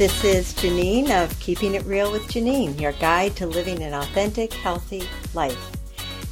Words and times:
This 0.00 0.24
is 0.24 0.54
Janine 0.54 1.10
of 1.10 1.38
Keeping 1.40 1.74
It 1.74 1.84
Real 1.84 2.10
with 2.10 2.22
Janine, 2.22 2.80
your 2.80 2.92
guide 2.92 3.36
to 3.36 3.46
living 3.46 3.82
an 3.82 3.92
authentic, 3.92 4.50
healthy 4.50 5.06
life. 5.34 5.76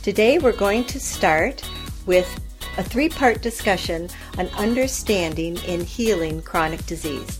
Today 0.02 0.38
we're 0.38 0.56
going 0.56 0.84
to 0.84 0.98
start 0.98 1.62
with 2.06 2.26
a 2.78 2.82
three 2.82 3.10
part 3.10 3.42
discussion 3.42 4.08
on 4.38 4.46
understanding 4.56 5.58
and 5.66 5.82
healing 5.82 6.40
chronic 6.40 6.86
disease. 6.86 7.38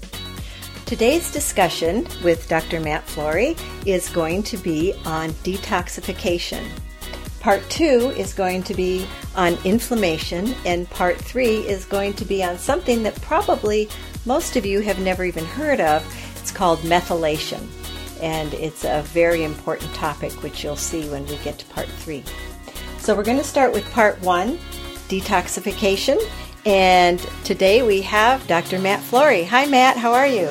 Today's 0.84 1.32
discussion 1.32 2.06
with 2.22 2.46
Dr. 2.46 2.78
Matt 2.78 3.04
Flory 3.04 3.56
is 3.86 4.10
going 4.10 4.42
to 4.42 4.58
be 4.58 4.92
on 5.06 5.30
detoxification. 5.30 6.62
Part 7.40 7.62
two 7.70 8.12
is 8.18 8.34
going 8.34 8.64
to 8.64 8.74
be 8.74 9.06
on 9.34 9.56
inflammation, 9.64 10.54
and 10.66 10.90
part 10.90 11.16
three 11.16 11.60
is 11.60 11.86
going 11.86 12.12
to 12.14 12.26
be 12.26 12.44
on 12.44 12.58
something 12.58 13.02
that 13.04 13.18
probably 13.22 13.88
most 14.28 14.56
of 14.56 14.66
you 14.66 14.80
have 14.80 15.00
never 15.00 15.24
even 15.24 15.44
heard 15.44 15.80
of. 15.80 16.04
It's 16.36 16.50
called 16.50 16.80
methylation, 16.80 17.66
and 18.22 18.52
it's 18.52 18.84
a 18.84 19.00
very 19.06 19.42
important 19.42 19.92
topic, 19.94 20.32
which 20.42 20.62
you'll 20.62 20.76
see 20.76 21.08
when 21.08 21.26
we 21.26 21.36
get 21.38 21.58
to 21.60 21.66
part 21.66 21.88
three. 21.88 22.22
So, 22.98 23.16
we're 23.16 23.24
going 23.24 23.38
to 23.38 23.44
start 23.44 23.72
with 23.72 23.90
part 23.90 24.20
one 24.20 24.58
detoxification, 25.08 26.20
and 26.66 27.18
today 27.44 27.82
we 27.82 28.02
have 28.02 28.46
Dr. 28.46 28.78
Matt 28.78 29.00
Flory. 29.00 29.44
Hi, 29.44 29.64
Matt, 29.64 29.96
how 29.96 30.12
are 30.12 30.26
you? 30.26 30.50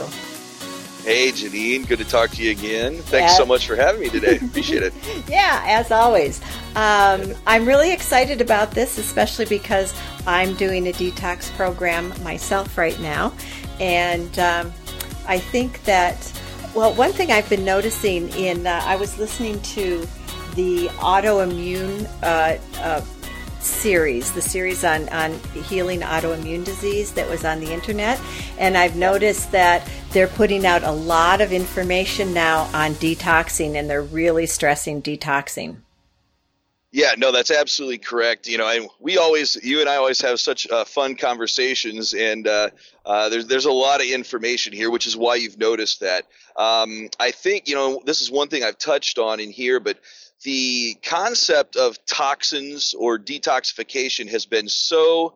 Hey, 1.03 1.31
Janine, 1.31 1.87
good 1.87 1.99
to 1.99 2.03
talk 2.03 2.31
to 2.31 2.43
you 2.43 2.51
again. 2.51 2.95
Thanks 2.95 3.37
so 3.37 3.45
much 3.45 3.65
for 3.65 3.77
having 3.77 4.01
me 4.01 4.09
today. 4.09 4.39
Appreciate 4.43 4.83
it. 4.83 4.93
yeah, 5.29 5.63
as 5.65 5.89
always. 5.89 6.41
Um, 6.75 7.33
I'm 7.45 7.65
really 7.65 7.93
excited 7.93 8.41
about 8.41 8.71
this, 8.71 8.97
especially 8.97 9.45
because 9.45 9.93
I'm 10.25 10.55
doing 10.55 10.87
a 10.87 10.91
detox 10.91 11.49
program 11.55 12.11
myself 12.23 12.77
right 12.77 12.99
now. 12.99 13.31
And 13.79 14.37
um, 14.39 14.73
I 15.27 15.39
think 15.39 15.83
that, 15.83 16.31
well, 16.75 16.93
one 16.93 17.11
thing 17.11 17.31
I've 17.31 17.49
been 17.49 17.65
noticing 17.65 18.29
in, 18.29 18.65
uh, 18.65 18.81
I 18.83 18.95
was 18.95 19.17
listening 19.17 19.61
to 19.61 20.07
the 20.55 20.87
autoimmune 20.97 22.09
uh, 22.23 22.57
uh, 22.79 23.01
series, 23.59 24.31
the 24.31 24.41
series 24.41 24.83
on, 24.83 25.09
on 25.09 25.33
healing 25.69 26.01
autoimmune 26.01 26.63
disease 26.63 27.11
that 27.13 27.29
was 27.29 27.45
on 27.45 27.59
the 27.59 27.71
internet. 27.71 28.19
And 28.57 28.77
I've 28.77 28.95
noticed 28.95 29.51
that 29.51 29.87
they're 30.11 30.27
putting 30.27 30.65
out 30.65 30.83
a 30.83 30.91
lot 30.91 31.41
of 31.41 31.51
information 31.51 32.33
now 32.33 32.63
on 32.73 32.93
detoxing 32.95 33.75
and 33.75 33.89
they're 33.89 34.01
really 34.01 34.45
stressing 34.45 35.01
detoxing. 35.01 35.77
Yeah, 36.91 37.15
no, 37.17 37.31
that's 37.31 37.51
absolutely 37.51 37.97
correct. 37.97 38.47
You 38.47 38.57
know, 38.57 38.67
and 38.67 38.87
we 38.99 39.17
always, 39.17 39.57
you 39.61 39.81
and 39.81 39.89
I 39.89 39.97
always 39.97 40.21
have 40.21 40.39
such 40.39 40.69
uh, 40.69 40.85
fun 40.85 41.15
conversations, 41.15 42.13
and 42.13 42.47
uh, 42.47 42.69
uh, 43.05 43.29
there's 43.29 43.47
there's 43.47 43.65
a 43.65 43.71
lot 43.71 43.99
of 43.99 44.07
information 44.07 44.71
here, 44.71 44.89
which 44.89 45.05
is 45.05 45.17
why 45.17 45.35
you've 45.35 45.57
noticed 45.57 45.99
that. 45.99 46.25
Um, 46.55 47.09
I 47.19 47.31
think 47.31 47.67
you 47.67 47.75
know 47.75 48.01
this 48.05 48.21
is 48.21 48.31
one 48.31 48.47
thing 48.47 48.63
I've 48.63 48.77
touched 48.77 49.19
on 49.19 49.41
in 49.41 49.51
here, 49.51 49.81
but 49.81 49.99
the 50.43 50.95
concept 51.03 51.75
of 51.75 52.03
toxins 52.05 52.93
or 52.97 53.19
detoxification 53.19 54.29
has 54.29 54.45
been 54.45 54.69
so 54.69 55.35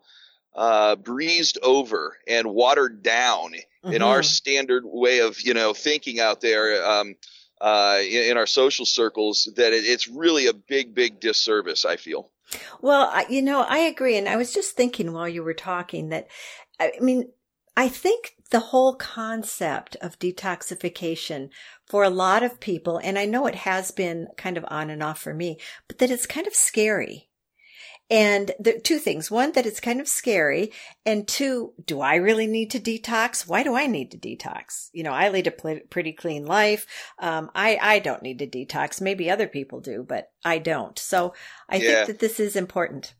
uh, 0.55 0.95
breezed 0.95 1.57
over 1.63 2.17
and 2.27 2.47
watered 2.47 3.03
down 3.03 3.53
mm-hmm. 3.53 3.93
in 3.93 4.01
our 4.01 4.23
standard 4.23 4.83
way 4.85 5.19
of 5.19 5.41
you 5.41 5.53
know 5.53 5.73
thinking 5.73 6.21
out 6.21 6.39
there. 6.39 6.85
Um, 6.85 7.15
uh, 7.61 7.99
in, 8.01 8.31
in, 8.31 8.37
our 8.37 8.47
social 8.47 8.85
circles 8.85 9.51
that 9.55 9.71
it, 9.71 9.85
it's 9.85 10.07
really 10.07 10.47
a 10.47 10.53
big, 10.53 10.95
big 10.95 11.19
disservice. 11.19 11.85
I 11.85 11.95
feel. 11.95 12.31
Well, 12.81 13.13
you 13.29 13.41
know, 13.41 13.61
I 13.61 13.79
agree, 13.79 14.17
and 14.17 14.27
I 14.27 14.35
was 14.35 14.53
just 14.53 14.75
thinking 14.75 15.13
while 15.13 15.29
you 15.29 15.43
were 15.43 15.53
talking 15.53 16.09
that, 16.09 16.27
I 16.79 16.93
mean, 16.99 17.31
I 17.77 17.87
think 17.87 18.35
the 18.49 18.59
whole 18.59 18.95
concept 18.95 19.95
of 20.01 20.19
detoxification 20.19 21.49
for 21.87 22.03
a 22.03 22.09
lot 22.09 22.43
of 22.43 22.59
people, 22.59 22.97
and 22.97 23.17
I 23.17 23.25
know 23.25 23.47
it 23.47 23.55
has 23.55 23.91
been 23.91 24.27
kind 24.37 24.57
of 24.57 24.65
on 24.67 24.89
and 24.89 25.01
off 25.01 25.19
for 25.19 25.33
me, 25.33 25.57
but 25.87 25.99
that 25.99 26.11
it's 26.11 26.25
kind 26.25 26.47
of 26.47 26.53
scary. 26.53 27.29
And 28.11 28.51
the 28.59 28.77
two 28.77 28.99
things. 28.99 29.31
One, 29.31 29.53
that 29.53 29.65
it's 29.65 29.79
kind 29.79 30.01
of 30.01 30.07
scary. 30.07 30.73
And 31.05 31.25
two, 31.25 31.73
do 31.83 32.01
I 32.01 32.15
really 32.15 32.45
need 32.45 32.69
to 32.71 32.79
detox? 32.79 33.47
Why 33.47 33.63
do 33.63 33.73
I 33.73 33.87
need 33.87 34.11
to 34.11 34.17
detox? 34.17 34.89
You 34.91 35.03
know, 35.03 35.13
I 35.13 35.29
lead 35.29 35.47
a 35.47 35.51
pl- 35.51 35.79
pretty 35.89 36.11
clean 36.11 36.45
life. 36.45 36.85
Um, 37.19 37.49
I, 37.55 37.79
I 37.81 37.99
don't 37.99 38.21
need 38.21 38.39
to 38.39 38.47
detox. 38.47 38.99
Maybe 38.99 39.31
other 39.31 39.47
people 39.47 39.79
do, 39.79 40.05
but 40.07 40.29
I 40.43 40.57
don't. 40.57 40.99
So 40.99 41.33
I 41.69 41.77
yeah. 41.77 41.81
think 41.81 42.07
that 42.07 42.19
this 42.19 42.39
is 42.39 42.57
important. 42.57 43.13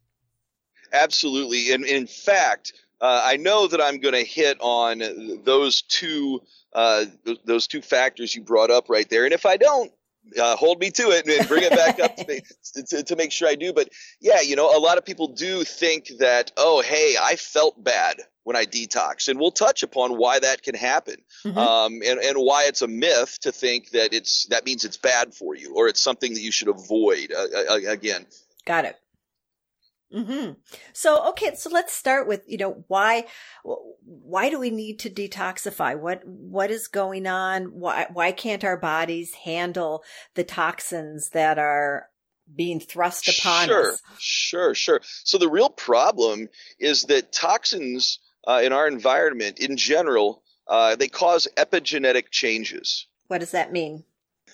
Absolutely. 0.92 1.72
And 1.72 1.86
in 1.86 2.06
fact, 2.06 2.74
uh, 3.00 3.22
I 3.24 3.38
know 3.38 3.68
that 3.68 3.82
I'm 3.82 4.00
going 4.00 4.14
to 4.14 4.24
hit 4.24 4.58
on 4.60 5.02
those 5.46 5.84
two 5.84 6.42
uh, 6.74 7.06
th- 7.26 7.40
those 7.46 7.68
two 7.68 7.82
factors 7.82 8.36
you 8.36 8.44
brought 8.44 8.72
up 8.72 8.90
right 8.90 9.10
there. 9.10 9.26
And 9.26 9.34
if 9.34 9.46
I 9.46 9.58
don't, 9.58 9.92
uh, 10.40 10.56
hold 10.56 10.80
me 10.80 10.92
to 10.92 11.12
it 11.12 11.28
and 11.28 11.48
bring 11.48 11.64
it 11.64 11.72
back 11.72 12.00
up 12.00 12.16
to, 12.18 12.26
make, 12.28 12.46
to, 12.88 13.04
to, 13.04 13.16
make 13.16 13.32
sure 13.32 13.48
I 13.48 13.56
do. 13.56 13.74
But 13.74 13.90
yeah, 14.20 14.42
you 14.42 14.56
know, 14.56 14.76
a 14.76 14.80
lot 14.80 14.98
of 14.98 15.06
people 15.06 15.28
do 15.28 15.64
think 15.64 16.12
that, 16.20 16.52
oh, 16.58 16.82
hey, 16.82 17.16
I 17.22 17.36
felt 17.36 17.82
bad 17.84 18.22
when 18.44 18.56
I 18.56 18.66
detox, 18.66 19.28
and 19.28 19.40
we'll 19.40 19.52
touch 19.52 19.84
upon 19.84 20.18
why 20.18 20.40
that 20.40 20.64
can 20.64 20.76
happen, 20.76 21.18
mm-hmm. 21.46 21.58
um, 21.58 22.02
and 22.06 22.20
and 22.20 22.38
why 22.38 22.66
it's 22.66 22.82
a 22.82 22.88
myth 22.88 23.38
to 23.42 23.52
think 23.52 23.92
that 23.92 24.14
it's 24.14 24.48
that 24.50 24.66
means 24.66 24.84
it's 24.84 24.98
bad 24.98 25.34
for 25.34 25.56
you 25.56 25.76
or 25.76 25.88
it's 25.88 26.02
something 26.02 26.34
that 26.34 26.42
you 26.42 26.52
should 26.52 26.68
avoid. 26.68 27.32
Uh, 27.32 27.74
uh 27.74 27.92
again, 27.92 28.26
got 28.66 28.86
it. 28.86 28.98
Mm-hmm. 30.14 30.54
So, 30.94 31.30
okay, 31.30 31.56
so 31.56 31.70
let's 31.70 31.94
start 31.94 32.28
with, 32.28 32.44
you 32.46 32.58
know, 32.58 32.84
why, 32.88 33.26
why 33.64 34.50
do 34.50 34.60
we 34.60 34.70
need 34.70 35.00
to 35.00 35.10
detoxify? 35.10 35.98
What, 35.98 36.26
what 36.26 36.70
is 36.70 36.88
going 36.88 37.28
on? 37.28 37.66
Why, 37.80 38.08
why 38.12 38.32
can't 38.32 38.64
our 38.64 38.78
bodies 38.78 39.34
handle 39.34 40.04
the 40.36 40.44
toxins 40.44 41.30
that 41.30 41.58
are 41.58 42.10
being 42.54 42.80
thrust 42.80 43.30
upon 43.30 43.64
us? 43.64 43.68
sure, 43.68 43.92
us? 43.92 44.02
Sure, 44.20 44.76
sure. 44.76 45.02
So 45.04 45.38
the 45.38 45.50
real 45.50 45.70
problem 45.70 46.50
is 46.80 47.04
that 47.04 47.32
toxins 47.32 48.20
uh, 48.48 48.62
in 48.64 48.74
our 48.74 48.88
environment 48.88 49.60
in 49.60 49.78
general, 49.78 50.44
uh, 50.68 50.96
they 50.96 51.08
cause 51.08 51.48
epigenetic 51.58 52.32
changes. 52.32 53.08
What 53.28 53.40
does 53.40 53.52
that 53.52 53.72
mean? 53.72 54.04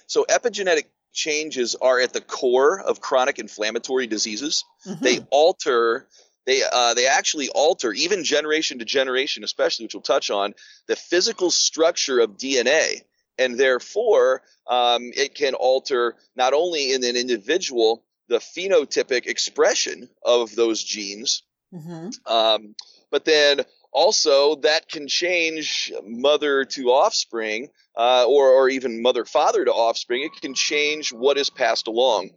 So 0.05 0.25
epigenetic 0.29 0.85
changes 1.17 1.75
are 1.75 1.99
at 1.99 2.13
the 2.13 2.21
core 2.21 2.79
of 2.79 3.01
chronic 3.01 3.39
inflammatory 3.39 4.07
diseases. 4.07 4.63
Mm-hmm. 4.85 5.03
They 5.03 5.19
alter 5.31 6.07
they 6.45 6.61
uh, 6.63 6.93
they 6.93 7.07
actually 7.07 7.49
alter 7.49 7.91
even 7.91 8.23
generation 8.23 8.79
to 8.79 8.85
generation, 8.85 9.43
especially 9.43 9.85
which 9.85 9.95
we'll 9.95 10.01
touch 10.01 10.29
on 10.29 10.53
the 10.87 10.95
physical 10.95 11.51
structure 11.51 12.19
of 12.19 12.37
DNA, 12.37 13.01
and 13.37 13.59
therefore 13.59 14.43
um, 14.67 15.11
it 15.15 15.35
can 15.35 15.55
alter 15.55 16.15
not 16.37 16.53
only 16.53 16.93
in 16.93 17.03
an 17.03 17.17
individual 17.17 18.03
the 18.29 18.37
phenotypic 18.37 19.25
expression 19.25 20.09
of 20.23 20.55
those 20.55 20.83
genes, 20.83 21.43
mm-hmm. 21.73 22.09
um, 22.31 22.75
but 23.11 23.25
then 23.25 23.61
also 23.91 24.55
that 24.55 24.87
can 24.89 25.07
change 25.07 25.91
mother 26.03 26.65
to 26.65 26.89
offspring 26.91 27.69
uh, 27.95 28.25
or, 28.27 28.49
or 28.49 28.69
even 28.69 29.01
mother 29.01 29.25
father 29.25 29.65
to 29.65 29.71
offspring 29.71 30.23
it 30.23 30.41
can 30.41 30.53
change 30.53 31.11
what 31.11 31.37
is 31.37 31.49
passed 31.49 31.87
along 31.87 32.29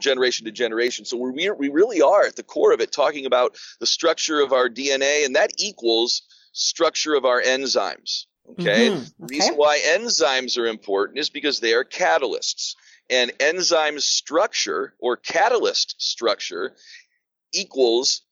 generation 0.00 0.44
to 0.46 0.52
generation 0.52 1.04
so 1.04 1.16
we, 1.16 1.50
we 1.50 1.68
really 1.68 2.02
are 2.02 2.24
at 2.24 2.36
the 2.36 2.42
core 2.42 2.72
of 2.72 2.80
it 2.80 2.92
talking 2.92 3.26
about 3.26 3.56
the 3.80 3.86
structure 3.86 4.40
of 4.40 4.52
our 4.52 4.68
dna 4.68 5.24
and 5.24 5.36
that 5.36 5.50
equals 5.58 6.22
structure 6.52 7.14
of 7.14 7.24
our 7.24 7.42
enzymes 7.42 8.26
okay, 8.52 8.88
mm-hmm. 8.88 8.98
okay. 8.98 9.10
the 9.18 9.26
reason 9.26 9.54
why 9.54 9.78
enzymes 9.78 10.58
are 10.58 10.66
important 10.66 11.18
is 11.18 11.30
because 11.30 11.60
they 11.60 11.74
are 11.74 11.84
catalysts 11.84 12.74
and 13.10 13.32
enzyme 13.40 13.98
structure 13.98 14.94
or 15.00 15.16
catalyst 15.16 15.94
structure 15.98 16.74
equals 17.52 18.22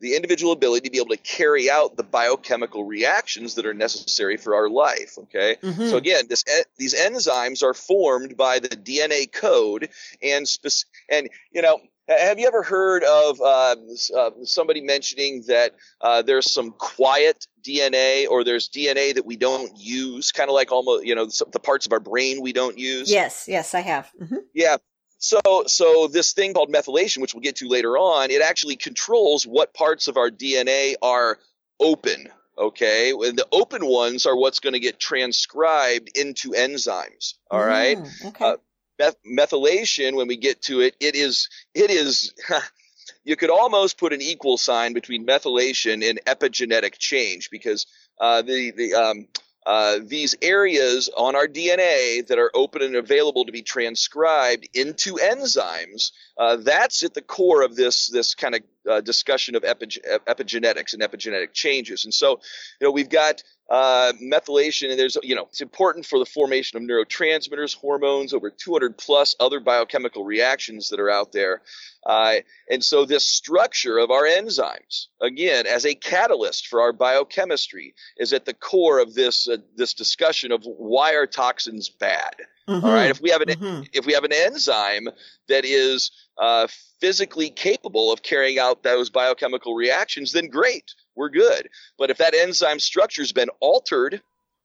the 0.00 0.14
individual 0.14 0.52
ability 0.52 0.88
to 0.88 0.90
be 0.90 0.98
able 0.98 1.08
to 1.08 1.16
carry 1.16 1.70
out 1.70 1.96
the 1.96 2.02
biochemical 2.02 2.84
reactions 2.84 3.54
that 3.54 3.66
are 3.66 3.74
necessary 3.74 4.36
for 4.36 4.54
our 4.54 4.68
life. 4.68 5.18
Okay. 5.18 5.56
Mm-hmm. 5.62 5.88
So 5.88 5.96
again, 5.96 6.24
this, 6.28 6.44
these 6.76 6.94
enzymes 6.94 7.62
are 7.62 7.74
formed 7.74 8.36
by 8.36 8.58
the 8.58 8.68
DNA 8.68 9.30
code 9.30 9.88
and, 10.22 10.46
spec- 10.46 10.88
and, 11.08 11.28
you 11.52 11.62
know, 11.62 11.80
have 12.08 12.38
you 12.38 12.46
ever 12.46 12.62
heard 12.62 13.04
of 13.04 13.40
uh, 13.40 13.76
uh, 14.16 14.30
somebody 14.44 14.80
mentioning 14.80 15.44
that 15.48 15.74
uh, 16.00 16.22
there's 16.22 16.50
some 16.50 16.70
quiet 16.70 17.46
DNA 17.62 18.26
or 18.28 18.44
there's 18.44 18.68
DNA 18.68 19.14
that 19.14 19.26
we 19.26 19.36
don't 19.36 19.78
use, 19.78 20.32
kind 20.32 20.48
of 20.48 20.54
like 20.54 20.72
almost, 20.72 21.04
you 21.04 21.14
know, 21.14 21.26
the 21.26 21.60
parts 21.60 21.84
of 21.84 21.92
our 21.92 22.00
brain 22.00 22.40
we 22.40 22.52
don't 22.52 22.78
use? 22.78 23.10
Yes, 23.10 23.44
yes, 23.46 23.74
I 23.74 23.80
have. 23.80 24.10
Mm-hmm. 24.20 24.36
Yeah. 24.54 24.78
So, 25.18 25.40
so 25.66 26.06
this 26.06 26.32
thing 26.32 26.54
called 26.54 26.72
methylation, 26.72 27.20
which 27.20 27.34
we'll 27.34 27.42
get 27.42 27.56
to 27.56 27.68
later 27.68 27.98
on, 27.98 28.30
it 28.30 28.40
actually 28.40 28.76
controls 28.76 29.44
what 29.44 29.74
parts 29.74 30.08
of 30.08 30.16
our 30.16 30.30
DNA 30.30 30.94
are 31.02 31.38
open. 31.80 32.28
Okay, 32.56 33.10
and 33.10 33.38
the 33.38 33.46
open 33.52 33.86
ones 33.86 34.26
are 34.26 34.36
what's 34.36 34.58
going 34.58 34.72
to 34.72 34.80
get 34.80 34.98
transcribed 34.98 36.10
into 36.16 36.50
enzymes. 36.50 37.34
All 37.52 37.60
mm, 37.60 37.68
right. 37.68 37.98
Okay. 38.24 38.44
Uh, 38.44 38.56
meth- 38.98 39.22
methylation, 39.24 40.16
when 40.16 40.26
we 40.26 40.36
get 40.36 40.62
to 40.62 40.80
it, 40.80 40.96
it 40.98 41.14
is 41.14 41.48
it 41.74 41.90
is. 41.90 42.34
you 43.24 43.36
could 43.36 43.50
almost 43.50 43.96
put 43.96 44.12
an 44.12 44.20
equal 44.20 44.58
sign 44.58 44.92
between 44.92 45.24
methylation 45.24 46.08
and 46.08 46.20
epigenetic 46.26 46.98
change 46.98 47.48
because 47.50 47.86
uh, 48.20 48.42
the 48.42 48.72
the 48.72 48.94
um, 48.94 49.28
uh, 49.66 49.98
these 50.02 50.34
areas 50.40 51.10
on 51.16 51.36
our 51.36 51.46
DNA 51.46 52.26
that 52.26 52.38
are 52.38 52.50
open 52.54 52.82
and 52.82 52.96
available 52.96 53.44
to 53.44 53.52
be 53.52 53.62
transcribed 53.62 54.68
into 54.74 55.14
enzymes, 55.14 56.12
uh, 56.38 56.56
that's 56.56 57.02
at 57.02 57.14
the 57.14 57.22
core 57.22 57.62
of 57.62 57.76
this 57.76 58.08
this 58.08 58.34
kind 58.34 58.54
of 58.54 58.62
uh, 58.88 59.00
discussion 59.00 59.54
of 59.54 59.64
epi- 59.64 60.00
epigenetics 60.26 60.92
and 60.92 61.02
epigenetic 61.02 61.52
changes. 61.52 62.04
And 62.04 62.14
so, 62.14 62.40
you 62.80 62.86
know, 62.86 62.90
we've 62.90 63.08
got 63.08 63.42
uh, 63.70 64.12
methylation, 64.22 64.90
and 64.90 64.98
there's, 64.98 65.18
you 65.22 65.34
know, 65.34 65.46
it's 65.50 65.60
important 65.60 66.06
for 66.06 66.18
the 66.18 66.24
formation 66.24 66.78
of 66.78 66.88
neurotransmitters, 66.88 67.74
hormones, 67.74 68.32
over 68.32 68.50
200 68.50 68.96
plus 68.96 69.34
other 69.40 69.60
biochemical 69.60 70.24
reactions 70.24 70.88
that 70.88 71.00
are 71.00 71.10
out 71.10 71.32
there. 71.32 71.60
Uh, 72.06 72.36
and 72.70 72.82
so, 72.82 73.04
this 73.04 73.24
structure 73.24 73.98
of 73.98 74.10
our 74.10 74.24
enzymes, 74.24 75.08
again, 75.20 75.66
as 75.66 75.84
a 75.84 75.94
catalyst 75.94 76.68
for 76.68 76.80
our 76.80 76.92
biochemistry, 76.92 77.94
is 78.16 78.32
at 78.32 78.46
the 78.46 78.54
core 78.54 79.00
of 79.00 79.14
this 79.14 79.46
uh, 79.46 79.58
this 79.76 79.92
discussion 79.92 80.50
of 80.50 80.62
why 80.64 81.14
are 81.14 81.26
toxins 81.26 81.90
bad. 81.90 82.36
Mm-hmm. 82.68 82.84
All 82.84 82.92
right, 82.92 83.10
if 83.10 83.20
we 83.20 83.30
have 83.30 83.42
an 83.42 83.48
mm-hmm. 83.48 83.82
if 83.92 84.06
we 84.06 84.14
have 84.14 84.24
an 84.24 84.32
enzyme 84.32 85.08
that 85.48 85.64
is 85.64 86.10
uh, 86.38 86.66
physically 87.00 87.50
capable 87.50 88.12
of 88.12 88.22
carrying 88.22 88.58
out 88.58 88.82
those 88.82 89.10
biochemical 89.10 89.74
reactions, 89.74 90.32
then 90.32 90.48
great 90.48 90.94
we're 91.14 91.28
good. 91.28 91.68
But 91.98 92.10
if 92.10 92.18
that 92.18 92.34
enzyme 92.34 92.78
structure 92.78 93.22
has 93.22 93.32
been 93.32 93.50
altered, 93.60 94.22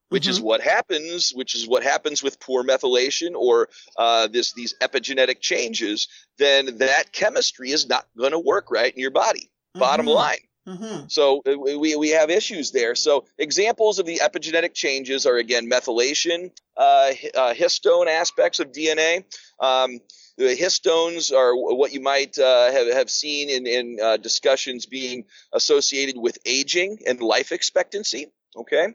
which 0.10 0.24
mm-hmm. 0.24 0.32
is 0.32 0.42
what 0.42 0.62
happens, 0.62 1.32
which 1.32 1.56
is 1.56 1.68
what 1.68 1.84
happens 1.84 2.22
with 2.22 2.40
poor 2.40 2.64
methylation 2.64 3.34
or 3.36 3.70
uh, 3.98 4.28
this 4.28 4.54
these 4.54 4.76
epigenetic 4.82 5.42
changes, 5.42 6.08
then 6.38 6.78
that 6.78 7.12
chemistry 7.12 7.72
is 7.72 7.88
not 7.88 8.06
going 8.18 8.32
to 8.32 8.40
work 8.40 8.70
right 8.70 8.94
in 8.94 9.00
your 9.00 9.12
body. 9.12 9.50
Mm-hmm. 9.76 9.80
Bottom 9.80 10.06
line. 10.06 10.38
Mm-hmm. 10.68 11.08
So 11.08 11.42
uh, 11.46 11.58
we, 11.58 11.96
we 11.96 12.10
have 12.12 12.30
issues 12.30 12.72
there. 12.72 12.96
So 12.96 13.26
examples 13.38 14.00
of 14.00 14.06
the 14.06 14.22
epigenetic 14.24 14.74
changes 14.74 15.26
are 15.26 15.36
again 15.36 15.70
methylation, 15.70 16.52
uh, 16.78 17.12
uh, 17.36 17.54
histone 17.54 18.08
aspects 18.08 18.60
of 18.60 18.72
DNA. 18.72 19.26
Um, 19.60 20.00
histones 20.40 21.32
are 21.32 21.56
what 21.56 21.94
you 21.94 22.02
might 22.02 22.38
uh, 22.40 22.72
have, 22.72 22.94
have 22.94 23.10
seen 23.10 23.50
in, 23.50 23.68
in 23.68 24.00
uh, 24.02 24.18
discussions 24.18 24.86
being 24.86 25.26
associated 25.54 26.18
with 26.18 26.38
aging 26.46 27.00
and 27.06 27.22
life 27.22 27.52
expectancy. 27.52 28.32
Okay. 28.56 28.88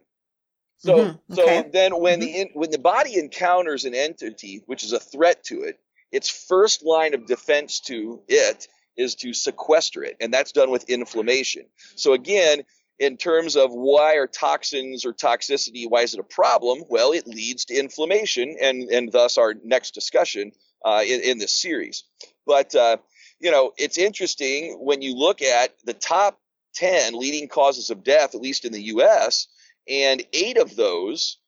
So, 0.78 0.96
mm-hmm. 0.96 1.32
okay. 1.32 1.62
so 1.62 1.70
then 1.72 2.00
when 2.00 2.20
mm-hmm. 2.20 2.32
the 2.32 2.48
when 2.54 2.70
the 2.70 2.78
body 2.78 3.18
encounters 3.18 3.84
an 3.84 3.94
entity 3.94 4.62
which 4.66 4.84
is 4.84 4.92
a 4.92 5.00
threat 5.00 5.44
to 5.44 5.62
it, 5.62 5.78
its 6.12 6.28
first 6.28 6.84
line 6.84 7.14
of 7.14 7.26
defense 7.26 7.80
to 7.80 8.22
it 8.28 8.68
is 8.96 9.14
to 9.16 9.32
sequester 9.32 10.02
it, 10.02 10.16
and 10.20 10.32
that's 10.32 10.52
done 10.52 10.70
with 10.70 10.88
inflammation. 10.88 11.66
So 11.96 12.14
again, 12.14 12.62
in 12.98 13.16
terms 13.16 13.56
of 13.56 13.70
why 13.72 14.14
are 14.16 14.26
toxins 14.26 15.04
or 15.04 15.12
toxicity, 15.12 15.88
why 15.88 16.02
is 16.02 16.14
it 16.14 16.20
a 16.20 16.24
problem? 16.24 16.82
Well, 16.88 17.12
it 17.12 17.26
leads 17.26 17.64
to 17.66 17.74
inflammation, 17.74 18.56
and 18.60 18.88
and 18.88 19.10
thus 19.10 19.36
our 19.38 19.54
next 19.64 19.94
discussion 19.94 20.52
uh, 20.84 21.02
in, 21.06 21.20
in, 21.22 21.38
this 21.38 21.60
series. 21.60 22.04
But, 22.46 22.74
uh, 22.74 22.98
you 23.40 23.50
know, 23.50 23.72
it's 23.76 23.98
interesting 23.98 24.78
when 24.80 25.02
you 25.02 25.14
look 25.16 25.42
at 25.42 25.74
the 25.84 25.94
top 25.94 26.38
10 26.74 27.18
leading 27.18 27.48
causes 27.48 27.90
of 27.90 28.04
death, 28.04 28.34
at 28.34 28.40
least 28.40 28.64
in 28.64 28.72
the 28.72 28.82
US, 28.82 29.48
and 29.88 30.24
eight 30.32 30.58
of 30.58 30.76
those 30.76 31.38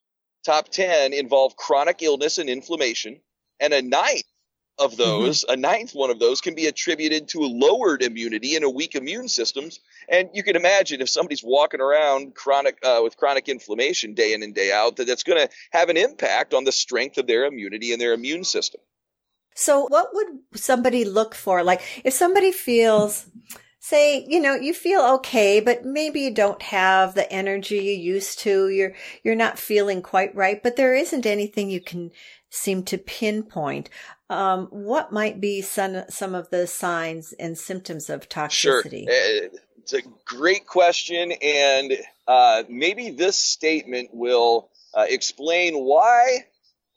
top 0.44 0.68
10 0.68 1.12
involve 1.12 1.56
chronic 1.56 2.02
illness 2.02 2.38
and 2.38 2.48
inflammation, 2.48 3.20
and 3.60 3.72
a 3.72 3.82
ninth 3.82 4.24
of 4.78 4.92
mm-hmm. 4.92 5.02
those, 5.02 5.44
mm-hmm. 5.44 5.52
a 5.52 5.56
ninth 5.56 5.92
one 5.92 6.10
of 6.10 6.18
those 6.18 6.40
can 6.40 6.54
be 6.54 6.66
attributed 6.66 7.28
to 7.28 7.40
a 7.40 7.46
lowered 7.46 8.02
immunity 8.02 8.56
and 8.56 8.64
a 8.64 8.70
weak 8.70 8.94
immune 8.94 9.28
systems. 9.28 9.78
And 10.08 10.30
you 10.32 10.42
can 10.42 10.56
imagine 10.56 11.00
if 11.00 11.10
somebody's 11.10 11.44
walking 11.44 11.80
around 11.80 12.34
chronic 12.34 12.78
uh, 12.82 13.00
with 13.02 13.16
chronic 13.16 13.48
inflammation 13.48 14.14
day 14.14 14.32
in 14.32 14.42
and 14.42 14.54
day 14.54 14.72
out, 14.72 14.96
that 14.96 15.06
that's 15.06 15.22
going 15.22 15.46
to 15.46 15.52
have 15.72 15.90
an 15.90 15.96
impact 15.96 16.54
on 16.54 16.64
the 16.64 16.72
strength 16.72 17.18
of 17.18 17.26
their 17.26 17.44
immunity 17.44 17.92
and 17.92 18.00
their 18.00 18.14
immune 18.14 18.44
system. 18.44 18.80
So 19.55 19.87
what 19.88 20.08
would 20.14 20.41
somebody 20.55 21.05
look 21.05 21.35
for? 21.35 21.62
Like 21.62 21.82
if 22.05 22.14
somebody 22.14 22.52
feels, 22.52 23.26
say, 23.79 24.25
you 24.29 24.41
know, 24.41 24.55
you 24.55 24.73
feel 24.73 25.00
okay, 25.17 25.61
but 25.61 25.85
maybe 25.85 26.20
you 26.20 26.35
don't 26.35 26.62
have 26.62 27.14
the 27.14 27.31
energy 27.32 27.79
you 27.79 27.93
used 27.93 28.38
to. 28.41 28.69
You're, 28.69 28.94
you're 29.25 29.35
not 29.35 29.58
feeling 29.58 30.02
quite 30.02 30.35
right, 30.35 30.62
but 30.62 30.76
there 30.76 30.94
isn't 30.94 31.26
anything 31.26 31.70
you 31.70 31.81
can 31.81 32.11
seem 32.50 32.82
to 32.85 32.99
pinpoint. 32.99 33.91
Um, 34.29 34.67
what 34.67 35.12
might 35.12 35.41
be 35.41 35.61
some, 35.61 36.05
some 36.08 36.35
of 36.35 36.50
the 36.50 36.67
signs 36.67 37.32
and 37.32 37.58
symptoms 37.58 38.08
of 38.08 38.29
toxicity? 38.29 39.06
Sure. 39.08 39.47
Uh, 39.47 39.58
it's 39.79 39.93
a 39.93 40.02
great 40.25 40.67
question. 40.67 41.32
And, 41.43 41.93
uh, 42.29 42.62
maybe 42.69 43.11
this 43.11 43.37
statement 43.37 44.11
will 44.12 44.70
uh, 44.94 45.06
explain 45.08 45.75
why 45.75 46.47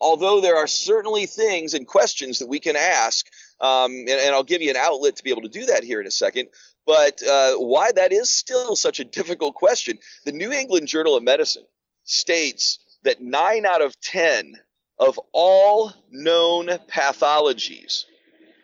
although 0.03 0.41
there 0.41 0.57
are 0.57 0.67
certainly 0.67 1.25
things 1.25 1.73
and 1.73 1.87
questions 1.87 2.39
that 2.39 2.47
we 2.47 2.59
can 2.59 2.75
ask, 2.75 3.25
um, 3.61 3.91
and, 3.91 4.09
and, 4.09 4.35
I'll 4.35 4.43
give 4.43 4.61
you 4.61 4.69
an 4.69 4.75
outlet 4.75 5.15
to 5.15 5.23
be 5.23 5.29
able 5.29 5.43
to 5.43 5.49
do 5.49 5.65
that 5.67 5.83
here 5.83 6.01
in 6.01 6.07
a 6.07 6.11
second. 6.11 6.49
But 6.85 7.23
uh, 7.23 7.55
why 7.55 7.91
that 7.93 8.11
is 8.11 8.29
still 8.29 8.75
such 8.75 8.99
a 8.99 9.05
difficult 9.05 9.55
question. 9.55 9.97
The 10.25 10.33
New 10.33 10.51
England 10.51 10.87
Journal 10.87 11.15
of 11.15 11.23
Medicine 11.23 11.63
states 12.03 12.79
that 13.03 13.21
nine 13.21 13.65
out 13.65 13.81
of 13.81 13.99
10 14.01 14.55
of 14.99 15.17
all 15.31 15.93
known 16.11 16.67
pathologies 16.91 18.03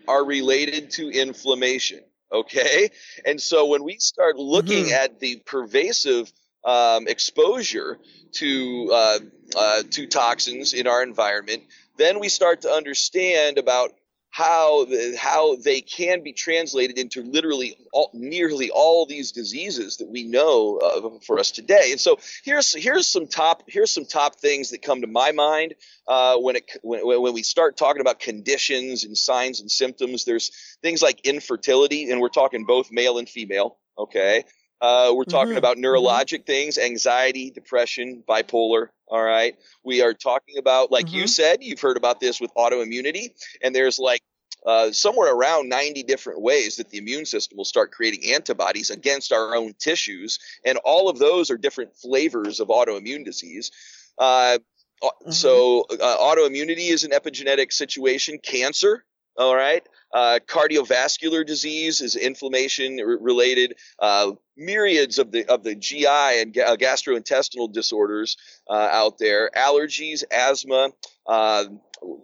are 0.08 0.26
related 0.26 0.92
to 0.92 1.10
inflammation. 1.10 2.02
Okay. 2.32 2.90
And 3.26 3.42
so 3.42 3.66
when 3.68 3.84
we 3.84 3.98
start 4.00 4.38
looking 4.38 4.86
mm-hmm. 4.86 5.04
at 5.04 5.20
the 5.20 5.42
pervasive 5.46 6.32
um, 6.64 7.08
exposure 7.08 7.98
to 8.34 8.90
uh, 8.94 9.20
uh, 9.58 9.84
to 9.92 10.08
toxins 10.08 10.74
in 10.74 10.88
our 10.88 11.02
environment, 11.04 11.64
then 11.98 12.20
we 12.20 12.30
start 12.30 12.62
to 12.62 12.70
understand 12.70 13.58
about 13.58 13.92
how 14.32 14.86
the, 14.86 15.18
how 15.20 15.56
they 15.56 15.82
can 15.82 16.24
be 16.24 16.34
translated 16.34 16.98
into 16.98 17.24
literally 17.24 17.76
all, 17.92 18.12
nearly 18.14 18.70
all 18.70 19.06
these 19.06 19.32
diseases 19.32 19.98
that 19.98 20.10
we 20.10 20.24
know 20.24 20.78
uh, 20.78 21.20
for 21.26 21.40
us 21.40 21.52
today. 21.52 21.90
And 21.92 22.00
so 22.00 22.20
here's 22.44 22.74
here's 22.74 23.08
some 23.08 23.28
top 23.28 23.64
here's 23.68 23.92
some 23.92 24.06
top 24.06 24.36
things 24.36 24.70
that 24.70 24.82
come 24.82 25.02
to 25.02 25.08
my 25.08 25.32
mind 25.32 25.74
uh, 26.08 26.38
when 26.38 26.58
it 26.58 26.72
when, 26.84 27.02
when 27.06 27.34
we 27.34 27.44
start 27.44 27.76
talking 27.76 28.02
about 28.02 28.20
conditions 28.20 29.04
and 29.04 29.18
signs 29.18 29.62
and 29.62 29.72
symptoms. 29.72 30.26
There's 30.26 30.52
things 30.84 31.02
like 31.02 31.22
infertility, 31.26 32.12
and 32.12 32.22
we're 32.22 32.30
talking 32.30 32.66
both 32.66 32.92
male 32.92 33.18
and 33.18 33.28
female. 33.28 33.78
Okay, 33.98 34.44
uh, 34.82 35.12
we're 35.14 35.26
talking 35.26 35.50
mm-hmm. 35.50 35.58
about 35.58 35.78
mm-hmm. 35.78 35.86
neurologic 35.86 36.40
mm-hmm. 36.40 36.44
things, 36.44 36.78
anxiety, 36.78 37.52
depression, 37.52 38.24
bipolar. 38.28 38.88
All 39.08 39.24
right. 39.24 39.56
We 39.84 40.02
are 40.02 40.14
talking 40.14 40.58
about, 40.58 40.92
like 40.92 41.08
mm-hmm. 41.08 41.18
you 41.18 41.28
said, 41.28 41.64
you've 41.64 41.82
heard 41.82 41.98
about 41.98 42.20
this 42.20 42.40
with 42.40 42.54
autoimmunity, 42.56 43.32
and 43.62 43.76
there's 43.76 44.00
like 44.00 44.22
uh, 44.66 44.92
somewhere 44.92 45.34
around 45.34 45.70
90 45.70 46.04
different 46.04 46.42
ways 46.42 46.78
that 46.78 46.90
the 46.90 46.98
immune 46.98 47.26
system 47.26 47.58
will 47.58 47.66
start 47.66 47.92
creating 47.92 48.34
antibodies 48.34 48.90
against 48.90 49.32
our 49.32 49.56
own 49.56 49.74
tissues. 49.80 50.40
And 50.66 50.78
all 50.84 51.10
of 51.10 51.18
those 51.18 51.50
are 51.50 51.58
different 51.58 51.96
flavors 51.96 52.60
of 52.60 52.68
autoimmune 52.68 53.26
disease. 53.26 53.72
Uh, 54.18 54.60
mm-hmm. 55.04 55.32
So, 55.32 55.86
uh, 55.90 56.18
autoimmunity 56.18 56.90
is 56.90 57.04
an 57.04 57.12
epigenetic 57.12 57.72
situation. 57.74 58.38
Cancer, 58.42 59.06
all 59.38 59.56
right. 59.56 59.84
Uh, 60.14 60.40
cardiovascular 60.48 61.46
disease 61.46 62.02
is 62.02 62.16
inflammation 62.16 62.98
related. 62.98 63.76
Uh, 64.00 64.32
myriads 64.58 65.20
of 65.20 65.32
the 65.32 65.46
of 65.46 65.64
the 65.64 65.76
GI 65.76 66.06
and 66.08 66.54
ga- 66.54 66.76
gastrointestinal 66.76 67.72
disorders 67.72 68.38
uh, 68.70 68.74
out 68.74 69.18
there. 69.18 69.50
Allergies, 69.56 70.24
asthma, 70.32 70.90
uh, 71.28 71.66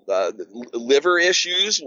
uh, 0.09 0.31
liver 0.73 1.17
issues. 1.19 1.81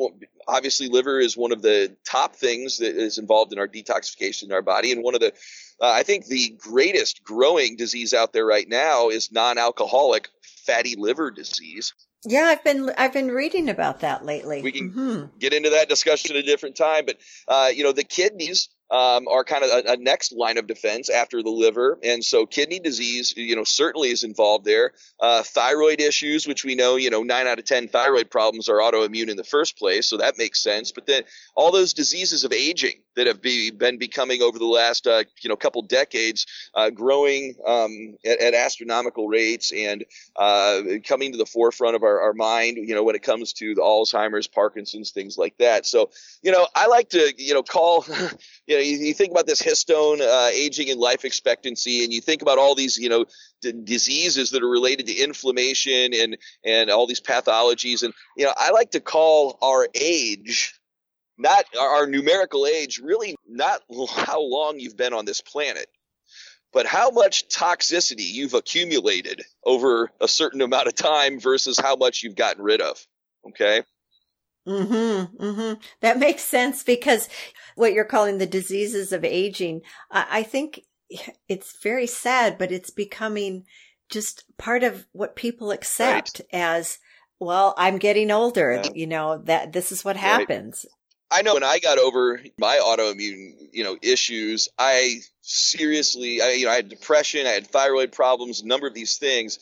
Obviously, 0.47 0.89
liver 0.89 1.21
is 1.21 1.37
one 1.37 1.53
of 1.53 1.63
the 1.63 1.95
top 2.05 2.37
things 2.37 2.79
that 2.79 2.97
is 2.97 3.19
involved 3.19 3.53
in 3.53 3.59
our 3.59 3.69
detoxification 3.69 4.45
in 4.45 4.53
our 4.53 4.63
body, 4.63 4.93
and 4.93 5.03
one 5.03 5.15
of 5.15 5.21
the 5.21 5.33
uh, 5.81 5.91
I 5.91 6.03
think 6.03 6.27
the 6.27 6.55
greatest 6.59 7.23
growing 7.23 7.77
disease 7.77 8.15
out 8.15 8.33
there 8.33 8.47
right 8.47 8.69
now 8.69 9.11
is 9.11 9.31
non-alcoholic 9.31 10.29
fatty 10.67 10.97
liver 10.97 11.31
disease. 11.31 11.95
Yeah, 12.25 12.45
I've 12.45 12.65
been 12.65 12.91
I've 12.99 13.13
been 13.13 13.29
reading 13.29 13.69
about 13.69 14.01
that 14.01 14.25
lately. 14.25 14.63
We 14.63 14.73
can 14.73 14.91
mm-hmm. 14.91 15.39
get 15.39 15.53
into 15.53 15.71
that 15.71 15.89
discussion 15.89 16.37
at 16.37 16.43
a 16.43 16.47
different 16.47 16.77
time, 16.77 17.07
but 17.07 17.19
uh, 17.47 17.71
you 17.73 17.85
know 17.85 17.93
the 17.93 18.05
kidneys 18.05 18.69
um, 18.91 19.29
are 19.29 19.45
kind 19.45 19.65
of 19.65 19.71
a, 19.71 19.93
a, 19.93 19.97
next 19.97 20.33
line 20.33 20.57
of 20.57 20.67
defense 20.67 21.11
after 21.11 21.43
the 21.43 21.51
liver. 21.51 21.99
And 22.03 22.25
so 22.25 22.47
kidney 22.47 22.79
disease, 22.79 23.35
you 23.37 23.55
know, 23.55 23.65
certainly 23.65 24.11
is 24.11 24.25
involved 24.25 24.65
there. 24.65 24.93
Uh, 25.21 25.43
thyroid 25.43 26.01
issues, 26.01 26.47
which 26.47 26.65
we 26.65 26.75
know, 26.75 26.97
you 26.97 27.11
know, 27.11 27.23
nine 27.23 27.47
out 27.47 27.59
of 27.59 27.67
10 27.67 27.89
thyroid 27.89 28.31
problems 28.31 28.69
are 28.69 28.79
autoimmune 28.79 29.29
in 29.29 29.37
the 29.37 29.45
first 29.45 29.77
place. 29.77 30.07
So 30.07 30.17
that 30.17 30.39
makes 30.39 30.63
sense. 30.63 30.93
But 30.93 31.07
then 31.07 31.25
all 31.55 31.71
those 31.71 31.93
diseases 31.93 32.45
of 32.45 32.53
aging 32.53 33.03
that 33.17 33.27
have 33.27 33.43
be, 33.43 33.71
been 33.71 33.99
becoming 33.99 34.41
over 34.43 34.59
the 34.59 34.65
last, 34.65 35.07
uh, 35.07 35.25
you 35.43 35.51
know, 35.51 35.57
couple 35.57 35.83
decades, 35.83 36.47
uh, 36.75 36.89
growing 36.89 37.57
um, 37.67 38.17
at, 38.25 38.41
at, 38.41 38.55
astronomical 38.55 39.29
rates 39.29 39.73
and 39.73 40.05
uh, 40.37 40.81
coming 41.05 41.33
to 41.33 41.39
the 41.39 41.47
forefront 41.47 41.97
of 41.97 42.03
our, 42.03 42.21
our 42.21 42.33
mind, 42.33 42.77
you 42.77 42.95
know, 42.95 43.03
when 43.03 43.17
it 43.17 43.23
comes 43.23 43.53
to 43.53 43.75
the 43.75 43.81
Alzheimer's, 43.81 44.47
Parkinson's, 44.47 45.11
things 45.11 45.37
like 45.37 45.57
that. 45.59 45.85
So, 45.85 46.11
you 46.43 46.53
know, 46.53 46.67
I 46.75 46.87
like 46.87 47.11
to, 47.11 47.33
you 47.37 47.55
know, 47.55 47.63
call, 47.63 48.05
you 48.67 48.77
know, 48.77 48.78
you, 48.81 48.97
you 48.99 49.15
think 49.15 49.31
about 49.31 49.47
this 49.47 49.63
histone 49.63 50.21
uh, 50.21 50.51
aging 50.53 50.91
and 50.91 51.01
life 51.01 51.25
expectancy, 51.25 52.05
and 52.05 52.13
you 52.13 52.21
think 52.21 52.43
about 52.43 52.59
all 52.59 52.75
these, 52.75 52.97
you 52.97 53.09
know, 53.09 53.25
d- 53.63 53.73
diseases 53.85 54.51
that 54.51 54.63
are 54.63 54.69
related 54.69 55.07
to 55.07 55.15
inflammation 55.15 56.15
and 56.15 56.37
and 56.65 56.91
all 56.91 57.07
these 57.07 57.21
pathologies. 57.21 58.03
And 58.03 58.13
you 58.37 58.45
know, 58.45 58.53
I 58.57 58.71
like 58.71 58.93
to 58.93 59.01
call 59.01 59.59
our 59.63 59.89
age, 59.95 60.79
not 61.37 61.65
our 61.79 62.07
numerical 62.07 62.67
age, 62.67 62.99
really 62.99 63.37
not 63.47 63.83
how 64.11 64.43
long 64.43 64.79
you've 64.79 64.97
been 64.97 65.13
on 65.15 65.25
this 65.25 65.41
planet, 65.41 65.87
but 66.73 66.87
how 66.87 67.11
much 67.11 67.49
toxicity 67.49 68.27
you've 68.27 68.55
accumulated 68.55 69.43
over 69.65 70.11
a 70.21 70.29
certain 70.29 70.63
amount 70.63 70.89
of 70.89 70.95
time 70.95 71.41
versus 71.41 71.79
how 71.79 71.97
much 71.97 72.23
you've 72.23 72.37
gotten 72.37 72.63
rid 72.63 72.81
of. 72.81 72.99
Okay. 73.49 73.83
Mm-hmm, 74.69 75.43
mm-hmm. 75.43 75.81
That 76.01 76.19
makes 76.19 76.43
sense 76.43 76.83
because 76.83 77.29
what 77.75 77.93
you're 77.93 78.05
calling 78.05 78.39
the 78.39 78.47
diseases 78.47 79.13
of 79.13 79.25
aging, 79.25 79.83
I 80.11 80.43
think 80.43 80.83
it's 81.49 81.81
very 81.83 82.07
sad, 82.07 82.59
but 82.59 82.71
it's 82.71 82.91
becoming 82.91 83.65
just 84.11 84.45
part 84.59 84.83
of 84.83 85.07
what 85.13 85.37
people 85.37 85.71
accept 85.71 86.41
right. 86.41 86.61
as, 86.61 86.99
well, 87.41 87.75
I'm 87.79 87.99
getting 87.99 88.31
older. 88.31 88.81
Yeah. 88.85 88.91
You 88.95 89.07
know, 89.07 89.39
that 89.45 89.73
this 89.73 89.93
is 89.93 90.05
what 90.05 90.17
happens. 90.17 90.85
I 91.31 91.43
know 91.43 91.55
when 91.55 91.65
I 91.65 91.79
got 91.79 91.99
over 91.99 92.41
my 92.59 92.81
autoimmune, 92.83 93.69
you 93.73 93.85
know, 93.85 93.97
issues, 94.03 94.69
I 94.79 95.21
seriously, 95.43 96.41
I, 96.41 96.53
you 96.53 96.65
know, 96.65 96.73
I 96.73 96.77
had 96.77 96.89
depression, 96.89 97.47
I 97.47 97.51
had 97.51 97.67
thyroid 97.67 98.13
problems, 98.13 98.63
a 98.63 98.67
number 98.67 98.87
of 98.87 98.95
these 98.95 99.19
things 99.19 99.59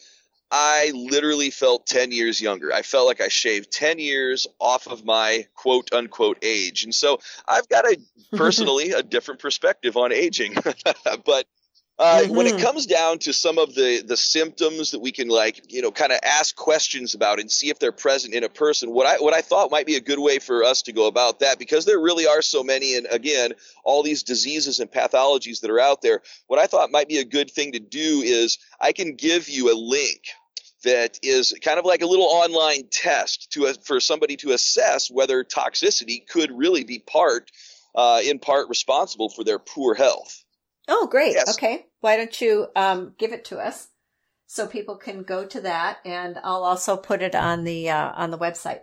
I 0.50 0.92
literally 0.94 1.50
felt 1.50 1.86
10 1.86 2.12
years 2.12 2.40
younger. 2.40 2.72
I 2.72 2.82
felt 2.82 3.06
like 3.06 3.20
I 3.20 3.28
shaved 3.28 3.70
10 3.72 3.98
years 3.98 4.46
off 4.60 4.86
of 4.86 5.04
my 5.04 5.46
quote 5.54 5.92
unquote 5.92 6.38
age. 6.42 6.84
And 6.84 6.94
so 6.94 7.18
I've 7.46 7.68
got 7.68 7.84
a 7.84 7.98
personally 8.36 8.92
a 8.92 9.02
different 9.02 9.40
perspective 9.40 9.96
on 9.96 10.12
aging. 10.12 10.54
but 11.24 11.46
uh, 11.98 12.20
mm-hmm. 12.20 12.34
when 12.34 12.46
it 12.46 12.54
mm-hmm. 12.54 12.62
comes 12.62 12.86
down 12.86 13.18
to 13.18 13.32
some 13.32 13.58
of 13.58 13.74
the 13.74 14.02
the 14.02 14.16
symptoms 14.16 14.90
that 14.90 15.00
we 15.00 15.10
can 15.10 15.28
like 15.28 15.72
you 15.72 15.80
know 15.80 15.90
kind 15.90 16.12
of 16.12 16.18
ask 16.22 16.54
questions 16.54 17.14
about 17.14 17.40
and 17.40 17.50
see 17.50 17.70
if 17.70 17.78
they're 17.78 17.92
present 17.92 18.34
in 18.34 18.44
a 18.44 18.48
person 18.48 18.90
what 18.90 19.06
i 19.06 19.16
what 19.16 19.34
i 19.34 19.40
thought 19.40 19.70
might 19.70 19.86
be 19.86 19.96
a 19.96 20.00
good 20.00 20.18
way 20.18 20.38
for 20.38 20.64
us 20.64 20.82
to 20.82 20.92
go 20.92 21.06
about 21.06 21.40
that 21.40 21.58
because 21.58 21.84
there 21.84 21.98
really 21.98 22.26
are 22.26 22.42
so 22.42 22.62
many 22.62 22.96
and 22.96 23.06
again 23.10 23.52
all 23.84 24.02
these 24.02 24.22
diseases 24.22 24.80
and 24.80 24.90
pathologies 24.90 25.60
that 25.60 25.70
are 25.70 25.80
out 25.80 26.02
there 26.02 26.20
what 26.46 26.58
i 26.58 26.66
thought 26.66 26.90
might 26.90 27.08
be 27.08 27.18
a 27.18 27.24
good 27.24 27.50
thing 27.50 27.72
to 27.72 27.80
do 27.80 28.22
is 28.24 28.58
i 28.80 28.92
can 28.92 29.14
give 29.14 29.48
you 29.48 29.72
a 29.72 29.76
link 29.76 30.22
that 30.84 31.18
is 31.22 31.54
kind 31.62 31.78
of 31.78 31.84
like 31.84 32.02
a 32.02 32.06
little 32.06 32.26
online 32.26 32.82
test 32.90 33.50
to 33.50 33.72
for 33.82 34.00
somebody 34.00 34.36
to 34.36 34.52
assess 34.52 35.10
whether 35.10 35.42
toxicity 35.42 36.26
could 36.28 36.50
really 36.52 36.84
be 36.84 36.98
part 36.98 37.50
uh, 37.94 38.20
in 38.22 38.38
part 38.38 38.68
responsible 38.68 39.30
for 39.30 39.42
their 39.42 39.58
poor 39.58 39.94
health 39.94 40.44
Oh, 40.88 41.06
great. 41.10 41.34
Yes. 41.34 41.56
Okay. 41.56 41.86
Why 42.00 42.16
don't 42.16 42.40
you 42.40 42.68
um, 42.76 43.14
give 43.18 43.32
it 43.32 43.44
to 43.46 43.58
us 43.58 43.88
so 44.46 44.66
people 44.66 44.96
can 44.96 45.22
go 45.22 45.46
to 45.46 45.60
that, 45.62 45.98
and 46.04 46.38
I'll 46.42 46.64
also 46.64 46.96
put 46.96 47.22
it 47.22 47.34
on 47.34 47.64
the 47.64 47.90
uh, 47.90 48.12
on 48.12 48.30
the 48.30 48.38
website. 48.38 48.80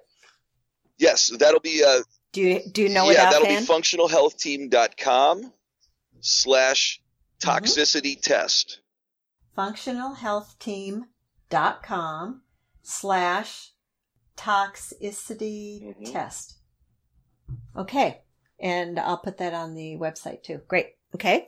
Yes, 0.98 1.32
that'll 1.40 1.62
be. 1.62 1.84
Uh, 1.86 2.02
do 2.34 2.42
you 2.42 2.60
do 2.70 2.82
you 2.84 2.90
know? 2.90 3.10
Yeah, 3.10 3.30
that'll 3.30 3.48
be 3.48 3.56
functionalhealthteam.com 3.56 5.54
slash 6.20 7.02
toxicity 7.40 8.18
mm-hmm. 8.18 8.22
test. 8.22 8.82
Functionalhealthteam.com 9.58 12.42
slash 12.82 13.72
toxicity 14.36 15.84
mm-hmm. 15.84 16.12
test. 16.12 16.58
Okay, 17.78 18.24
and 18.60 19.00
I'll 19.00 19.18
put 19.18 19.38
that 19.38 19.54
on 19.54 19.76
the 19.76 19.96
website 19.98 20.44
too. 20.44 20.60
Great. 20.68 20.96
Okay. 21.16 21.48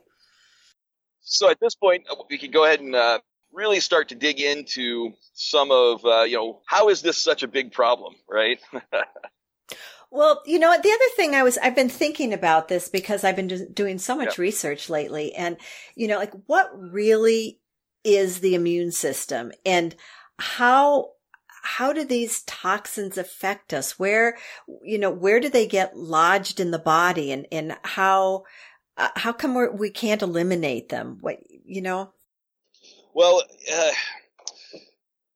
So 1.26 1.50
at 1.50 1.60
this 1.60 1.76
point, 1.76 2.06
uh, 2.10 2.16
we 2.30 2.38
can 2.38 2.52
go 2.52 2.66
ahead 2.66 2.80
and 2.80 2.96
uh, 2.96 3.20
really 3.52 3.80
start 3.80 4.10
to 4.10 4.16
dig 4.16 4.40
into 4.40 5.14
some 5.34 5.72
of, 5.72 6.06
uh, 6.06 6.22
you 6.22 6.38
know, 6.38 6.62
how 6.68 6.90
is 6.90 7.02
this 7.02 7.18
such 7.18 7.42
a 7.42 7.48
big 7.48 7.72
problem, 7.72 8.14
right? 8.30 8.60
well, 10.12 10.42
you 10.46 10.60
know, 10.60 10.72
the 10.72 10.92
other 10.92 11.16
thing 11.16 11.34
I 11.34 11.42
was, 11.42 11.58
I've 11.58 11.76
been 11.76 11.90
thinking 11.90 12.32
about 12.32 12.68
this 12.68 12.90
because 12.90 13.24
I've 13.24 13.36
been 13.36 13.74
doing 13.74 13.98
so 13.98 14.16
much 14.16 14.38
yeah. 14.38 14.44
research 14.44 14.88
lately 14.88 15.34
and, 15.34 15.58
you 15.96 16.08
know, 16.08 16.20
like 16.20 16.34
what 16.46 16.70
really 16.78 17.60
is 18.04 18.40
the 18.40 18.54
immune 18.54 18.92
system 18.92 19.52
and 19.66 19.96
how, 20.38 21.10
how 21.64 21.92
do 21.92 22.06
these 22.06 22.44
toxins 22.44 23.18
affect 23.18 23.74
us? 23.74 23.98
Where, 23.98 24.38
you 24.84 25.00
know, 25.00 25.10
where 25.10 25.40
do 25.40 25.50
they 25.50 25.66
get 25.66 25.98
lodged 25.98 26.60
in 26.60 26.70
the 26.70 26.78
body 26.78 27.32
and, 27.32 27.48
and 27.52 27.76
how, 27.84 28.44
uh, 28.98 29.10
how 29.16 29.34
come 29.34 29.56
we're, 29.56 29.72
we 29.72 29.90
can't 29.90 30.22
eliminate 30.22 30.90
them? 30.90 31.18
What 31.22 31.40
you 31.66 31.82
know? 31.82 32.12
Well, 33.14 33.42
uh, 33.74 33.92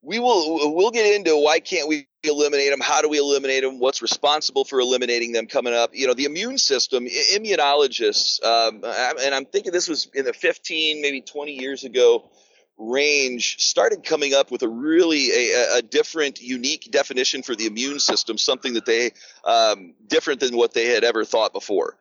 we 0.02 0.18
will 0.18 0.74
we'll 0.74 0.90
get 0.90 1.14
into 1.14 1.36
why 1.36 1.60
can't 1.60 1.88
we 1.88 2.06
eliminate 2.22 2.70
them? 2.70 2.80
How 2.80 3.02
do 3.02 3.08
we 3.08 3.18
eliminate 3.18 3.62
them? 3.62 3.78
What's 3.78 4.02
responsible 4.02 4.64
for 4.64 4.80
eliminating 4.80 5.32
them 5.32 5.46
coming 5.46 5.74
up? 5.74 5.90
You 5.94 6.06
know, 6.06 6.14
the 6.14 6.24
immune 6.24 6.58
system, 6.58 7.06
immunologists, 7.06 8.42
um, 8.44 8.82
and 9.20 9.34
I'm 9.34 9.44
thinking 9.44 9.72
this 9.72 9.88
was 9.88 10.08
in 10.14 10.24
the 10.24 10.32
15, 10.32 11.02
maybe 11.02 11.20
20 11.20 11.52
years 11.52 11.84
ago 11.84 12.30
range 12.80 13.60
started 13.60 14.02
coming 14.04 14.32
up 14.32 14.50
with 14.50 14.62
a 14.62 14.68
really 14.68 15.30
a, 15.30 15.76
a, 15.76 15.82
different 15.82 16.40
unique 16.40 16.90
definition 16.90 17.42
for 17.42 17.54
the 17.54 17.66
immune 17.66 18.00
system 18.00 18.38
something 18.38 18.72
that 18.72 18.86
they 18.86 19.10
um, 19.44 19.92
different 20.06 20.40
than 20.40 20.56
what 20.56 20.72
they 20.72 20.86
had 20.86 21.04
ever 21.04 21.22
thought 21.22 21.52
before 21.52 21.98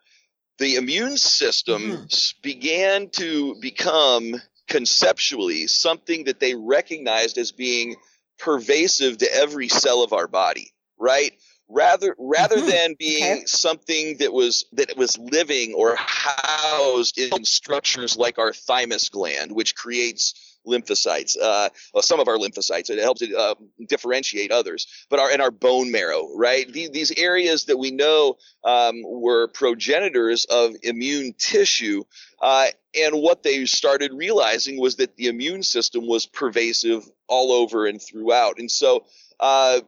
the 0.60 0.76
immune 0.76 1.18
system 1.18 1.82
mm-hmm. 1.82 2.42
began 2.42 3.10
to 3.10 3.56
become 3.60 4.36
conceptually 4.68 5.68
something 5.68 6.26
that 6.26 6.40
they 6.40 6.54
recognized 6.54 7.38
as 7.38 7.52
being 7.52 7.96
pervasive 8.38 9.18
to 9.18 9.36
every 9.36 9.68
cell 9.68 10.04
of 10.04 10.14
our 10.14 10.28
body, 10.28 10.72
right? 10.98 11.34
Rather, 11.68 12.16
rather 12.18 12.58
mm-hmm. 12.58 12.70
than 12.70 12.96
being 12.98 13.24
okay. 13.24 13.46
something 13.46 14.18
that 14.18 14.34
was 14.34 14.66
that 14.74 14.96
was 14.98 15.18
living 15.18 15.74
or 15.74 15.96
housed 15.98 17.20
in 17.20 17.44
structures 17.46 18.18
like 18.18 18.40
our 18.40 18.54
thymus 18.54 19.10
gland, 19.10 19.52
which 19.52 19.76
creates 19.76 20.34
lymphocytes, 20.68 21.36
uh, 21.42 21.70
well, 21.94 22.02
some 22.02 22.20
of 22.20 22.28
our 22.28 22.38
lymphocytes. 22.38 22.90
It 22.90 23.00
helps 23.00 23.22
uh, 23.22 23.56
differentiate 23.88 24.52
others, 24.52 24.88
but 25.10 25.20
our 25.20 25.32
in 25.32 25.42
our 25.42 25.52
bone 25.52 25.92
marrow, 25.92 26.30
right? 26.36 26.72
These, 26.72 26.92
these 26.92 27.12
areas 27.18 27.66
that 27.66 27.78
we 27.78 27.92
know 27.92 28.38
um, 28.64 29.02
were 29.04 29.48
progenitors 29.48 30.46
of 30.46 30.76
immune 30.84 31.34
tissue, 31.38 32.04
uh, 32.42 32.68
and 33.00 33.22
what 33.22 33.44
they 33.44 33.66
started 33.66 34.12
realizing 34.14 34.80
was 34.80 34.96
that 34.98 35.16
the 35.16 35.28
immune 35.28 35.64
system 35.64 36.08
was 36.08 36.26
pervasive 36.26 37.10
all 37.28 37.52
over 37.52 37.86
and 37.86 38.02
throughout, 38.02 38.60
and 38.60 38.70
so. 38.70 39.06
Uh, 39.40 39.80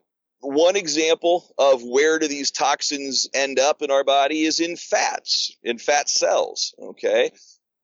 one 0.44 0.76
example 0.76 1.54
of 1.60 1.84
where 1.84 2.18
do 2.18 2.28
these 2.28 2.50
toxins 2.50 3.30
end 3.32 3.60
up 3.60 3.84
in 3.84 3.92
our 3.92 4.04
body 4.04 4.42
is 4.42 4.60
in 4.60 4.76
fats, 4.76 5.56
in 5.64 5.78
fat 5.78 6.10
cells. 6.10 6.74
Okay. 6.82 7.32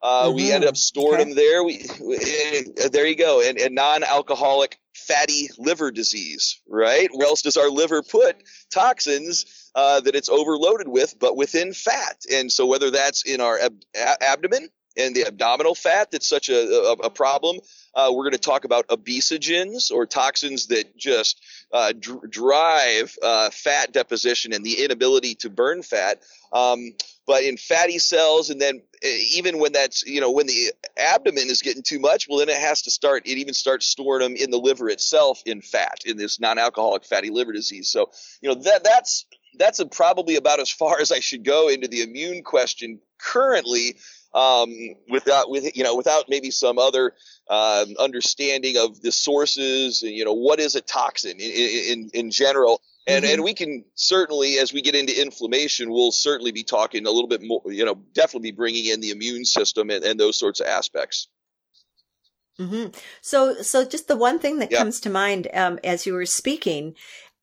Uh, 0.01 0.25
mm-hmm. 0.27 0.35
We 0.35 0.51
ended 0.51 0.69
up 0.69 0.77
storing 0.77 1.21
okay. 1.21 1.23
them 1.23 1.35
there. 1.35 1.63
We, 1.63 1.85
we, 2.01 2.87
there 2.91 3.07
you 3.07 3.15
go, 3.15 3.41
and, 3.41 3.57
and 3.57 3.73
non-alcoholic 3.73 4.79
fatty 4.95 5.49
liver 5.57 5.91
disease, 5.91 6.61
right? 6.67 7.09
Where 7.11 7.27
else 7.27 7.41
does 7.41 7.57
our 7.57 7.69
liver 7.69 8.03
put 8.03 8.43
toxins 8.71 9.69
uh, 9.75 10.01
that 10.01 10.15
it's 10.15 10.29
overloaded 10.29 10.87
with, 10.87 11.15
but 11.19 11.35
within 11.35 11.73
fat? 11.73 12.25
And 12.31 12.51
so 12.51 12.65
whether 12.65 12.91
that's 12.91 13.23
in 13.23 13.41
our 13.41 13.59
ab- 13.59 13.83
abdomen 14.21 14.69
and 14.97 15.15
the 15.15 15.25
abdominal 15.25 15.75
fat 15.75 16.11
that's 16.11 16.27
such 16.27 16.49
a, 16.49 16.59
a, 16.59 16.91
a 16.93 17.09
problem. 17.09 17.59
Uh, 17.97 18.11
we're 18.13 18.23
going 18.23 18.31
to 18.31 18.37
talk 18.37 18.63
about 18.63 18.87
obesogens 18.89 19.91
or 19.91 20.05
toxins 20.05 20.67
that 20.67 20.95
just 20.95 21.43
uh, 21.73 21.91
dr- 21.99 22.29
drive 22.29 23.17
uh, 23.23 23.49
fat 23.49 23.91
deposition 23.91 24.53
and 24.53 24.63
the 24.63 24.83
inability 24.85 25.33
to 25.33 25.49
burn 25.49 25.81
fat. 25.81 26.21
Um, 26.53 26.93
but 27.25 27.43
in 27.43 27.57
fatty 27.57 27.97
cells, 27.97 28.51
and 28.51 28.61
then 28.61 28.81
uh, 29.03 29.07
even 29.33 29.57
when 29.57 29.73
that's 29.73 30.05
you 30.05 30.21
know 30.21 30.31
when 30.31 30.45
the 30.45 30.71
abdomen 30.95 31.49
is 31.49 31.63
getting 31.63 31.81
too 31.81 31.99
much, 31.99 32.27
well 32.29 32.37
then 32.37 32.49
it 32.49 32.55
has 32.55 32.83
to 32.83 32.91
start. 32.91 33.23
It 33.25 33.39
even 33.39 33.55
starts 33.55 33.87
storing 33.87 34.21
them 34.21 34.35
in 34.35 34.51
the 34.51 34.59
liver 34.59 34.89
itself 34.89 35.41
in 35.45 35.61
fat 35.61 36.01
in 36.05 36.17
this 36.17 36.39
non-alcoholic 36.39 37.03
fatty 37.03 37.31
liver 37.31 37.51
disease. 37.51 37.89
So 37.89 38.11
you 38.41 38.49
know 38.49 38.55
that 38.61 38.83
that's 38.83 39.25
that's 39.57 39.83
probably 39.91 40.35
about 40.35 40.59
as 40.59 40.69
far 40.69 41.01
as 41.01 41.11
I 41.11 41.19
should 41.19 41.43
go 41.43 41.67
into 41.67 41.87
the 41.87 42.03
immune 42.03 42.43
question 42.43 42.99
currently 43.19 43.97
um, 44.38 44.96
without 45.10 45.50
with 45.50 45.75
you 45.75 45.84
know 45.84 45.96
without 45.96 46.25
maybe 46.29 46.51
some 46.51 46.77
other 46.77 47.13
um, 47.50 47.96
understanding 48.00 48.77
of 48.77 49.01
the 49.01 49.12
sources 49.12 50.03
you 50.03 50.24
know 50.24 50.34
what 50.34 50.60
is 50.60 50.75
a 50.75 50.82
toxin 50.82 51.39
in 51.39 51.39
in, 51.41 52.10
in 52.13 52.32
general 52.32 52.82
and 53.08 53.25
mm-hmm. 53.25 53.34
and 53.34 53.44
we 53.44 53.56
can 53.56 53.84
certainly 53.96 54.60
as 54.60 54.72
we 54.72 54.82
get 54.82 54.94
into 54.94 55.20
inflammation 55.20 55.89
we'll 55.89 56.12
certainly 56.12 56.51
be 56.51 56.63
talking 56.63 57.08
a 57.08 57.12
little 57.12 57.27
bit 57.27 57.41
more 57.41 57.63
you 57.65 57.84
know 57.84 57.96
definitely 58.13 58.51
be 58.51 58.56
bringing 58.56 58.86
in 58.86 59.01
the 59.01 59.10
immune 59.10 59.44
system 59.44 59.89
and, 59.89 60.03
and 60.03 60.20
those 60.20 60.38
sorts 60.38 60.60
of 60.60 60.67
aspects 60.67 61.29
mm-hmm. 62.60 62.96
so 63.22 63.60
so 63.63 63.84
just 63.84 64.08
the 64.08 64.17
one 64.17 64.38
thing 64.38 64.60
that 64.60 64.72
yeah. 64.72 64.77
comes 64.77 65.00
to 65.00 65.10
mind 65.10 65.48
um, 65.53 65.79
as 65.84 66.06
you 66.06 66.13
were 66.13 66.27
speaking 66.27 66.94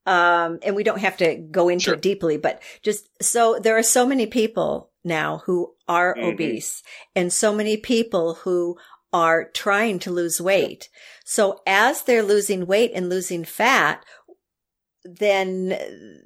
um, 0.07 0.59
and 0.61 0.75
we 0.75 0.83
don't 0.83 0.99
have 0.99 1.17
to 1.17 1.35
go 1.35 1.67
into 1.67 1.85
sure. 1.85 1.93
it 1.95 2.01
deeply 2.01 2.37
but 2.37 2.61
just 2.83 3.09
so 3.21 3.59
there 3.59 3.77
are 3.77 3.83
so 3.83 4.07
many 4.07 4.27
people 4.27 4.91
now 5.05 5.43
who 5.45 5.73
are 5.87 6.15
mm-hmm. 6.15 6.29
obese 6.29 6.83
and 7.15 7.31
so 7.31 7.53
many 7.53 7.77
people 7.77 8.35
who 8.35 8.77
are 9.13 9.45
trying 9.53 9.99
to 9.99 10.11
lose 10.11 10.41
weight. 10.41 10.89
So 11.23 11.61
as 11.65 12.01
they're 12.01 12.23
losing 12.23 12.65
weight 12.65 12.91
and 12.93 13.07
losing 13.07 13.45
fat, 13.45 14.03
then 15.05 15.77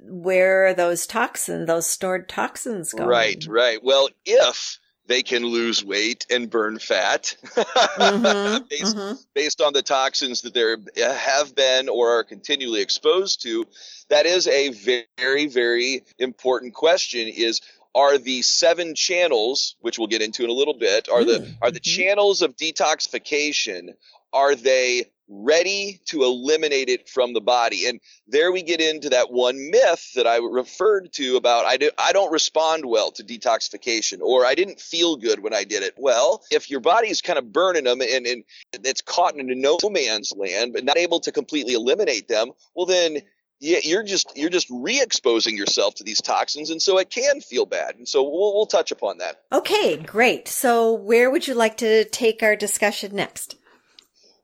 where 0.02 0.66
are 0.66 0.74
those 0.74 1.06
toxins, 1.06 1.66
those 1.66 1.86
stored 1.86 2.28
toxins 2.28 2.92
going? 2.92 3.08
Right, 3.08 3.46
right. 3.46 3.78
Well, 3.82 4.08
if 4.24 4.80
they 5.10 5.22
can 5.22 5.44
lose 5.44 5.84
weight 5.84 6.24
and 6.30 6.48
burn 6.48 6.78
fat 6.78 7.36
mm-hmm, 7.44 8.64
based, 8.70 8.96
mm-hmm. 8.96 9.14
based, 9.34 9.60
on 9.60 9.72
the 9.72 9.82
toxins 9.82 10.42
that 10.42 10.54
they 10.54 11.02
have 11.02 11.52
been 11.54 11.88
or 11.88 12.10
are 12.10 12.24
continually 12.24 12.80
exposed 12.80 13.42
to. 13.42 13.66
That 14.08 14.24
is 14.24 14.46
a 14.46 14.70
very, 15.18 15.46
very 15.48 16.04
important 16.20 16.74
question 16.74 17.26
is 17.26 17.60
are 17.94 18.18
the 18.18 18.42
seven 18.42 18.94
channels, 18.94 19.76
which 19.80 19.98
we'll 19.98 20.08
get 20.08 20.22
into 20.22 20.44
in 20.44 20.50
a 20.50 20.54
little 20.54 20.78
bit, 20.78 21.08
are 21.08 21.24
the 21.24 21.40
mm, 21.40 21.54
are 21.60 21.70
the 21.70 21.80
mm-hmm. 21.80 22.02
channels 22.02 22.42
of 22.42 22.56
detoxification, 22.56 23.90
are 24.32 24.54
they 24.54 25.10
ready 25.30 26.00
to 26.06 26.24
eliminate 26.24 26.88
it 26.88 27.08
from 27.08 27.32
the 27.32 27.40
body. 27.40 27.86
And 27.86 28.00
there 28.26 28.50
we 28.50 28.62
get 28.62 28.80
into 28.80 29.10
that 29.10 29.30
one 29.30 29.70
myth 29.70 30.10
that 30.16 30.26
I 30.26 30.38
referred 30.38 31.12
to 31.14 31.36
about 31.36 31.64
I, 31.66 31.76
do, 31.76 31.90
I 31.96 32.12
don't 32.12 32.32
respond 32.32 32.84
well 32.84 33.12
to 33.12 33.22
detoxification 33.22 34.20
or 34.20 34.44
I 34.44 34.56
didn't 34.56 34.80
feel 34.80 35.16
good 35.16 35.40
when 35.40 35.54
I 35.54 35.62
did 35.62 35.84
it. 35.84 35.94
Well, 35.96 36.42
if 36.50 36.68
your 36.68 36.80
body's 36.80 37.22
kind 37.22 37.38
of 37.38 37.52
burning 37.52 37.84
them 37.84 38.00
and, 38.00 38.26
and 38.26 38.44
it's 38.72 39.00
caught 39.00 39.36
in 39.36 39.50
a 39.50 39.54
no 39.54 39.78
man's 39.88 40.32
land, 40.36 40.72
but 40.72 40.84
not 40.84 40.98
able 40.98 41.20
to 41.20 41.32
completely 41.32 41.74
eliminate 41.74 42.26
them, 42.26 42.50
well, 42.74 42.86
then 42.86 43.18
you're 43.60 44.02
just 44.02 44.36
you're 44.36 44.50
just 44.50 44.68
re-exposing 44.70 45.56
yourself 45.56 45.94
to 45.96 46.04
these 46.04 46.20
toxins, 46.20 46.70
and 46.70 46.80
so 46.80 46.98
it 46.98 47.10
can 47.10 47.40
feel 47.40 47.66
bad. 47.66 47.96
And 47.96 48.08
so 48.08 48.22
we'll, 48.22 48.54
we'll 48.54 48.66
touch 48.66 48.90
upon 48.90 49.18
that. 49.18 49.42
Okay, 49.52 49.96
great. 49.96 50.48
So 50.48 50.92
where 50.92 51.30
would 51.30 51.46
you 51.46 51.54
like 51.54 51.76
to 51.78 52.04
take 52.04 52.42
our 52.42 52.56
discussion 52.56 53.14
next? 53.14 53.56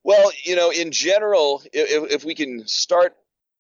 Well, 0.04 0.30
you 0.44 0.54
know, 0.54 0.70
in 0.70 0.92
general, 0.92 1.62
if, 1.72 2.12
if 2.12 2.24
we 2.24 2.36
can 2.36 2.68
start 2.68 3.16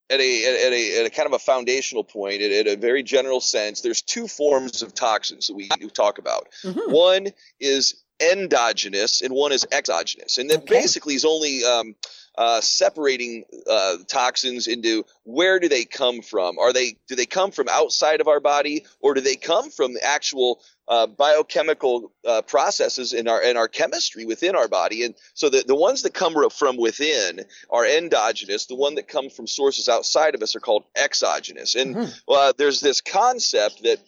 at 0.08 0.20
a, 0.20 0.66
at 0.66 0.72
a, 0.72 1.00
at 1.00 1.06
a 1.06 1.10
kind 1.10 1.26
of 1.26 1.32
a 1.32 1.40
foundational 1.40 2.04
point, 2.04 2.40
at, 2.40 2.52
at, 2.52 2.66
a 2.68 2.76
very 2.76 3.02
general 3.02 3.40
sense, 3.40 3.80
there's 3.80 4.00
two 4.00 4.28
forms 4.28 4.82
of 4.82 4.94
toxins 4.94 5.48
that 5.48 5.54
we 5.54 5.68
talk 5.92 6.18
about. 6.18 6.48
Mm-hmm. 6.62 6.92
One 6.92 7.26
is 7.58 8.00
endogenous 8.20 9.22
and 9.22 9.34
one 9.34 9.52
is 9.52 9.66
exogenous. 9.72 10.38
And 10.38 10.48
that 10.50 10.58
okay. 10.58 10.80
basically 10.80 11.14
is 11.14 11.24
only 11.24 11.64
um, 11.64 11.96
uh, 12.38 12.60
separating 12.60 13.44
uh, 13.68 13.96
toxins 14.08 14.66
into 14.66 15.04
where 15.24 15.58
do 15.58 15.68
they 15.68 15.84
come 15.84 16.22
from? 16.22 16.58
Are 16.58 16.72
they 16.72 16.96
do 17.08 17.14
they 17.14 17.26
come 17.26 17.50
from 17.50 17.68
outside 17.68 18.20
of 18.20 18.28
our 18.28 18.40
body 18.40 18.84
or 19.00 19.14
do 19.14 19.20
they 19.20 19.36
come 19.36 19.70
from 19.70 19.94
the 19.94 20.04
actual 20.04 20.60
uh, 20.88 21.06
biochemical 21.06 22.12
uh, 22.24 22.42
processes 22.42 23.12
in 23.12 23.26
our 23.26 23.42
in 23.42 23.56
our 23.56 23.68
chemistry 23.68 24.24
within 24.24 24.54
our 24.54 24.68
body. 24.68 25.02
And 25.02 25.14
so 25.34 25.48
the, 25.48 25.64
the 25.66 25.74
ones 25.74 26.02
that 26.02 26.14
come 26.14 26.36
from 26.50 26.76
within 26.76 27.40
are 27.70 27.86
endogenous. 27.86 28.66
The 28.66 28.76
one 28.76 28.94
that 28.96 29.08
come 29.08 29.30
from 29.30 29.46
sources 29.46 29.88
outside 29.88 30.34
of 30.34 30.42
us 30.42 30.54
are 30.54 30.60
called 30.60 30.84
exogenous. 30.94 31.74
And 31.74 31.96
mm-hmm. 31.96 32.50
there's 32.56 32.80
this 32.80 33.00
concept 33.00 33.82
that 33.82 33.98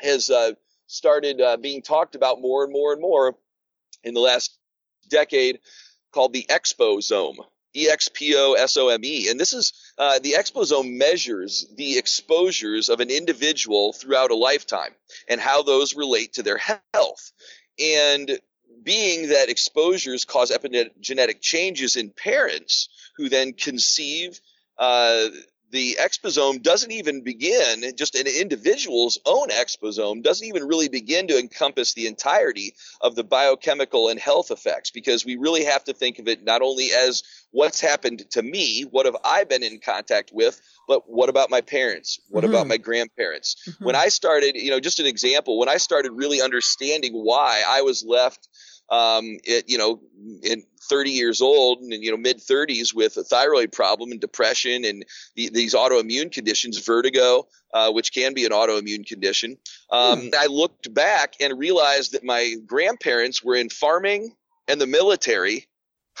has 0.00 0.30
uh, 0.30 0.52
started 0.86 1.40
uh, 1.40 1.56
being 1.56 1.82
talked 1.82 2.14
about 2.14 2.40
more 2.40 2.64
and 2.64 2.72
more 2.72 2.92
and 2.92 3.00
more 3.00 3.36
in 4.02 4.14
the 4.14 4.20
last 4.20 4.56
decade 5.08 5.60
called 6.12 6.32
the 6.32 6.46
exposome. 6.48 7.36
E-X-P-O-S-O-M-E. 7.74 9.28
And 9.28 9.38
this 9.38 9.52
is, 9.52 9.72
uh, 9.96 10.18
the 10.18 10.32
exposome 10.32 10.96
measures 10.96 11.66
the 11.76 11.98
exposures 11.98 12.88
of 12.88 12.98
an 12.98 13.10
individual 13.10 13.92
throughout 13.92 14.32
a 14.32 14.36
lifetime 14.36 14.92
and 15.28 15.40
how 15.40 15.62
those 15.62 15.94
relate 15.94 16.32
to 16.32 16.42
their 16.42 16.60
health. 16.92 17.32
And 17.78 18.40
being 18.82 19.28
that 19.28 19.50
exposures 19.50 20.24
cause 20.24 20.50
epigenetic 20.50 21.40
changes 21.40 21.96
in 21.96 22.10
parents 22.10 22.88
who 23.16 23.28
then 23.28 23.52
conceive 23.52 24.40
uh, 24.78 25.28
the 25.70 25.96
exposome 26.00 26.62
doesn't 26.62 26.90
even 26.90 27.22
begin, 27.22 27.84
just 27.96 28.14
an 28.14 28.26
individual's 28.26 29.18
own 29.24 29.48
exposome 29.48 30.22
doesn't 30.22 30.46
even 30.46 30.64
really 30.64 30.88
begin 30.88 31.28
to 31.28 31.38
encompass 31.38 31.94
the 31.94 32.06
entirety 32.06 32.74
of 33.00 33.14
the 33.14 33.24
biochemical 33.24 34.08
and 34.08 34.18
health 34.18 34.50
effects 34.50 34.90
because 34.90 35.24
we 35.24 35.36
really 35.36 35.64
have 35.64 35.84
to 35.84 35.92
think 35.92 36.18
of 36.18 36.28
it 36.28 36.42
not 36.44 36.62
only 36.62 36.88
as 36.92 37.22
what's 37.52 37.80
happened 37.80 38.28
to 38.30 38.42
me, 38.42 38.82
what 38.90 39.06
have 39.06 39.16
I 39.24 39.44
been 39.44 39.62
in 39.62 39.78
contact 39.78 40.30
with, 40.32 40.60
but 40.88 41.08
what 41.08 41.28
about 41.28 41.50
my 41.50 41.60
parents? 41.60 42.20
What 42.28 42.44
mm-hmm. 42.44 42.52
about 42.52 42.66
my 42.66 42.76
grandparents? 42.76 43.56
Mm-hmm. 43.68 43.84
When 43.84 43.96
I 43.96 44.08
started, 44.08 44.56
you 44.56 44.70
know, 44.70 44.80
just 44.80 45.00
an 45.00 45.06
example, 45.06 45.58
when 45.58 45.68
I 45.68 45.76
started 45.76 46.12
really 46.12 46.42
understanding 46.42 47.12
why 47.12 47.62
I 47.66 47.82
was 47.82 48.04
left 48.04 48.48
um, 48.90 49.38
it, 49.44 49.68
you 49.68 49.78
know, 49.78 50.00
in 50.42 50.64
30 50.82 51.10
years 51.10 51.40
old 51.40 51.78
and 51.80 51.92
you 51.92 52.10
know 52.10 52.16
mid 52.16 52.38
30s 52.38 52.94
with 52.94 53.16
a 53.16 53.24
thyroid 53.24 53.72
problem 53.72 54.10
and 54.10 54.20
depression 54.20 54.84
and 54.84 55.04
the, 55.36 55.50
these 55.50 55.74
autoimmune 55.74 56.32
conditions, 56.32 56.78
vertigo, 56.78 57.46
uh, 57.72 57.90
which 57.92 58.12
can 58.12 58.34
be 58.34 58.44
an 58.44 58.52
autoimmune 58.52 59.06
condition. 59.06 59.56
Um, 59.90 60.20
hmm. 60.22 60.28
I 60.38 60.46
looked 60.46 60.92
back 60.92 61.34
and 61.40 61.58
realized 61.58 62.12
that 62.12 62.24
my 62.24 62.54
grandparents 62.66 63.42
were 63.42 63.54
in 63.54 63.68
farming 63.68 64.34
and 64.68 64.80
the 64.80 64.86
military 64.86 65.68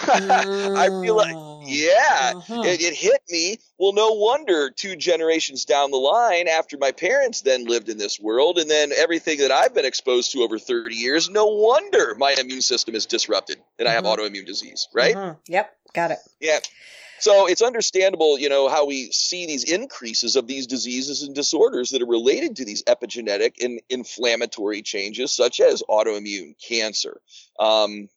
I 0.02 0.88
feel 1.02 1.16
like, 1.16 1.34
mm. 1.34 1.64
yeah, 1.66 2.32
uh-huh. 2.36 2.62
it, 2.64 2.80
it, 2.80 2.94
hit 2.94 3.20
me. 3.28 3.58
Well, 3.78 3.92
no 3.92 4.12
wonder 4.12 4.70
two 4.70 4.96
generations 4.96 5.64
down 5.64 5.90
the 5.90 5.98
line, 5.98 6.48
after 6.48 6.78
my 6.78 6.92
parents 6.92 7.42
then 7.42 7.66
lived 7.66 7.88
in 7.88 7.98
this 7.98 8.18
world, 8.18 8.58
and 8.58 8.70
then 8.70 8.92
everything 8.96 9.40
that 9.40 9.50
I've 9.50 9.74
been 9.74 9.84
exposed 9.84 10.32
to 10.32 10.40
over 10.40 10.58
30 10.58 10.94
years, 10.94 11.28
no 11.28 11.46
wonder 11.46 12.14
my 12.16 12.34
immune 12.38 12.62
system 12.62 12.94
is 12.94 13.06
disrupted 13.06 13.58
and 13.78 13.88
I 13.88 13.92
have 13.92 14.04
mm-hmm. 14.04 14.20
autoimmune 14.20 14.46
disease, 14.46 14.88
right? 14.94 15.14
Mm-hmm. 15.14 15.52
Yep, 15.52 15.76
got 15.94 16.10
it. 16.12 16.18
Yeah. 16.40 16.60
So 17.20 17.46
it's 17.46 17.60
understandable, 17.60 18.38
you 18.38 18.48
know, 18.48 18.68
how 18.68 18.86
we 18.86 19.12
see 19.12 19.46
these 19.46 19.64
increases 19.64 20.36
of 20.36 20.46
these 20.46 20.66
diseases 20.66 21.22
and 21.22 21.34
disorders 21.34 21.90
that 21.90 22.00
are 22.00 22.06
related 22.06 22.56
to 22.56 22.64
these 22.64 22.82
epigenetic 22.84 23.62
and 23.62 23.80
inflammatory 23.90 24.80
changes, 24.80 25.30
such 25.30 25.60
as 25.60 25.82
autoimmune, 25.88 26.54
cancer, 26.66 27.20
um, 27.58 28.08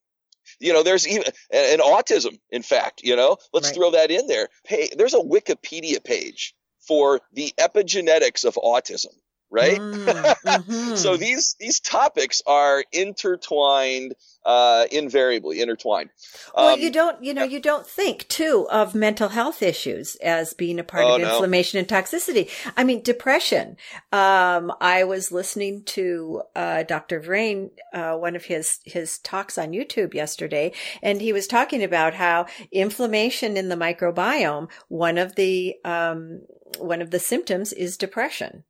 you 0.63 0.73
know, 0.73 0.83
there's 0.83 1.07
even 1.07 1.23
an 1.51 1.79
autism, 1.79 2.39
in 2.49 2.63
fact, 2.63 3.01
you 3.03 3.15
know, 3.15 3.37
let's 3.53 3.67
right. 3.67 3.75
throw 3.75 3.91
that 3.91 4.11
in 4.11 4.27
there. 4.27 4.47
Hey, 4.65 4.89
there's 4.97 5.13
a 5.13 5.19
Wikipedia 5.19 6.03
page 6.03 6.55
for 6.87 7.21
the 7.33 7.53
epigenetics 7.59 8.45
of 8.45 8.55
autism 8.55 9.13
right? 9.53 9.79
Mm, 9.79 10.05
mm-hmm. 10.45 10.95
so 10.95 11.15
these 11.15 11.55
these 11.59 11.79
topics 11.79 12.41
are 12.47 12.83
intertwined, 12.91 14.15
uh, 14.43 14.85
invariably 14.91 15.61
intertwined. 15.61 16.09
Well, 16.55 16.73
um, 16.73 16.79
you 16.79 16.89
don't, 16.89 17.23
you 17.23 17.35
know, 17.35 17.43
you 17.43 17.59
don't 17.59 17.85
think 17.85 18.27
too 18.27 18.67
of 18.71 18.95
mental 18.95 19.29
health 19.29 19.61
issues 19.61 20.15
as 20.15 20.55
being 20.55 20.79
a 20.79 20.83
part 20.83 21.05
oh, 21.05 21.15
of 21.15 21.21
inflammation 21.21 21.77
no. 21.77 21.81
and 21.81 21.87
toxicity. 21.87 22.49
I 22.75 22.83
mean, 22.83 23.03
depression. 23.03 23.77
Um, 24.11 24.73
I 24.81 25.03
was 25.03 25.31
listening 25.31 25.83
to 25.83 26.41
uh, 26.55 26.83
Dr. 26.83 27.21
Vrain, 27.21 27.69
uh, 27.93 28.15
one 28.15 28.35
of 28.35 28.45
his 28.45 28.79
his 28.85 29.19
talks 29.19 29.59
on 29.59 29.71
YouTube 29.71 30.15
yesterday, 30.15 30.73
and 31.03 31.21
he 31.21 31.31
was 31.31 31.45
talking 31.45 31.83
about 31.83 32.15
how 32.15 32.47
inflammation 32.71 33.55
in 33.55 33.69
the 33.69 33.75
microbiome, 33.75 34.69
one 34.87 35.19
of 35.19 35.35
the 35.35 35.75
um, 35.85 36.41
one 36.79 37.03
of 37.03 37.11
the 37.11 37.19
symptoms 37.19 37.71
is 37.71 37.97
depression 37.97 38.63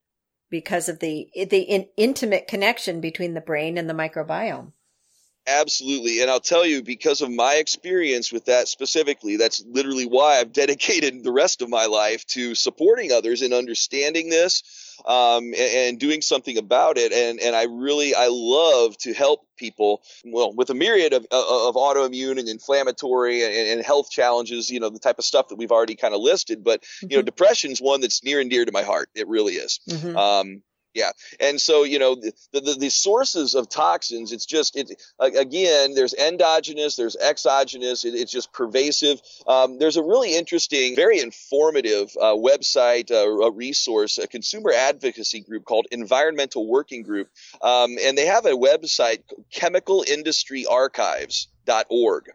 because 0.53 0.87
of 0.87 0.99
the 0.99 1.27
the 1.33 1.61
in, 1.61 1.87
intimate 1.97 2.47
connection 2.47 3.01
between 3.01 3.33
the 3.33 3.41
brain 3.41 3.75
and 3.75 3.89
the 3.89 3.93
microbiome. 3.93 4.71
Absolutely. 5.47 6.21
And 6.21 6.29
I'll 6.29 6.39
tell 6.39 6.63
you, 6.63 6.83
because 6.83 7.21
of 7.21 7.31
my 7.31 7.55
experience 7.55 8.31
with 8.31 8.45
that 8.45 8.67
specifically, 8.67 9.35
that's 9.35 9.65
literally 9.67 10.05
why 10.05 10.39
I've 10.39 10.53
dedicated 10.63 11.23
the 11.23 11.31
rest 11.31 11.63
of 11.63 11.69
my 11.69 11.87
life 11.87 12.23
to 12.27 12.53
supporting 12.53 13.11
others 13.11 13.41
in 13.41 13.51
understanding 13.51 14.29
this 14.29 14.61
um, 15.05 15.45
and, 15.45 15.55
and, 15.55 15.99
doing 15.99 16.21
something 16.21 16.57
about 16.57 16.97
it. 16.97 17.11
And, 17.11 17.39
and 17.39 17.55
I 17.55 17.63
really, 17.63 18.15
I 18.15 18.27
love 18.29 18.97
to 18.99 19.13
help 19.13 19.41
people, 19.57 20.01
well, 20.25 20.53
with 20.53 20.69
a 20.69 20.73
myriad 20.73 21.13
of, 21.13 21.25
of 21.31 21.75
autoimmune 21.75 22.39
and 22.39 22.49
inflammatory 22.49 23.43
and, 23.43 23.69
and 23.69 23.85
health 23.85 24.09
challenges, 24.09 24.69
you 24.69 24.79
know, 24.79 24.89
the 24.89 24.99
type 24.99 25.19
of 25.19 25.25
stuff 25.25 25.49
that 25.49 25.55
we've 25.55 25.71
already 25.71 25.95
kind 25.95 26.13
of 26.13 26.21
listed. 26.21 26.63
But, 26.63 26.83
you 27.01 27.09
know, 27.09 27.17
mm-hmm. 27.17 27.25
depression 27.25 27.71
is 27.71 27.79
one 27.79 28.01
that's 28.01 28.23
near 28.23 28.39
and 28.39 28.49
dear 28.49 28.65
to 28.65 28.71
my 28.71 28.83
heart. 28.83 29.09
It 29.15 29.27
really 29.27 29.53
is. 29.53 29.79
Mm-hmm. 29.89 30.17
Um, 30.17 30.61
yeah, 30.93 31.11
and 31.39 31.59
so 31.59 31.83
you 31.83 31.99
know 31.99 32.15
the, 32.15 32.33
the, 32.51 32.75
the 32.79 32.89
sources 32.89 33.55
of 33.55 33.69
toxins. 33.69 34.31
It's 34.31 34.45
just 34.45 34.75
it 34.75 35.01
again. 35.19 35.95
There's 35.95 36.13
endogenous, 36.13 36.95
there's 36.95 37.15
exogenous. 37.15 38.05
It, 38.05 38.15
it's 38.15 38.31
just 38.31 38.53
pervasive. 38.53 39.21
Um, 39.47 39.79
there's 39.79 39.97
a 39.97 40.03
really 40.03 40.35
interesting, 40.35 40.95
very 40.95 41.19
informative 41.19 42.15
uh, 42.19 42.35
website, 42.35 43.11
uh, 43.11 43.27
a 43.27 43.51
resource, 43.51 44.17
a 44.17 44.27
consumer 44.27 44.71
advocacy 44.71 45.41
group 45.41 45.65
called 45.65 45.87
Environmental 45.91 46.67
Working 46.67 47.03
Group, 47.03 47.29
um, 47.61 47.97
and 48.01 48.17
they 48.17 48.27
have 48.27 48.45
a 48.45 48.51
website, 48.51 49.23
Chemical 49.51 50.05
Industry 50.07 50.65
Archives 50.65 51.47
dot 51.65 51.85
org 51.89 52.29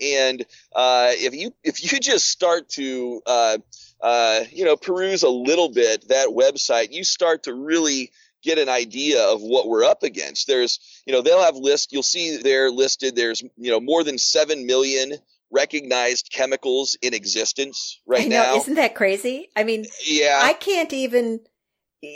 and 0.00 0.44
uh, 0.74 1.10
if 1.12 1.34
you 1.34 1.52
if 1.64 1.92
you 1.92 1.98
just 1.98 2.28
start 2.28 2.68
to 2.70 3.20
uh, 3.26 3.58
uh, 4.00 4.44
you 4.50 4.64
know, 4.64 4.76
peruse 4.76 5.22
a 5.22 5.28
little 5.28 5.68
bit 5.68 6.08
that 6.08 6.28
website, 6.28 6.92
you 6.92 7.04
start 7.04 7.44
to 7.44 7.54
really 7.54 8.12
get 8.42 8.58
an 8.58 8.68
idea 8.68 9.22
of 9.22 9.40
what 9.40 9.68
we're 9.68 9.84
up 9.84 10.02
against. 10.02 10.46
There's, 10.46 10.78
you 11.06 11.12
know, 11.12 11.22
they'll 11.22 11.42
have 11.42 11.56
list. 11.56 11.92
You'll 11.92 12.02
see 12.02 12.36
they're 12.36 12.70
listed. 12.70 13.16
There's, 13.16 13.42
you 13.56 13.70
know, 13.70 13.80
more 13.80 14.04
than 14.04 14.18
seven 14.18 14.66
million 14.66 15.14
recognized 15.50 16.30
chemicals 16.32 16.96
in 17.02 17.14
existence 17.14 18.00
right 18.06 18.28
know, 18.28 18.42
now. 18.42 18.56
Isn't 18.56 18.74
that 18.74 18.94
crazy? 18.94 19.48
I 19.56 19.64
mean, 19.64 19.86
yeah, 20.06 20.40
I 20.42 20.52
can't 20.52 20.92
even. 20.92 21.40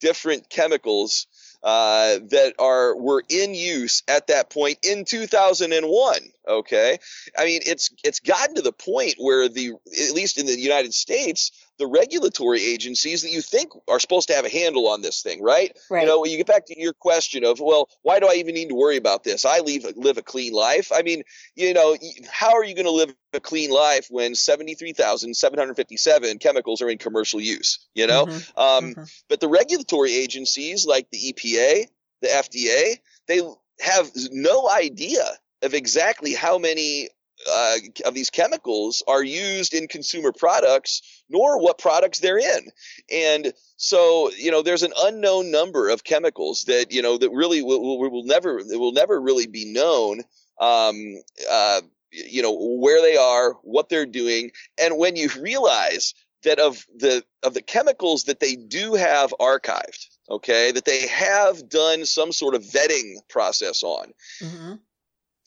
different 0.00 0.48
chemicals 0.48 1.26
uh, 1.62 2.18
that 2.30 2.54
are 2.58 2.96
were 2.96 3.22
in 3.28 3.54
use 3.54 4.02
at 4.08 4.28
that 4.28 4.50
point 4.50 4.78
in 4.82 5.04
2001. 5.04 6.14
Okay, 6.48 6.98
I 7.36 7.44
mean 7.44 7.60
it's 7.66 7.90
it's 8.02 8.20
gotten 8.20 8.54
to 8.54 8.62
the 8.62 8.72
point 8.72 9.16
where 9.18 9.46
the 9.48 9.72
at 10.08 10.14
least 10.14 10.38
in 10.38 10.46
the 10.46 10.58
United 10.58 10.94
States, 10.94 11.52
the 11.78 11.86
regulatory 11.86 12.62
agencies 12.62 13.20
that 13.22 13.30
you 13.30 13.42
think 13.42 13.72
are 13.88 14.00
supposed 14.00 14.28
to 14.28 14.34
have 14.34 14.46
a 14.46 14.50
handle 14.50 14.88
on 14.88 15.02
this 15.02 15.22
thing, 15.22 15.42
right? 15.42 15.76
Right. 15.90 16.02
You 16.02 16.08
know, 16.08 16.20
when 16.20 16.30
you 16.30 16.38
get 16.38 16.46
back 16.46 16.64
to 16.66 16.80
your 16.80 16.94
question 16.94 17.44
of, 17.44 17.60
well, 17.60 17.90
why 18.02 18.20
do 18.20 18.26
I 18.26 18.34
even 18.34 18.54
need 18.54 18.70
to 18.70 18.74
worry 18.74 18.96
about 18.96 19.22
this? 19.22 19.44
I 19.44 19.60
live 19.60 19.84
live 19.96 20.16
a 20.16 20.22
clean 20.22 20.54
life. 20.54 20.90
I 20.94 21.02
mean, 21.02 21.24
you 21.56 21.74
know, 21.74 21.94
how 22.30 22.54
are 22.54 22.64
you 22.64 22.74
going 22.74 22.86
to 22.86 22.90
live 22.90 23.14
a 23.34 23.40
clean 23.40 23.70
life 23.70 24.06
when 24.08 24.34
73,757 24.34 26.38
chemicals 26.38 26.80
are 26.80 26.88
in 26.88 26.96
commercial 26.96 27.40
use? 27.40 27.86
You 27.94 28.06
know, 28.06 28.26
Mhm. 28.26 28.58
um, 28.58 28.94
Mhm. 28.94 29.12
but 29.28 29.40
the 29.40 29.48
regulatory 29.48 30.14
agencies 30.14 30.86
like 30.86 31.10
the 31.10 31.18
EPA, 31.18 31.86
the 32.22 32.28
FDA, 32.28 32.98
they 33.28 33.42
have 33.80 34.10
no 34.32 34.70
idea 34.70 35.38
of 35.62 35.74
exactly 35.74 36.34
how 36.34 36.58
many 36.58 37.08
uh, 37.48 37.76
of 38.04 38.14
these 38.14 38.30
chemicals 38.30 39.02
are 39.08 39.22
used 39.22 39.72
in 39.74 39.88
consumer 39.88 40.32
products, 40.32 41.22
nor 41.28 41.60
what 41.60 41.78
products 41.78 42.18
they're 42.18 42.38
in. 42.38 42.70
And 43.10 43.52
so, 43.76 44.30
you 44.32 44.50
know, 44.50 44.62
there's 44.62 44.82
an 44.82 44.92
unknown 45.04 45.50
number 45.50 45.88
of 45.88 46.04
chemicals 46.04 46.64
that 46.64 46.92
you 46.92 47.02
know 47.02 47.16
that 47.18 47.30
really 47.30 47.62
will, 47.62 47.80
will, 47.80 48.10
will 48.10 48.24
never 48.24 48.60
will 48.66 48.92
never 48.92 49.20
really 49.20 49.46
be 49.46 49.72
known. 49.72 50.20
Um, 50.60 51.16
uh, 51.50 51.80
you 52.12 52.42
know 52.42 52.52
where 52.52 53.00
they 53.00 53.16
are, 53.16 53.52
what 53.62 53.88
they're 53.88 54.06
doing, 54.06 54.50
and 54.78 54.98
when 54.98 55.16
you 55.16 55.30
realize 55.40 56.12
that 56.42 56.58
of 56.58 56.84
the 56.96 57.24
of 57.42 57.54
the 57.54 57.62
chemicals 57.62 58.24
that 58.24 58.40
they 58.40 58.56
do 58.56 58.94
have 58.94 59.32
archived, 59.40 60.06
okay, 60.28 60.72
that 60.72 60.84
they 60.84 61.06
have 61.06 61.68
done 61.68 62.04
some 62.04 62.32
sort 62.32 62.54
of 62.54 62.62
vetting 62.62 63.14
process 63.28 63.82
on, 63.82 64.12
Mhm. 64.40 64.80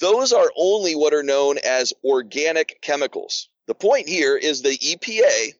Those 0.03 0.33
are 0.33 0.51
only 0.57 0.95
what 0.95 1.13
are 1.13 1.23
known 1.23 1.57
as 1.63 1.93
organic 2.03 2.81
chemicals. 2.81 3.47
The 3.67 3.73
point 3.73 4.09
here 4.09 4.35
is 4.35 4.61
the 4.61 4.77
EPA 4.77 5.53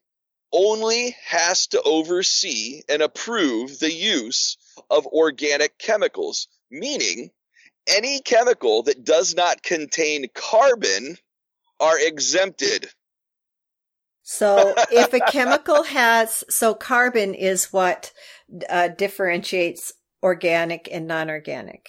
only 0.51 1.15
has 1.25 1.67
to 1.67 1.82
oversee 1.82 2.82
and 2.89 3.01
approve 3.01 3.79
the 3.79 3.91
use 3.91 4.58
of 4.89 5.08
organic 5.08 5.77
chemicals, 5.77 6.49
meaning 6.69 7.32
any 7.88 8.19
chemical 8.19 8.84
that 8.84 9.06
does 9.06 9.34
not 9.34 9.63
contain 9.63 10.25
carbon 10.34 11.17
are 11.79 11.97
exempted. 11.97 12.89
So 14.23 14.73
if 14.91 15.13
a 15.13 15.21
chemical 15.21 15.84
has, 15.84 16.43
so 16.49 16.73
carbon 16.73 17.34
is 17.34 17.71
what 17.71 18.12
uh, 18.69 18.89
differentiates 18.89 19.93
organic 20.21 20.89
and 20.91 21.08
non-organic. 21.08 21.88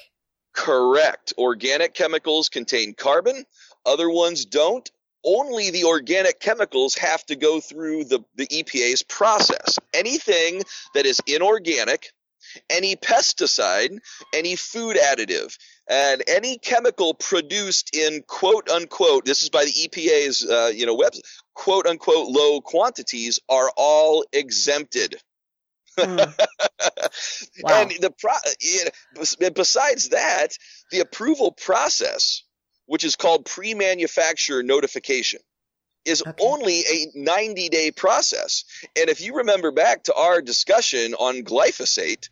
Correct. 0.54 1.34
Organic 1.36 1.94
chemicals 1.94 2.48
contain 2.48 2.94
carbon, 2.94 3.44
other 3.84 4.08
ones 4.08 4.44
don't. 4.44 4.90
Only 5.24 5.70
the 5.70 5.84
organic 5.84 6.38
chemicals 6.38 6.94
have 6.96 7.24
to 7.26 7.36
go 7.36 7.58
through 7.60 8.04
the, 8.04 8.20
the 8.36 8.46
EPA's 8.46 9.02
process. 9.02 9.78
Anything 9.94 10.62
that 10.94 11.06
is 11.06 11.20
inorganic, 11.26 12.12
any 12.68 12.94
pesticide, 12.94 13.98
any 14.32 14.54
food 14.54 14.96
additive, 14.96 15.56
and 15.88 16.22
any 16.26 16.58
chemical 16.58 17.14
produced 17.14 17.96
in 17.96 18.22
quote 18.26 18.68
unquote, 18.68 19.24
this 19.24 19.42
is 19.42 19.50
by 19.50 19.64
the 19.64 19.72
EPA's 19.72 20.46
uh, 20.48 20.70
you 20.74 20.86
know 20.86 20.94
web 20.94 21.14
quote 21.54 21.86
unquote 21.86 22.28
low 22.28 22.60
quantities 22.60 23.40
are 23.48 23.70
all 23.76 24.24
exempted. 24.32 25.16
Hmm. 25.98 26.18
Wow. 27.62 27.82
And 27.82 27.90
the 28.00 28.10
pro- 28.10 28.32
you 28.60 28.84
know, 28.84 28.90
bes- 29.14 29.36
besides 29.54 30.08
that, 30.10 30.48
the 30.90 31.00
approval 31.00 31.52
process, 31.52 32.42
which 32.86 33.04
is 33.04 33.16
called 33.16 33.44
pre-manufacturer 33.46 34.62
notification, 34.62 35.40
is 36.04 36.22
Okay. 36.22 36.32
only 36.44 36.80
a 36.80 37.06
90-day 37.16 37.92
process. 37.92 38.64
And 38.96 39.08
if 39.08 39.20
you 39.20 39.36
remember 39.36 39.70
back 39.70 40.04
to 40.04 40.14
our 40.14 40.42
discussion 40.42 41.14
on 41.14 41.44
glyphosate, 41.44 42.28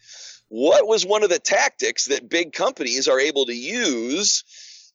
what 0.48 0.86
was 0.86 1.06
one 1.06 1.22
of 1.22 1.30
the 1.30 1.38
tactics 1.38 2.06
that 2.06 2.28
big 2.28 2.52
companies 2.52 3.08
are 3.08 3.20
able 3.20 3.46
to 3.46 3.54
use 3.54 4.44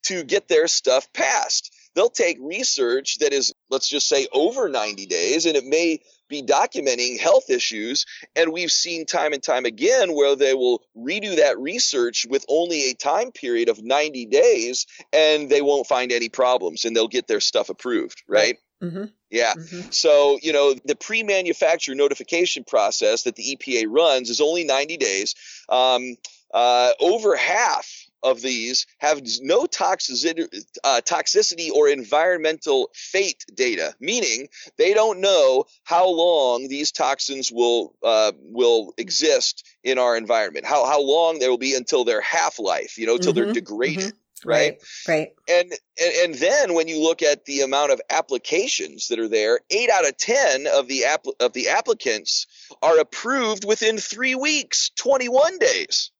to 0.03 0.23
get 0.23 0.47
their 0.47 0.67
stuff 0.67 1.12
passed? 1.13 1.73
They'll 1.95 2.10
take 2.10 2.38
research 2.39 3.17
that 3.19 3.34
is, 3.34 3.53
let's 3.71 3.89
just 3.89 4.08
say, 4.08 4.27
over 4.32 4.69
90 4.69 5.08
days, 5.08 5.47
and 5.47 5.56
it 5.56 5.65
may 5.65 6.01
be 6.28 6.42
documenting 6.42 7.20
health 7.20 7.50
issues. 7.50 8.06
And 8.36 8.52
we've 8.52 8.72
seen 8.72 9.06
time 9.06 9.34
and 9.34 9.42
time 9.42 9.66
again 9.66 10.13
where 10.13 10.36
they 10.36 10.54
will 10.54 10.82
redo 10.98 11.38
that 11.38 11.60
research 11.60 12.26
with 12.30 12.46
only 12.48 12.90
a 12.90 12.94
time 12.94 13.32
period 13.32 13.70
of 13.70 13.84
90 13.84 14.26
days 14.28 14.86
and 15.13 15.50
they 15.50 15.62
won't 15.62 15.88
find 15.88 16.12
any 16.12 16.30
problems 16.30 16.86
and 16.86 16.96
they'll 16.96 17.08
get 17.08 17.28
their 17.28 17.40
stuff 17.40 17.70
approved, 17.70 18.24
right? 18.28 18.58
hmm 18.82 19.06
Yeah. 19.30 19.54
hmm 19.54 19.82
So, 19.90 20.38
you 20.42 20.54
know, 20.54 20.76
the 20.86 20.96
pre 20.96 21.24
manufacture 21.24 21.96
notification 21.96 22.63
process 22.63 23.24
that 23.24 23.36
the 23.36 23.56
EPA 23.56 23.86
runs 23.90 24.30
is 24.30 24.42
only 24.42 24.63
90 24.63 24.98
days. 24.98 25.36
Um, 25.70 26.16
uh, 26.54 26.92
over 27.00 27.36
half 27.36 28.07
of 28.23 28.41
these 28.41 28.86
have 28.99 29.21
no 29.41 29.65
toxicity, 29.65 30.47
uh, 30.84 31.01
toxicity 31.06 31.69
or 31.71 31.88
environmental 31.88 32.89
fate 32.93 33.45
data, 33.53 33.93
meaning 33.99 34.47
they 34.77 34.93
don't 34.93 35.19
know 35.21 35.65
how 35.84 36.10
long 36.10 36.67
these 36.67 36.91
toxins 36.91 37.51
will 37.51 37.93
uh, 38.03 38.32
will 38.41 38.93
exist 38.97 39.65
in 39.84 39.97
our 39.97 40.17
environment, 40.17 40.65
how 40.65 40.86
how 40.86 41.01
long 41.01 41.39
they 41.39 41.49
will 41.49 41.58
be 41.58 41.75
until 41.75 42.03
their 42.03 42.21
half 42.21 42.60
life, 42.60 42.97
you 42.97 43.06
know, 43.06 43.15
until 43.15 43.34
they're 43.34 43.45
Mhm, 43.47 43.53
degraded, 43.53 44.13
mhm. 44.13 44.45
right? 44.45 44.82
Right. 45.08 45.30
and, 45.47 45.71
and 45.71 46.13
and 46.23 46.36
then 46.36 46.73
when 46.73 46.88
you 46.88 47.01
look 47.01 47.21
at 47.21 47.45
the 47.45 47.62
amount 47.62 47.91
of 47.91 48.01
applications 48.10 49.08
that 49.08 49.19
are 49.19 49.30
there, 49.30 49.60
eight 49.69 49.89
out 49.89 50.08
of 50.08 50.17
ten 50.17 50.67
of 50.67 50.88
the 50.88 51.06
app, 51.06 51.25
of 51.39 51.53
the 51.53 51.69
applicants 51.69 52.47
are 52.82 52.99
approved 52.99 53.65
within 53.65 53.97
three 53.97 54.36
weeks, 54.36 54.91
twenty 54.95 55.30
one 55.30 55.58
days. 55.60 56.12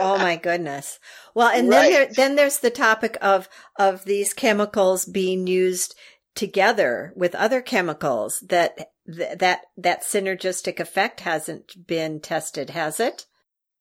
Oh 0.00 0.16
my 0.18 0.36
goodness. 0.36 0.98
Well, 1.34 1.48
and 1.48 1.70
then 1.70 1.92
there, 1.92 2.06
then 2.06 2.36
there's 2.36 2.58
the 2.58 2.70
topic 2.70 3.16
of, 3.20 3.48
of 3.78 4.04
these 4.04 4.32
chemicals 4.32 5.04
being 5.04 5.46
used 5.46 5.94
together 6.34 7.12
with 7.16 7.34
other 7.34 7.60
chemicals 7.60 8.40
that, 8.48 8.90
that, 9.06 9.60
that 9.76 10.02
synergistic 10.02 10.80
effect 10.80 11.20
hasn't 11.20 11.86
been 11.86 12.20
tested, 12.20 12.70
has 12.70 13.00
it? 13.00 13.26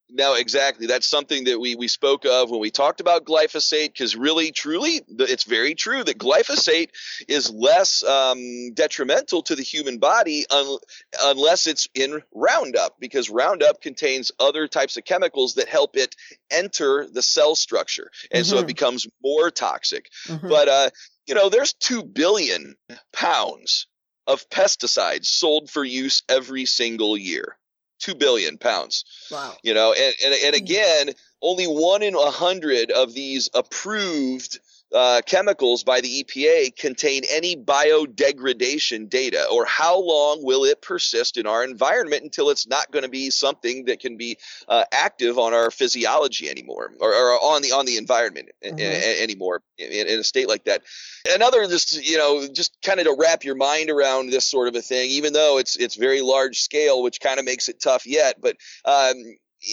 No, 0.09 0.35
exactly. 0.35 0.85
That's 0.85 1.07
something 1.07 1.45
that 1.45 1.59
we, 1.59 1.75
we 1.75 1.87
spoke 1.87 2.25
of 2.25 2.51
when 2.51 2.59
we 2.59 2.69
talked 2.69 2.99
about 2.99 3.25
glyphosate, 3.25 3.87
because 3.87 4.15
really, 4.15 4.51
truly, 4.51 5.01
it's 5.07 5.45
very 5.45 5.73
true 5.73 6.03
that 6.03 6.19
glyphosate 6.19 6.89
is 7.27 7.49
less 7.49 8.03
um, 8.03 8.73
detrimental 8.73 9.41
to 9.43 9.55
the 9.55 9.63
human 9.63 9.97
body 9.97 10.45
un- 10.51 10.77
unless 11.23 11.65
it's 11.65 11.87
in 11.95 12.21
Roundup, 12.31 12.99
because 12.99 13.29
Roundup 13.31 13.81
contains 13.81 14.31
other 14.39 14.67
types 14.67 14.97
of 14.97 15.05
chemicals 15.05 15.55
that 15.55 15.67
help 15.67 15.97
it 15.97 16.15
enter 16.51 17.07
the 17.11 17.23
cell 17.23 17.55
structure. 17.55 18.11
And 18.29 18.45
so 18.45 18.57
it 18.59 18.63
Mhm. 18.63 18.67
becomes 18.67 19.07
more 19.23 19.49
toxic. 19.49 20.11
Mhm. 20.27 20.47
But, 20.47 20.67
uh, 20.67 20.89
you 21.25 21.33
know, 21.33 21.49
there's 21.49 21.73
2 21.73 22.03
billion 22.03 22.75
pounds 23.13 23.87
of 24.27 24.47
pesticides 24.49 25.25
sold 25.25 25.69
for 25.71 25.83
use 25.83 26.21
every 26.29 26.65
single 26.65 27.17
year. 27.17 27.57
2 28.03 28.15
billion 28.15 28.57
pounds 28.57 29.05
wow. 29.31 29.53
you 29.63 29.73
know 29.73 29.93
and, 29.93 30.13
and, 30.23 30.35
and 30.45 30.55
again 30.55 31.09
only 31.41 31.65
one 31.65 32.03
in 32.03 32.15
a 32.15 32.31
hundred 32.31 32.91
of 32.91 33.13
these 33.13 33.49
approved 33.53 34.59
uh, 34.93 35.21
chemicals 35.25 35.84
by 35.84 36.01
the 36.01 36.23
EPA 36.23 36.75
contain 36.75 37.23
any 37.29 37.56
biodegradation 37.56 39.10
data, 39.10 39.45
or 39.51 39.65
how 39.65 39.99
long 39.99 40.43
will 40.43 40.63
it 40.63 40.82
persist 40.82 41.38
in 41.38 41.47
our 41.47 41.63
environment 41.63 42.23
until 42.23 42.49
it's 42.49 42.67
not 42.67 42.91
going 42.91 43.03
to 43.03 43.10
be 43.10 43.29
something 43.29 43.86
that 43.86 43.99
can 43.99 44.17
be 44.17 44.38
uh, 44.67 44.84
active 44.91 45.38
on 45.39 45.53
our 45.53 45.71
physiology 45.71 46.49
anymore, 46.49 46.91
or, 46.99 47.10
or 47.10 47.32
on 47.43 47.62
the 47.62 47.71
on 47.71 47.86
the 47.86 47.97
environment 47.97 48.49
mm-hmm. 48.63 48.77
a, 48.77 48.84
a, 48.84 49.23
anymore 49.23 49.62
in, 49.77 50.08
in, 50.08 50.19
a 50.19 50.23
state 50.23 50.47
like 50.47 50.65
that. 50.65 50.84
Another, 51.27 51.65
just 51.67 52.06
you 52.06 52.17
know, 52.17 52.47
just 52.47 52.77
kind 52.84 52.99
of 52.99 53.06
to 53.06 53.15
wrap 53.17 53.43
your 53.43 53.56
mind 53.56 53.89
around 53.89 54.29
this 54.29 54.45
sort 54.45 54.67
of 54.67 54.75
a 54.75 54.82
thing, 54.82 55.10
even 55.10 55.34
though 55.34 55.58
it's 55.58 55.75
it's 55.75 55.95
very 55.95 56.21
large 56.21 56.62
scale, 56.62 57.01
which 57.01 57.19
kind 57.19 57.39
of 57.39 57.45
makes 57.45 57.67
it 57.67 57.79
tough 57.79 58.06
yet, 58.06 58.36
but 58.41 58.58
um, 58.86 59.15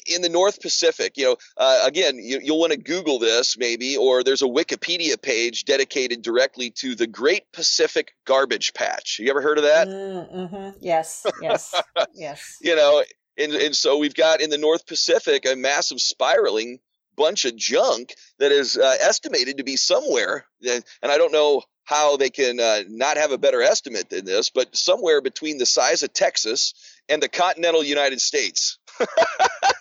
in 0.07 0.22
the 0.22 0.29
North 0.29 0.61
Pacific, 0.61 1.16
you 1.16 1.24
know, 1.24 1.37
uh, 1.57 1.83
again, 1.87 2.18
you, 2.18 2.40
will 2.53 2.61
want 2.61 2.72
to 2.72 2.79
Google 2.79 3.18
this 3.18 3.57
maybe, 3.59 3.96
or 3.96 4.22
there's 4.22 4.42
a 4.42 4.46
Wikipedia 4.46 5.20
page 5.20 5.64
dedicated 5.64 6.22
directly 6.22 6.70
to 6.70 6.94
the 6.94 7.07
Great 7.07 7.50
Pacific 7.53 8.12
Garbage 8.24 8.74
Patch. 8.74 9.18
You 9.18 9.31
ever 9.31 9.42
heard 9.42 9.59
of 9.59 9.64
that? 9.64 9.88
Mm, 9.88 10.35
mm-hmm. 10.35 10.79
Yes, 10.81 11.26
yes, 11.42 11.74
yes. 12.14 12.59
You 12.62 12.76
know, 12.76 13.03
and, 13.38 13.53
and 13.55 13.74
so 13.74 13.98
we've 13.98 14.14
got 14.14 14.40
in 14.40 14.50
the 14.50 14.59
North 14.59 14.87
Pacific 14.87 15.46
a 15.46 15.57
massive 15.57 16.00
spiraling 16.00 16.79
bunch 17.16 17.44
of 17.44 17.57
junk 17.57 18.14
that 18.38 18.53
is 18.53 18.79
uh, 18.79 18.96
estimated 19.00 19.59
to 19.59 19.64
be 19.64 19.76
somewhere, 19.76 20.46
and 20.66 20.85
I 21.03 21.18
don't 21.18 21.33
know 21.33 21.62
how 21.85 22.16
they 22.16 22.31
can 22.31 22.61
uh, 22.61 22.83
not 22.88 23.16
have 23.16 23.33
a 23.33 23.38
better 23.38 23.62
estimate 23.62 24.09
than 24.11 24.24
this, 24.24 24.50
but 24.50 24.76
somewhere 24.76 25.20
between 25.20 25.59
the 25.59 25.66
size 25.66 26.05
of 26.05 26.12
Texas 26.12 26.72
and 27.09 27.20
the 27.20 27.29
continental 27.29 27.83
United 27.83 28.20
States. 28.20 28.79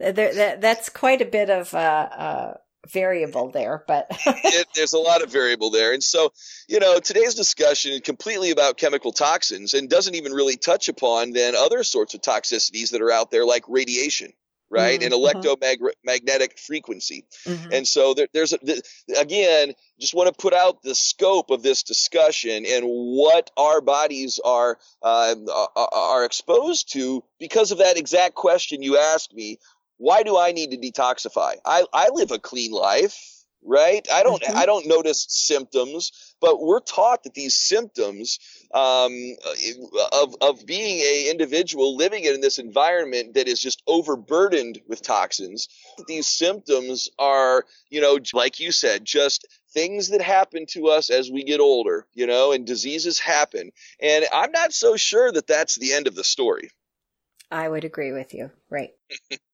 there, 0.00 0.34
that, 0.34 0.60
that's 0.60 0.88
quite 0.88 1.22
a 1.22 1.26
bit 1.26 1.50
of 1.50 1.72
uh, 1.74 1.78
uh, 1.78 2.54
variable 2.88 3.50
there, 3.50 3.84
but 3.86 4.06
it, 4.26 4.66
there's 4.74 4.92
a 4.92 4.98
lot 4.98 5.22
of 5.22 5.30
variable 5.30 5.70
there. 5.70 5.92
And 5.92 6.02
so, 6.02 6.32
you 6.68 6.80
know, 6.80 6.98
today's 6.98 7.34
discussion 7.34 7.92
is 7.92 8.00
completely 8.00 8.50
about 8.50 8.76
chemical 8.76 9.12
toxins 9.12 9.74
and 9.74 9.88
doesn't 9.88 10.14
even 10.14 10.32
really 10.32 10.56
touch 10.56 10.88
upon 10.88 11.32
then 11.32 11.54
other 11.54 11.82
sorts 11.82 12.14
of 12.14 12.20
toxicities 12.20 12.90
that 12.90 13.02
are 13.02 13.10
out 13.10 13.30
there, 13.30 13.44
like 13.44 13.64
radiation 13.68 14.32
right? 14.70 15.00
Mm-hmm. 15.00 15.04
And 15.04 15.12
electromagnetic 15.12 16.58
frequency. 16.58 17.24
Mm-hmm. 17.44 17.72
And 17.72 17.88
so 17.88 18.14
there, 18.14 18.28
there's 18.32 18.52
a, 18.52 18.58
again, 19.18 19.72
just 20.00 20.14
want 20.14 20.28
to 20.28 20.40
put 20.40 20.52
out 20.52 20.82
the 20.82 20.94
scope 20.94 21.50
of 21.50 21.62
this 21.62 21.82
discussion 21.82 22.64
and 22.66 22.84
what 22.84 23.50
our 23.56 23.80
bodies 23.80 24.40
are 24.44 24.78
uh, 25.02 25.34
are 25.76 26.24
exposed 26.24 26.92
to 26.92 27.22
because 27.38 27.70
of 27.70 27.78
that 27.78 27.96
exact 27.96 28.34
question 28.34 28.82
you 28.82 28.98
asked 28.98 29.34
me. 29.34 29.58
Why 29.98 30.22
do 30.22 30.36
I 30.38 30.52
need 30.52 30.72
to 30.72 30.76
detoxify? 30.76 31.54
I, 31.64 31.84
I 31.92 32.08
live 32.12 32.30
a 32.30 32.38
clean 32.38 32.72
life 32.72 33.32
right? 33.66 34.06
I 34.12 34.22
don't 34.22 34.42
mm-hmm. 34.42 34.56
I 34.56 34.64
don't 34.64 34.86
notice 34.86 35.26
symptoms, 35.28 36.34
but 36.40 36.62
we're 36.62 36.80
taught 36.80 37.24
that 37.24 37.34
these 37.34 37.54
symptoms 37.54 38.38
um, 38.74 39.36
of 40.12 40.34
of 40.40 40.66
being 40.66 40.98
a 40.98 41.30
individual 41.30 41.96
living 41.96 42.24
in 42.24 42.40
this 42.40 42.58
environment 42.58 43.34
that 43.34 43.48
is 43.48 43.60
just 43.60 43.82
overburdened 43.86 44.80
with 44.86 45.02
toxins. 45.02 45.68
These 46.06 46.26
symptoms 46.26 47.08
are, 47.18 47.64
you 47.90 48.00
know, 48.00 48.18
like 48.32 48.60
you 48.60 48.72
said, 48.72 49.04
just 49.04 49.46
things 49.72 50.08
that 50.08 50.22
happen 50.22 50.66
to 50.70 50.88
us 50.88 51.10
as 51.10 51.30
we 51.30 51.44
get 51.44 51.60
older, 51.60 52.06
you 52.14 52.26
know, 52.26 52.52
and 52.52 52.66
diseases 52.66 53.18
happen. 53.18 53.70
And 54.00 54.24
I'm 54.32 54.52
not 54.52 54.72
so 54.72 54.96
sure 54.96 55.30
that 55.32 55.46
that's 55.46 55.76
the 55.76 55.92
end 55.92 56.06
of 56.06 56.14
the 56.14 56.24
story. 56.24 56.70
I 57.50 57.68
would 57.68 57.84
agree 57.84 58.12
with 58.12 58.34
you. 58.34 58.50
Right. 58.70 58.90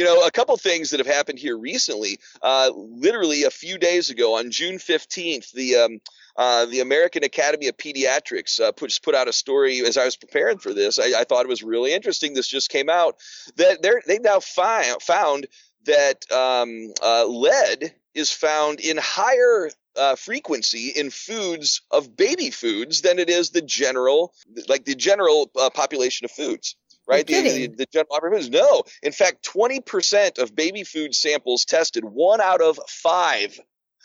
You 0.00 0.06
know, 0.06 0.22
a 0.24 0.30
couple 0.30 0.56
things 0.56 0.88
that 0.90 1.00
have 1.00 1.06
happened 1.06 1.38
here 1.38 1.58
recently. 1.58 2.20
Uh, 2.40 2.70
literally 2.74 3.44
a 3.44 3.50
few 3.50 3.76
days 3.76 4.08
ago, 4.08 4.38
on 4.38 4.50
June 4.50 4.76
15th, 4.76 5.52
the 5.52 5.76
um, 5.76 6.00
uh, 6.38 6.64
the 6.64 6.80
American 6.80 7.22
Academy 7.22 7.68
of 7.68 7.76
Pediatrics 7.76 8.58
uh, 8.60 8.72
put, 8.72 8.98
put 9.02 9.14
out 9.14 9.28
a 9.28 9.32
story 9.34 9.80
as 9.80 9.98
I 9.98 10.06
was 10.06 10.16
preparing 10.16 10.56
for 10.56 10.72
this. 10.72 10.98
I, 10.98 11.20
I 11.20 11.24
thought 11.24 11.44
it 11.44 11.50
was 11.50 11.62
really 11.62 11.92
interesting. 11.92 12.32
This 12.32 12.48
just 12.48 12.70
came 12.70 12.88
out 12.88 13.16
that 13.56 13.82
they 13.82 13.90
they 14.06 14.18
now 14.20 14.40
fi- 14.40 14.94
found 15.02 15.48
that 15.84 16.24
um, 16.32 16.94
uh, 17.02 17.26
lead 17.26 17.92
is 18.14 18.32
found 18.32 18.80
in 18.80 18.96
higher 18.96 19.68
uh, 19.96 20.16
frequency 20.16 20.94
in 20.96 21.10
foods 21.10 21.82
of 21.90 22.16
baby 22.16 22.50
foods 22.50 23.02
than 23.02 23.18
it 23.18 23.28
is 23.28 23.50
the 23.50 23.60
general, 23.60 24.32
like 24.66 24.86
the 24.86 24.94
general 24.94 25.50
uh, 25.60 25.68
population 25.68 26.24
of 26.24 26.30
foods 26.30 26.74
right? 27.10 27.26
The, 27.26 27.42
the, 27.42 27.66
the, 27.68 27.86
general 27.92 28.16
operations. 28.16 28.50
No. 28.50 28.84
In 29.02 29.12
fact, 29.12 29.48
20% 29.54 30.38
of 30.38 30.54
baby 30.54 30.84
food 30.84 31.14
samples 31.14 31.64
tested, 31.64 32.04
one 32.04 32.40
out 32.40 32.62
of 32.62 32.78
five. 32.88 33.58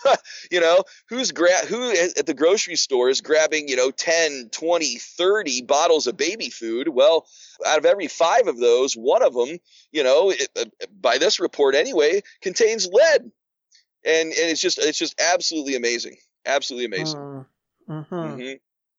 you 0.52 0.60
know, 0.60 0.84
who's 1.10 1.32
gra- 1.32 1.66
who 1.68 1.92
at 1.92 2.26
the 2.26 2.34
grocery 2.34 2.76
store 2.76 3.10
is 3.10 3.22
grabbing, 3.22 3.70
you 3.70 3.76
know, 3.76 3.92
10, 3.92 4.50
20, 4.52 4.98
30 4.98 5.62
bottles 5.62 6.08
of 6.08 6.18
baby 6.18 6.50
food? 6.50 6.90
Well, 6.90 7.26
out 7.66 7.78
of 7.78 7.86
every 7.86 8.08
five 8.08 8.48
of 8.48 8.60
those, 8.60 8.94
one 8.94 9.24
of 9.24 9.34
them, 9.34 9.58
you 9.92 10.04
know, 10.04 10.32
it, 10.32 10.48
uh, 10.60 10.66
by 11.00 11.18
this 11.18 11.40
report 11.40 11.76
anyway, 11.76 12.22
contains 12.42 12.88
lead. 12.88 13.32
And, 14.04 14.30
and 14.30 14.50
it's 14.52 14.62
just 14.62 14.78
it's 14.78 15.00
just 15.00 15.20
absolutely 15.20 15.76
amazing. 15.76 16.18
Absolutely 16.46 16.86
amazing. 16.86 17.20
Mm. 17.20 17.46
Mm-hmm. 17.90 18.16
Mm-hmm. 18.16 18.54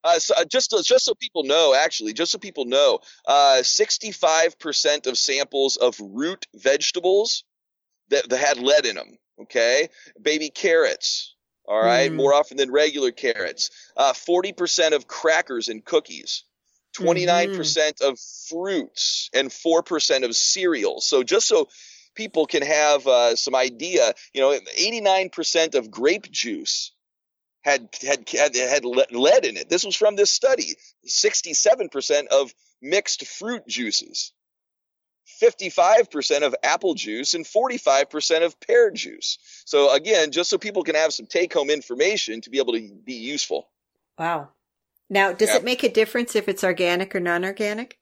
Uh, 0.06 0.20
so, 0.20 0.34
uh, 0.36 0.44
just 0.44 0.72
just 0.84 1.04
so 1.04 1.14
people 1.14 1.42
know, 1.42 1.74
actually, 1.74 2.12
just 2.12 2.30
so 2.30 2.38
people 2.38 2.64
know, 2.64 3.00
uh, 3.26 3.58
65% 3.62 5.06
of 5.08 5.18
samples 5.18 5.76
of 5.76 5.96
root 6.00 6.46
vegetables 6.54 7.42
that, 8.10 8.28
that 8.28 8.38
had 8.38 8.58
lead 8.58 8.86
in 8.86 8.94
them. 8.94 9.18
Okay, 9.42 9.88
baby 10.22 10.48
carrots. 10.48 11.34
All 11.68 11.80
right, 11.80 12.08
mm. 12.08 12.14
more 12.14 12.32
often 12.32 12.56
than 12.56 12.70
regular 12.70 13.10
carrots. 13.10 13.70
Uh, 13.96 14.12
40% 14.12 14.92
of 14.92 15.08
crackers 15.08 15.66
and 15.66 15.84
cookies. 15.84 16.44
29% 16.96 17.48
mm-hmm. 17.50 18.08
of 18.08 18.18
fruits 18.48 19.28
and 19.34 19.50
4% 19.50 20.24
of 20.24 20.36
cereals. 20.36 21.06
So 21.06 21.24
just 21.24 21.48
so 21.48 21.68
people 22.14 22.46
can 22.46 22.62
have 22.62 23.06
uh, 23.06 23.34
some 23.34 23.56
idea, 23.56 24.14
you 24.32 24.40
know, 24.40 24.56
89% 24.78 25.74
of 25.74 25.90
grape 25.90 26.30
juice 26.30 26.92
had 27.66 27.88
had 28.00 28.28
had, 28.30 28.54
had 28.54 28.84
lead 28.84 29.44
in 29.44 29.56
it. 29.56 29.68
This 29.68 29.84
was 29.84 29.96
from 29.96 30.14
this 30.14 30.30
study. 30.30 30.76
67% 31.06 32.28
of 32.28 32.54
mixed 32.80 33.26
fruit 33.26 33.66
juices, 33.66 34.32
55% 35.42 36.42
of 36.42 36.54
apple 36.62 36.94
juice, 36.94 37.34
and 37.34 37.44
45% 37.44 38.46
of 38.46 38.58
pear 38.60 38.92
juice. 38.92 39.38
So 39.64 39.92
again, 39.92 40.30
just 40.30 40.48
so 40.48 40.58
people 40.58 40.84
can 40.84 40.94
have 40.94 41.12
some 41.12 41.26
take-home 41.26 41.68
information 41.68 42.40
to 42.42 42.50
be 42.50 42.58
able 42.58 42.74
to 42.74 42.88
be 43.04 43.14
useful. 43.14 43.68
Wow. 44.16 44.50
Now, 45.10 45.32
does 45.32 45.50
yeah. 45.50 45.56
it 45.56 45.64
make 45.64 45.82
a 45.82 45.88
difference 45.88 46.36
if 46.36 46.48
it's 46.48 46.64
organic 46.64 47.14
or 47.14 47.20
non-organic? 47.20 47.98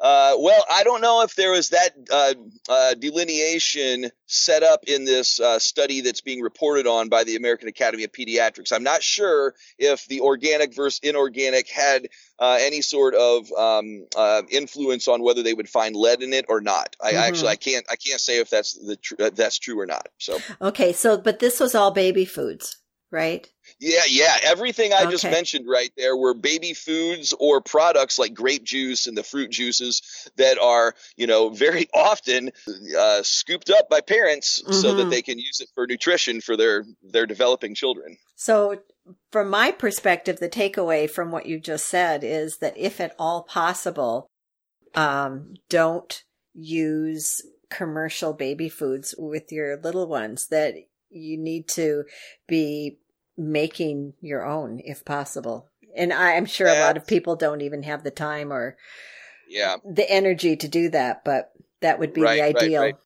Uh, 0.00 0.34
well, 0.38 0.64
I 0.70 0.84
don't 0.84 1.00
know 1.00 1.22
if 1.22 1.34
there 1.34 1.50
was 1.50 1.70
that 1.70 1.90
uh, 2.12 2.34
uh, 2.68 2.94
delineation 2.94 4.10
set 4.26 4.62
up 4.62 4.84
in 4.84 5.04
this 5.04 5.40
uh, 5.40 5.58
study 5.58 6.02
that's 6.02 6.20
being 6.20 6.40
reported 6.40 6.86
on 6.86 7.08
by 7.08 7.24
the 7.24 7.34
American 7.34 7.66
Academy 7.66 8.04
of 8.04 8.12
Pediatrics. 8.12 8.72
I'm 8.72 8.84
not 8.84 9.02
sure 9.02 9.54
if 9.76 10.06
the 10.06 10.20
organic 10.20 10.72
versus 10.72 11.00
inorganic 11.02 11.68
had 11.68 12.08
uh, 12.38 12.58
any 12.60 12.80
sort 12.80 13.16
of 13.16 13.50
um, 13.52 14.06
uh, 14.16 14.42
influence 14.50 15.08
on 15.08 15.20
whether 15.22 15.42
they 15.42 15.54
would 15.54 15.68
find 15.68 15.96
lead 15.96 16.22
in 16.22 16.32
it 16.32 16.44
or 16.48 16.60
not. 16.60 16.94
I 17.02 17.10
mm-hmm. 17.10 17.18
actually 17.18 17.48
I 17.48 17.56
can't 17.56 17.86
I 17.90 17.96
can't 17.96 18.20
say 18.20 18.38
if 18.38 18.50
that's 18.50 18.74
the 18.74 18.96
tr- 18.96 19.30
that's 19.34 19.58
true 19.58 19.80
or 19.80 19.86
not. 19.86 20.08
So 20.18 20.38
okay, 20.62 20.92
so 20.92 21.18
but 21.18 21.40
this 21.40 21.58
was 21.58 21.74
all 21.74 21.90
baby 21.90 22.24
foods 22.24 22.76
right? 23.10 23.48
Yeah, 23.80 24.00
yeah. 24.08 24.36
Everything 24.42 24.92
I 24.92 25.02
okay. 25.02 25.10
just 25.10 25.24
mentioned 25.24 25.66
right 25.68 25.90
there 25.96 26.16
were 26.16 26.34
baby 26.34 26.74
foods 26.74 27.32
or 27.38 27.60
products 27.60 28.18
like 28.18 28.34
grape 28.34 28.64
juice 28.64 29.06
and 29.06 29.16
the 29.16 29.22
fruit 29.22 29.50
juices 29.50 30.28
that 30.36 30.58
are, 30.58 30.94
you 31.16 31.26
know, 31.26 31.50
very 31.50 31.88
often 31.94 32.50
uh, 32.98 33.22
scooped 33.22 33.70
up 33.70 33.88
by 33.88 34.00
parents 34.00 34.60
mm-hmm. 34.60 34.72
so 34.72 34.94
that 34.94 35.02
mm-hmm. 35.02 35.10
they 35.10 35.22
can 35.22 35.38
use 35.38 35.60
it 35.60 35.68
for 35.74 35.86
nutrition 35.86 36.40
for 36.40 36.56
their 36.56 36.84
their 37.02 37.26
developing 37.26 37.74
children. 37.74 38.18
So, 38.34 38.80
from 39.30 39.48
my 39.48 39.70
perspective, 39.70 40.38
the 40.38 40.48
takeaway 40.48 41.08
from 41.08 41.30
what 41.30 41.46
you 41.46 41.60
just 41.60 41.86
said 41.86 42.24
is 42.24 42.58
that 42.58 42.76
if 42.76 43.00
at 43.00 43.14
all 43.18 43.42
possible, 43.42 44.28
um, 44.94 45.54
don't 45.68 46.24
use 46.54 47.42
commercial 47.70 48.32
baby 48.32 48.68
foods 48.68 49.14
with 49.18 49.52
your 49.52 49.76
little 49.76 50.06
ones 50.06 50.48
that 50.48 50.74
you 51.10 51.38
need 51.38 51.68
to 51.68 52.04
be 52.46 52.98
making 53.38 54.14
your 54.20 54.44
own 54.44 54.80
if 54.84 55.04
possible. 55.04 55.68
And 55.96 56.12
I'm 56.12 56.44
sure 56.44 56.68
a 56.68 56.80
lot 56.80 56.96
of 56.96 57.06
people 57.06 57.36
don't 57.36 57.62
even 57.62 57.84
have 57.84 58.04
the 58.04 58.10
time 58.10 58.52
or 58.52 58.76
yeah 59.48 59.76
the 59.84 60.08
energy 60.08 60.56
to 60.56 60.68
do 60.68 60.90
that, 60.90 61.24
but 61.24 61.52
that 61.80 61.98
would 61.98 62.12
be 62.12 62.22
right, 62.22 62.36
the 62.36 62.42
ideal. 62.42 62.82
Right, 62.82 62.94
right. 62.94 63.02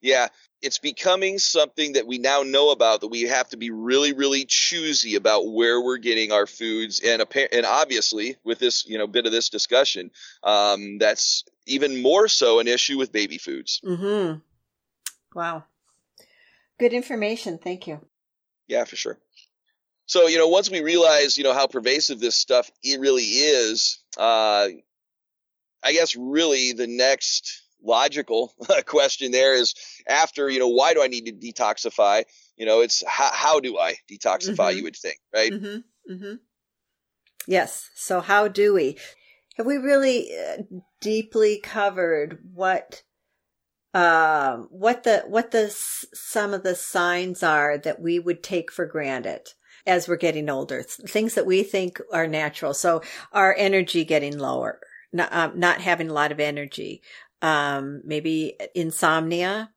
Yeah, 0.00 0.28
it's 0.60 0.78
becoming 0.78 1.38
something 1.38 1.94
that 1.94 2.06
we 2.06 2.18
now 2.18 2.42
know 2.42 2.70
about 2.70 3.00
that 3.00 3.08
we 3.08 3.22
have 3.22 3.48
to 3.50 3.56
be 3.56 3.70
really, 3.70 4.12
really 4.12 4.44
choosy 4.46 5.14
about 5.14 5.50
where 5.50 5.80
we're 5.80 5.96
getting 5.96 6.30
our 6.30 6.46
foods, 6.46 7.00
and 7.00 7.24
and 7.52 7.66
obviously 7.66 8.36
with 8.44 8.58
this 8.58 8.86
you 8.86 8.98
know 8.98 9.06
bit 9.06 9.26
of 9.26 9.32
this 9.32 9.48
discussion, 9.48 10.10
um, 10.42 10.98
that's 10.98 11.44
even 11.66 12.02
more 12.02 12.28
so 12.28 12.58
an 12.60 12.68
issue 12.68 12.98
with 12.98 13.12
baby 13.12 13.38
foods. 13.38 13.80
Mm-hmm. 13.84 14.38
Wow. 15.34 15.64
Good 16.78 16.92
information. 16.92 17.58
Thank 17.58 17.86
you. 17.86 18.00
Yeah, 18.66 18.84
for 18.84 18.96
sure. 18.96 19.18
So, 20.06 20.26
you 20.26 20.38
know, 20.38 20.48
once 20.48 20.70
we 20.70 20.82
realize, 20.82 21.38
you 21.38 21.44
know, 21.44 21.54
how 21.54 21.66
pervasive 21.66 22.20
this 22.20 22.36
stuff 22.36 22.70
it 22.82 23.00
really 23.00 23.22
is, 23.22 23.98
uh, 24.18 24.68
I 25.82 25.92
guess 25.92 26.16
really 26.16 26.72
the 26.72 26.86
next 26.86 27.62
logical 27.82 28.54
question 28.86 29.32
there 29.32 29.54
is 29.54 29.74
after, 30.08 30.48
you 30.50 30.58
know, 30.58 30.68
why 30.68 30.94
do 30.94 31.02
I 31.02 31.06
need 31.06 31.26
to 31.26 31.32
detoxify? 31.32 32.24
You 32.56 32.66
know, 32.66 32.80
it's 32.80 33.02
how, 33.06 33.30
how 33.32 33.60
do 33.60 33.78
I 33.78 33.96
detoxify, 34.10 34.56
mm-hmm. 34.56 34.78
you 34.78 34.84
would 34.84 34.96
think, 34.96 35.18
right? 35.34 35.52
Mm-hmm. 35.52 36.12
Mm-hmm. 36.12 36.34
Yes. 37.46 37.90
So 37.94 38.20
how 38.20 38.48
do 38.48 38.74
we? 38.74 38.98
Have 39.56 39.66
we 39.66 39.76
really 39.76 40.30
uh, 40.36 40.62
deeply 41.00 41.60
covered 41.62 42.38
what 42.52 43.02
um, 43.92 44.66
what 44.70 45.04
the 45.04 45.22
what 45.28 45.52
the 45.52 45.70
some 45.70 46.52
of 46.52 46.64
the 46.64 46.74
signs 46.74 47.42
are 47.42 47.78
that 47.78 48.00
we 48.00 48.18
would 48.18 48.42
take 48.42 48.72
for 48.72 48.86
granted 48.86 49.52
as 49.86 50.08
we're 50.08 50.16
getting 50.16 50.48
older, 50.48 50.82
things 50.82 51.34
that 51.34 51.46
we 51.46 51.62
think 51.62 52.00
are 52.12 52.26
natural. 52.26 52.74
So 52.74 53.02
our 53.32 53.54
energy 53.56 54.04
getting 54.04 54.38
lower, 54.38 54.80
not, 55.12 55.32
um, 55.32 55.58
not 55.58 55.80
having 55.80 56.08
a 56.08 56.14
lot 56.14 56.32
of 56.32 56.40
energy, 56.40 57.02
um, 57.42 58.02
maybe 58.04 58.56
insomnia. 58.74 59.70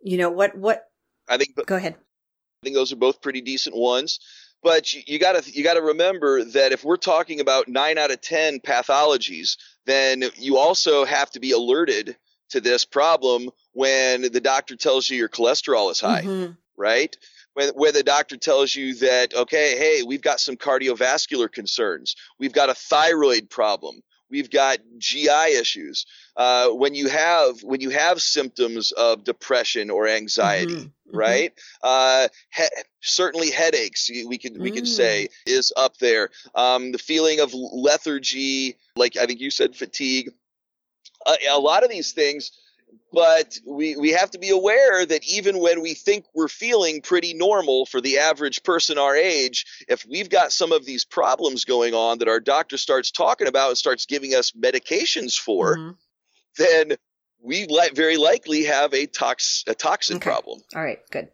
You 0.00 0.18
know 0.18 0.30
what? 0.30 0.56
What? 0.56 0.84
I 1.28 1.36
think. 1.36 1.56
Go 1.66 1.76
ahead. 1.76 1.94
I 1.94 2.64
think 2.64 2.76
those 2.76 2.92
are 2.92 2.96
both 2.96 3.20
pretty 3.20 3.40
decent 3.40 3.76
ones. 3.76 4.20
But 4.62 4.94
you, 4.94 5.02
you 5.06 5.18
gotta 5.18 5.42
you 5.50 5.62
gotta 5.62 5.82
remember 5.82 6.44
that 6.44 6.72
if 6.72 6.84
we're 6.84 6.96
talking 6.96 7.40
about 7.40 7.68
nine 7.68 7.98
out 7.98 8.10
of 8.10 8.20
ten 8.20 8.60
pathologies, 8.60 9.56
then 9.84 10.24
you 10.36 10.58
also 10.58 11.04
have 11.04 11.30
to 11.32 11.40
be 11.40 11.52
alerted 11.52 12.16
to 12.50 12.60
this 12.60 12.84
problem 12.84 13.50
when 13.72 14.22
the 14.22 14.40
doctor 14.40 14.76
tells 14.76 15.10
you 15.10 15.16
your 15.16 15.28
cholesterol 15.28 15.90
is 15.90 16.00
high, 16.00 16.22
mm-hmm. 16.22 16.52
right? 16.76 17.16
When, 17.56 17.70
when 17.70 17.94
the 17.94 18.02
doctor 18.02 18.36
tells 18.36 18.74
you 18.74 18.96
that, 18.96 19.32
okay, 19.34 19.78
hey, 19.78 20.02
we've 20.02 20.20
got 20.20 20.40
some 20.40 20.56
cardiovascular 20.56 21.50
concerns, 21.50 22.14
we've 22.38 22.52
got 22.52 22.68
a 22.68 22.74
thyroid 22.74 23.48
problem, 23.48 24.02
we've 24.30 24.50
got 24.50 24.80
GI 24.98 25.56
issues. 25.58 26.04
Uh, 26.36 26.68
when 26.68 26.94
you 26.94 27.08
have 27.08 27.62
when 27.62 27.80
you 27.80 27.88
have 27.88 28.20
symptoms 28.20 28.92
of 28.92 29.24
depression 29.24 29.88
or 29.88 30.06
anxiety, 30.06 30.74
mm-hmm. 30.74 30.82
mm-hmm. 30.82 31.16
right? 31.16 31.52
Uh, 31.82 32.28
he- 32.54 32.82
certainly 33.00 33.50
headaches. 33.50 34.10
We 34.10 34.36
could 34.36 34.60
we 34.60 34.70
could 34.70 34.84
mm. 34.84 34.88
say 34.88 35.28
is 35.46 35.72
up 35.78 35.96
there. 35.96 36.28
Um, 36.54 36.92
the 36.92 36.98
feeling 36.98 37.40
of 37.40 37.54
lethargy, 37.54 38.76
like 38.96 39.16
I 39.16 39.24
think 39.24 39.40
you 39.40 39.50
said, 39.50 39.74
fatigue 39.74 40.30
a, 41.26 41.36
a 41.52 41.58
lot 41.58 41.84
of 41.84 41.90
these 41.90 42.12
things 42.12 42.52
but 43.12 43.58
we, 43.66 43.96
we 43.96 44.10
have 44.10 44.30
to 44.32 44.38
be 44.38 44.50
aware 44.50 45.06
that 45.06 45.24
even 45.28 45.58
when 45.58 45.80
we 45.80 45.94
think 45.94 46.24
we're 46.34 46.48
feeling 46.48 47.00
pretty 47.00 47.34
normal 47.34 47.86
for 47.86 48.00
the 48.00 48.18
average 48.18 48.62
person 48.62 48.98
our 48.98 49.16
age, 49.16 49.64
if 49.88 50.04
we've 50.08 50.30
got 50.30 50.52
some 50.52 50.72
of 50.72 50.84
these 50.84 51.04
problems 51.04 51.64
going 51.64 51.94
on 51.94 52.18
that 52.18 52.28
our 52.28 52.40
doctor 52.40 52.76
starts 52.76 53.10
talking 53.10 53.46
about 53.46 53.68
and 53.68 53.78
starts 53.78 54.06
giving 54.06 54.34
us 54.34 54.52
medications 54.52 55.34
for, 55.34 55.76
mm-hmm. 55.76 55.90
then 56.58 56.96
we 57.42 57.66
li- 57.66 57.90
very 57.94 58.16
likely 58.16 58.64
have 58.64 58.92
a 58.92 59.06
tox 59.06 59.64
a 59.66 59.74
toxin 59.74 60.16
okay. 60.16 60.30
problem. 60.30 60.60
All 60.74 60.82
right, 60.82 60.98
good. 61.10 61.28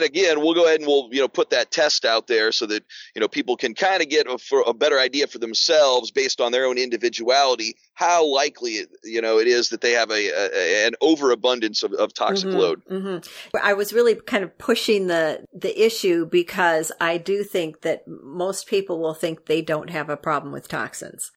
Again, 0.00 0.40
we'll 0.40 0.54
go 0.54 0.64
ahead 0.64 0.80
and 0.80 0.86
we'll 0.86 1.08
you 1.12 1.20
know 1.20 1.28
put 1.28 1.50
that 1.50 1.70
test 1.70 2.04
out 2.04 2.26
there 2.26 2.50
so 2.50 2.66
that 2.66 2.84
you 3.14 3.20
know 3.20 3.28
people 3.28 3.56
can 3.56 3.74
kind 3.74 4.02
of 4.02 4.08
get 4.08 4.26
a, 4.26 4.38
for 4.38 4.64
a 4.66 4.74
better 4.74 4.98
idea 4.98 5.26
for 5.26 5.38
themselves 5.38 6.10
based 6.10 6.40
on 6.40 6.50
their 6.50 6.66
own 6.66 6.76
individuality 6.76 7.76
how 7.94 8.26
likely 8.26 8.72
it, 8.72 8.88
you 9.04 9.20
know 9.20 9.38
it 9.38 9.46
is 9.46 9.68
that 9.68 9.80
they 9.80 9.92
have 9.92 10.10
a, 10.10 10.30
a 10.30 10.86
an 10.86 10.94
overabundance 11.00 11.82
of, 11.82 11.92
of 11.92 12.12
toxic 12.14 12.48
mm-hmm, 12.48 12.58
load. 12.58 12.82
Mm-hmm. 12.90 13.56
I 13.62 13.74
was 13.74 13.92
really 13.92 14.14
kind 14.14 14.42
of 14.42 14.56
pushing 14.58 15.06
the 15.06 15.44
the 15.52 15.84
issue 15.84 16.26
because 16.26 16.90
I 17.00 17.18
do 17.18 17.44
think 17.44 17.82
that 17.82 18.02
most 18.06 18.66
people 18.66 18.98
will 18.98 19.14
think 19.14 19.46
they 19.46 19.62
don't 19.62 19.90
have 19.90 20.08
a 20.08 20.16
problem 20.16 20.52
with 20.52 20.68
toxins. 20.68 21.30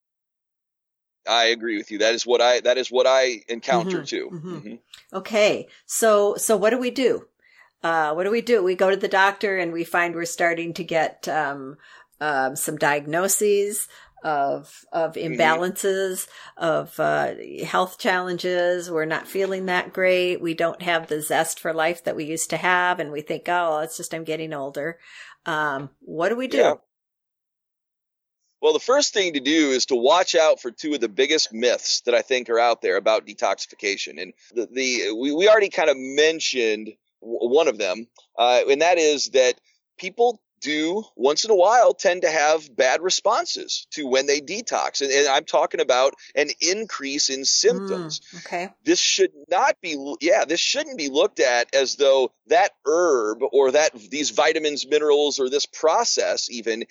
I 1.27 1.45
agree 1.45 1.77
with 1.77 1.91
you. 1.91 1.99
That 1.99 2.13
is 2.13 2.25
what 2.25 2.41
I 2.41 2.61
that 2.61 2.77
is 2.77 2.91
what 2.91 3.07
I 3.07 3.41
encounter 3.47 3.97
mm-hmm, 3.97 4.05
too. 4.05 4.29
Mm-hmm. 4.31 4.55
Mm-hmm. 4.55 5.17
Okay, 5.17 5.67
so 5.85 6.35
so 6.35 6.55
what 6.57 6.69
do 6.69 6.77
we 6.77 6.91
do? 6.91 7.27
Uh, 7.85 8.15
what 8.15 8.23
do 8.23 8.31
we 8.31 8.41
do? 8.41 8.63
We 8.63 8.73
go 8.73 8.89
to 8.89 8.97
the 8.97 9.07
doctor 9.07 9.57
and 9.57 9.71
we 9.71 9.83
find 9.83 10.15
we're 10.15 10.25
starting 10.25 10.73
to 10.73 10.83
get 10.83 11.27
um, 11.27 11.77
um, 12.19 12.55
some 12.55 12.77
diagnoses 12.77 13.87
of 14.23 14.85
of 14.91 15.13
mm-hmm. 15.13 15.39
imbalances, 15.39 16.27
of 16.57 16.99
uh, 16.99 17.35
health 17.63 17.99
challenges. 17.99 18.89
We're 18.89 19.05
not 19.05 19.27
feeling 19.27 19.67
that 19.67 19.93
great. 19.93 20.41
We 20.41 20.55
don't 20.55 20.81
have 20.81 21.05
the 21.05 21.21
zest 21.21 21.59
for 21.59 21.75
life 21.75 22.03
that 22.05 22.15
we 22.15 22.23
used 22.25 22.49
to 22.49 22.57
have, 22.57 22.99
and 22.99 23.11
we 23.11 23.21
think, 23.21 23.43
oh, 23.49 23.81
it's 23.81 23.97
just 23.97 24.15
I'm 24.15 24.23
getting 24.23 24.51
older. 24.51 24.97
Um, 25.45 25.91
what 25.99 26.29
do 26.29 26.35
we 26.35 26.47
do? 26.47 26.57
Yeah. 26.57 26.73
Well, 28.63 28.73
the 28.73 28.79
first 28.79 29.13
thing 29.13 29.33
to 29.33 29.39
do 29.39 29.69
is 29.69 29.85
to 29.87 29.95
watch 29.95 30.33
out 30.33 30.59
for 30.59 30.71
two 30.71 30.95
of 30.95 31.01
the 31.01 31.07
biggest 31.07 31.53
myths 31.53 32.01
that 32.07 32.15
I 32.15 32.23
think 32.23 32.49
are 32.49 32.57
out 32.57 32.81
there 32.81 32.97
about 32.97 33.27
detoxification. 33.27 34.19
And 34.19 34.33
the, 34.55 34.65
the 34.71 35.11
we, 35.15 35.35
we 35.35 35.47
already 35.47 35.69
kind 35.69 35.91
of 35.91 35.97
mentioned 35.99 36.89
one 37.25 37.67
of 37.67 37.77
them, 37.77 38.07
uh, 38.37 38.61
and 38.69 38.81
that 38.81 38.97
is 38.97 39.31
that 39.31 39.55
people 39.97 40.41
do 40.65 41.03
once 41.15 41.45
in 41.45 41.51
a 41.51 41.55
while 41.55 41.93
tend 41.93 42.23
to 42.23 42.29
have 42.29 42.75
bad 42.75 43.01
responses 43.01 43.85
to 43.91 44.07
when 44.07 44.25
they 44.25 44.41
detox. 44.41 45.01
And, 45.01 45.11
and 45.11 45.27
I'm 45.27 45.45
talking 45.45 45.79
about 45.79 46.15
an 46.35 46.49
increase 46.59 47.29
in 47.29 47.45
symptoms. 47.45 48.21
Mm, 48.33 48.39
okay. 48.39 48.69
This 48.83 48.99
should 48.99 49.31
not 49.47 49.79
be, 49.79 49.95
yeah, 50.21 50.45
this 50.45 50.59
shouldn't 50.59 50.97
be 50.97 51.09
looked 51.09 51.39
at 51.39 51.73
as 51.75 51.95
though 51.95 52.31
that 52.47 52.71
herb 52.85 53.43
or 53.51 53.71
that 53.71 53.93
these 54.09 54.31
vitamins, 54.31 54.87
minerals, 54.87 55.39
or 55.39 55.49
this 55.49 55.67
process 55.67 56.49
even 56.49 56.85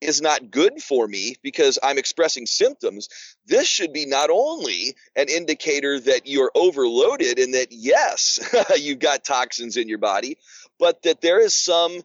is 0.00 0.22
not 0.22 0.50
good 0.50 0.82
for 0.82 1.06
me 1.06 1.34
because 1.42 1.78
I'm 1.82 1.98
expressing 1.98 2.46
symptoms. 2.46 3.08
This 3.46 3.68
should 3.68 3.92
be 3.92 4.06
not 4.06 4.30
only 4.30 4.96
an 5.14 5.28
indicator 5.28 6.00
that 6.00 6.26
you're 6.26 6.52
overloaded 6.54 7.38
and 7.38 7.54
that 7.54 7.68
yes, 7.72 8.38
you've 8.78 9.00
got 9.00 9.22
toxins 9.22 9.76
in 9.76 9.86
your 9.86 9.98
body, 9.98 10.38
but 10.78 11.02
that 11.02 11.20
there 11.20 11.40
is 11.40 11.54
some 11.54 12.00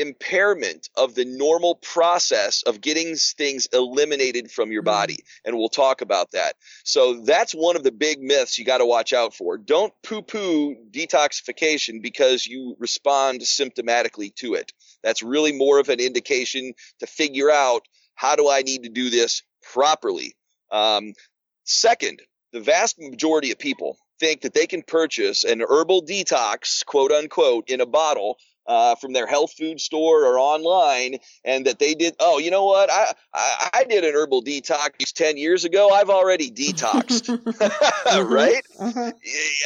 impairment 0.00 0.88
of 0.96 1.14
the 1.14 1.24
normal 1.24 1.76
process 1.76 2.62
of 2.62 2.80
getting 2.80 3.14
things 3.16 3.68
eliminated 3.72 4.50
from 4.50 4.72
your 4.72 4.82
body. 4.82 5.14
Mm-hmm. 5.14 5.48
And 5.48 5.58
we'll 5.58 5.68
talk 5.68 6.00
about 6.00 6.32
that. 6.32 6.54
So 6.84 7.20
that's 7.22 7.52
one 7.52 7.76
of 7.76 7.84
the 7.84 7.92
big 7.92 8.20
myths 8.20 8.58
you 8.58 8.64
got 8.64 8.78
to 8.78 8.86
watch 8.86 9.12
out 9.12 9.34
for. 9.34 9.58
Don't 9.58 9.92
poo 10.02 10.22
poo 10.22 10.74
detoxification 10.90 12.02
because 12.02 12.46
you 12.46 12.76
respond 12.78 13.42
symptomatically 13.42 14.34
to 14.36 14.54
it. 14.54 14.72
That's 15.02 15.22
really 15.22 15.52
more 15.52 15.78
of 15.78 15.88
an 15.88 16.00
indication 16.00 16.72
to 17.00 17.06
figure 17.06 17.50
out 17.50 17.82
how 18.14 18.36
do 18.36 18.50
I 18.50 18.62
need 18.62 18.82
to 18.82 18.90
do 18.90 19.10
this 19.10 19.42
properly. 19.72 20.34
Um, 20.70 21.14
second, 21.64 22.20
the 22.52 22.60
vast 22.60 22.98
majority 22.98 23.52
of 23.52 23.58
people 23.58 23.96
think 24.18 24.42
that 24.42 24.54
they 24.54 24.66
can 24.66 24.82
purchase 24.82 25.44
an 25.44 25.62
herbal 25.66 26.02
detox, 26.02 26.84
quote 26.84 27.10
unquote, 27.10 27.68
in 27.68 27.80
a 27.80 27.86
bottle 27.86 28.36
uh, 28.66 28.94
from 28.96 29.12
their 29.12 29.26
health 29.26 29.52
food 29.52 29.80
store 29.80 30.24
or 30.24 30.38
online, 30.38 31.16
and 31.44 31.66
that 31.66 31.78
they 31.78 31.94
did. 31.94 32.14
Oh, 32.20 32.38
you 32.38 32.50
know 32.50 32.64
what? 32.64 32.90
I 32.90 33.14
I, 33.34 33.70
I 33.74 33.84
did 33.84 34.04
an 34.04 34.14
herbal 34.14 34.42
detox 34.42 35.12
ten 35.12 35.36
years 35.36 35.64
ago. 35.64 35.90
I've 35.90 36.10
already 36.10 36.50
detoxed, 36.50 37.26
mm-hmm. 37.36 38.32
right? 38.32 38.62
Mm-hmm. 38.78 39.10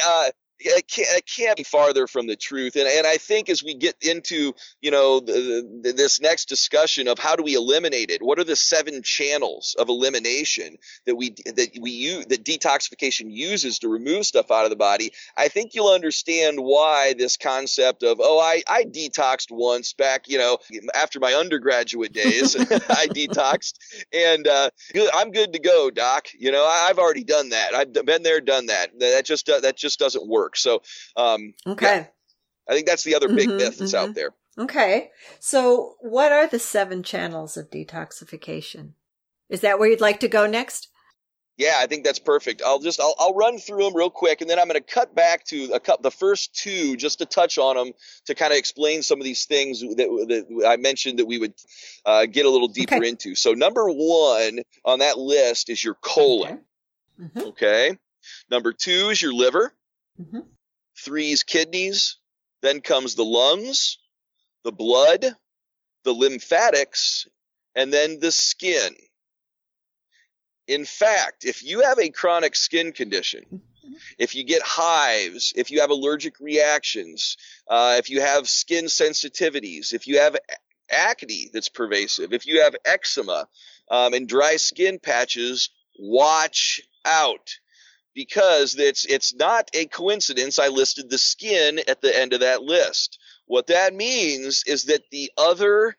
Uh, 0.05 0.29
it 0.59 0.87
can't, 0.87 1.07
it 1.17 1.25
can't 1.25 1.57
be 1.57 1.63
farther 1.63 2.07
from 2.07 2.27
the 2.27 2.35
truth. 2.35 2.75
And, 2.75 2.87
and 2.87 3.05
I 3.05 3.17
think 3.17 3.49
as 3.49 3.63
we 3.63 3.75
get 3.75 3.95
into, 4.01 4.53
you 4.81 4.91
know, 4.91 5.19
the, 5.19 5.81
the, 5.83 5.91
this 5.91 6.21
next 6.21 6.45
discussion 6.45 7.07
of 7.07 7.19
how 7.19 7.35
do 7.35 7.43
we 7.43 7.55
eliminate 7.55 8.09
it? 8.09 8.21
What 8.21 8.39
are 8.39 8.43
the 8.43 8.55
seven 8.55 9.01
channels 9.03 9.75
of 9.77 9.89
elimination 9.89 10.77
that 11.05 11.15
we, 11.15 11.31
that 11.31 11.71
we 11.79 11.91
use, 11.91 12.25
that 12.27 12.43
detoxification 12.43 13.25
uses 13.29 13.79
to 13.79 13.89
remove 13.89 14.25
stuff 14.25 14.49
out 14.49 14.63
of 14.63 14.69
the 14.69 14.75
body? 14.75 15.11
I 15.37 15.49
think 15.49 15.75
you'll 15.75 15.93
understand 15.93 16.57
why 16.59 17.13
this 17.17 17.37
concept 17.37 18.03
of, 18.03 18.19
oh, 18.21 18.39
I, 18.39 18.63
I 18.67 18.83
detoxed 18.83 19.51
once 19.51 19.93
back, 19.93 20.27
you 20.27 20.37
know, 20.37 20.57
after 20.93 21.19
my 21.19 21.33
undergraduate 21.33 22.13
days, 22.13 22.55
I 22.59 23.07
detoxed 23.07 23.73
and, 24.13 24.47
uh, 24.47 24.69
I'm 25.13 25.31
good 25.31 25.53
to 25.53 25.59
go, 25.59 25.89
doc. 25.89 26.27
You 26.37 26.51
know, 26.51 26.65
I've 26.65 26.99
already 26.99 27.23
done 27.23 27.49
that. 27.49 27.73
I've 27.73 27.93
been 27.93 28.23
there, 28.23 28.39
done 28.41 28.67
that. 28.67 28.97
That 28.99 29.25
just, 29.25 29.47
that 29.47 29.75
just 29.75 29.99
doesn't 29.99 30.27
work 30.27 30.44
work. 30.45 30.57
So, 30.57 30.81
um, 31.17 31.53
okay. 31.67 31.97
Yeah, 31.97 32.05
I 32.69 32.73
think 32.73 32.87
that's 32.87 33.03
the 33.03 33.15
other 33.15 33.27
big 33.27 33.49
mm-hmm, 33.49 33.57
myth 33.57 33.77
that's 33.79 33.93
mm-hmm. 33.93 34.09
out 34.09 34.15
there. 34.15 34.31
Okay. 34.57 35.11
So, 35.39 35.95
what 35.99 36.31
are 36.31 36.47
the 36.47 36.59
seven 36.59 37.03
channels 37.03 37.57
of 37.57 37.69
detoxification? 37.69 38.91
Is 39.49 39.61
that 39.61 39.79
where 39.79 39.89
you'd 39.89 40.01
like 40.01 40.21
to 40.21 40.27
go 40.27 40.47
next? 40.47 40.89
Yeah, 41.57 41.75
I 41.79 41.87
think 41.87 42.03
that's 42.03 42.19
perfect. 42.19 42.61
I'll 42.65 42.79
just 42.79 42.99
I'll, 42.99 43.15
I'll 43.17 43.33
run 43.33 43.59
through 43.59 43.83
them 43.83 43.95
real 43.95 44.09
quick, 44.09 44.41
and 44.41 44.49
then 44.49 44.59
I'm 44.59 44.67
going 44.67 44.81
to 44.81 44.93
cut 44.93 45.15
back 45.15 45.45
to 45.45 45.71
a 45.73 45.79
couple, 45.79 46.03
the 46.03 46.11
first 46.11 46.53
two 46.53 46.97
just 46.97 47.19
to 47.19 47.25
touch 47.25 47.57
on 47.57 47.77
them 47.77 47.93
to 48.25 48.35
kind 48.35 48.51
of 48.51 48.59
explain 48.59 49.03
some 49.03 49.19
of 49.19 49.25
these 49.25 49.45
things 49.45 49.79
that, 49.79 49.95
that 49.95 50.67
I 50.67 50.75
mentioned 50.75 51.19
that 51.19 51.25
we 51.25 51.37
would 51.37 51.53
uh, 52.05 52.25
get 52.25 52.45
a 52.45 52.49
little 52.49 52.67
deeper 52.67 52.95
okay. 52.95 53.07
into. 53.07 53.35
So 53.35 53.53
number 53.53 53.85
one 53.87 54.59
on 54.83 54.99
that 54.99 55.17
list 55.17 55.69
is 55.69 55.81
your 55.81 55.95
colon. 55.95 56.53
Okay. 56.53 56.61
Mm-hmm. 57.21 57.47
okay. 57.49 57.97
Number 58.49 58.73
two 58.73 59.09
is 59.09 59.21
your 59.21 59.33
liver. 59.33 59.73
Mm-hmm. 60.19 60.39
Three 60.97 61.31
is 61.31 61.43
kidneys. 61.43 62.17
then 62.61 62.81
comes 62.81 63.15
the 63.15 63.25
lungs, 63.25 63.99
the 64.63 64.71
blood, 64.71 65.35
the 66.03 66.13
lymphatics, 66.13 67.27
and 67.75 67.93
then 67.93 68.19
the 68.19 68.31
skin. 68.31 68.95
In 70.67 70.85
fact, 70.85 71.45
if 71.45 71.63
you 71.63 71.81
have 71.81 71.99
a 71.99 72.09
chronic 72.09 72.55
skin 72.55 72.91
condition, 72.91 73.61
if 74.17 74.33
you 74.33 74.43
get 74.43 74.61
hives, 74.63 75.53
if 75.55 75.69
you 75.69 75.81
have 75.81 75.91
allergic 75.91 76.39
reactions, 76.39 77.37
uh, 77.67 77.95
if 77.99 78.09
you 78.09 78.21
have 78.21 78.49
skin 78.49 78.85
sensitivities, 78.85 79.93
if 79.93 80.07
you 80.07 80.19
have 80.19 80.35
acne 80.89 81.49
that's 81.53 81.69
pervasive, 81.69 82.33
if 82.33 82.47
you 82.47 82.61
have 82.61 82.75
eczema 82.85 83.47
um, 83.91 84.13
and 84.13 84.27
dry 84.27 84.55
skin 84.55 84.97
patches, 84.99 85.69
watch 85.99 86.81
out 87.05 87.59
because 88.15 88.75
it's 88.79 89.05
it's 89.05 89.35
not 89.35 89.69
a 89.73 89.85
coincidence 89.85 90.57
I 90.57 90.69
listed 90.69 91.09
the 91.09 91.17
skin 91.17 91.79
at 91.87 92.01
the 92.01 92.17
end 92.17 92.33
of 92.33 92.39
that 92.39 92.63
list. 92.63 93.19
What 93.45 93.67
that 93.67 93.93
means 93.93 94.63
is 94.65 94.85
that 94.85 95.03
the 95.11 95.31
other 95.37 95.95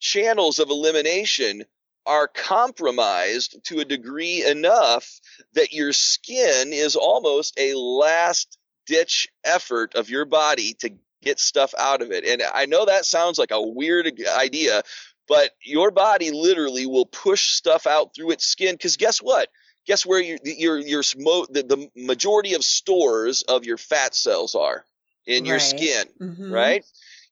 channels 0.00 0.58
of 0.58 0.68
elimination 0.68 1.64
are 2.06 2.28
compromised 2.28 3.62
to 3.64 3.78
a 3.80 3.84
degree 3.84 4.44
enough 4.44 5.20
that 5.54 5.72
your 5.72 5.92
skin 5.92 6.72
is 6.72 6.96
almost 6.96 7.58
a 7.58 7.74
last 7.74 8.58
ditch 8.86 9.28
effort 9.44 9.94
of 9.94 10.10
your 10.10 10.24
body 10.24 10.74
to 10.80 10.90
get 11.22 11.38
stuff 11.38 11.72
out 11.78 12.02
of 12.02 12.10
it. 12.10 12.24
And 12.24 12.42
I 12.54 12.66
know 12.66 12.86
that 12.86 13.04
sounds 13.04 13.38
like 13.38 13.50
a 13.52 13.62
weird 13.62 14.10
idea, 14.36 14.82
but 15.28 15.50
your 15.62 15.90
body 15.90 16.30
literally 16.32 16.86
will 16.86 17.06
push 17.06 17.50
stuff 17.50 17.86
out 17.86 18.14
through 18.14 18.32
its 18.32 18.46
skin 18.46 18.74
because 18.74 18.96
guess 18.96 19.18
what? 19.18 19.48
Guess 19.86 20.06
where 20.06 20.20
your 20.20 20.38
your 20.44 20.78
your 20.78 21.02
the, 21.02 21.64
the 21.66 21.90
majority 21.96 22.54
of 22.54 22.62
stores 22.62 23.42
of 23.42 23.64
your 23.64 23.78
fat 23.78 24.14
cells 24.14 24.54
are 24.54 24.84
in 25.26 25.44
your 25.44 25.58
skin, 25.58 26.06
mm-hmm. 26.20 26.52
right? 26.52 26.84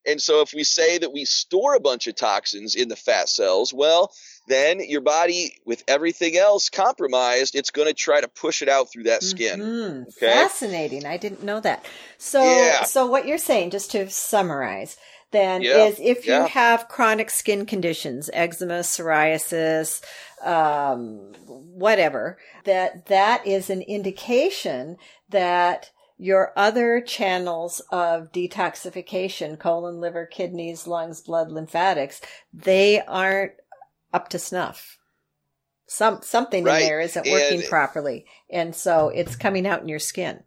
And 0.07 0.23
so 0.23 0.41
if 0.41 0.55
we 0.55 0.65
say 0.65 0.99
that 0.99 1.13
we 1.13 1.25
store 1.25 1.75
a 1.75 1.81
bunch 1.81 2.07
of 2.07 2.15
toxins 2.15 2.75
in 2.75 2.89
the 2.89 2.97
fat 2.97 3.29
cells, 3.29 3.75
well, 3.75 4.11
then 4.47 4.81
your 4.81 5.03
body, 5.03 5.59
with 5.67 5.85
everything 5.87 6.37
else 6.37 6.71
compromised, 6.71 7.55
it's 7.55 7.71
going 7.71 7.89
to 7.89 7.95
try 7.95 8.21
to 8.21 8.29
push 8.29 8.63
it 8.63 8.69
out 8.69 8.91
through 8.91 9.05
that 9.05 9.23
skin. 9.23 9.61
Mm-hmm. 9.61 10.03
Okay? 10.09 10.33
Fascinating. 10.33 11.05
I 11.05 11.19
didn't 11.19 11.43
know 11.43 11.61
that. 11.61 11.85
So, 12.17 12.43
yeah. 12.43 12.85
so 12.85 13.07
what 13.07 13.27
you're 13.27 13.37
saying, 13.37 13.71
just 13.71 13.91
to 13.91 14.09
summarize, 14.09 14.97
then 15.31 15.61
yeah. 15.61 15.87
is 15.87 16.01
if 16.01 16.27
you 16.27 16.33
yeah. 16.33 16.47
have 16.47 16.89
chronic 16.89 17.29
skin 17.29 17.67
conditions, 17.67 18.31
eczema, 18.33 18.81
psoriasis, 18.81 20.03
um, 20.45 21.33
whatever, 21.47 22.39
that 22.65 23.07
that 23.07 23.47
is 23.47 23.71
an 23.71 23.83
indication 23.83 24.97
that 25.29 25.91
your 26.19 26.53
other 26.57 27.01
channels 27.01 27.81
of 27.93 28.33
detoxification, 28.33 29.59
colon, 29.59 30.01
liver, 30.01 30.27
kidneys, 30.27 30.87
lungs, 30.87 31.21
blood, 31.21 31.51
lymphatics, 31.51 32.21
they 32.53 33.01
aren't 33.03 33.53
up 34.13 34.29
to 34.31 34.39
snuff. 34.39 34.99
Some 35.87 36.21
something 36.23 36.65
right. 36.65 36.83
in 36.83 36.89
there 36.89 37.01
isn't 37.01 37.27
working 37.27 37.61
and, 37.61 37.69
properly, 37.69 38.27
and 38.51 38.75
so 38.75 39.09
it's 39.09 39.37
coming 39.37 39.67
out 39.67 39.81
in 39.81 39.89
your 39.89 39.99
skin. 39.99 40.43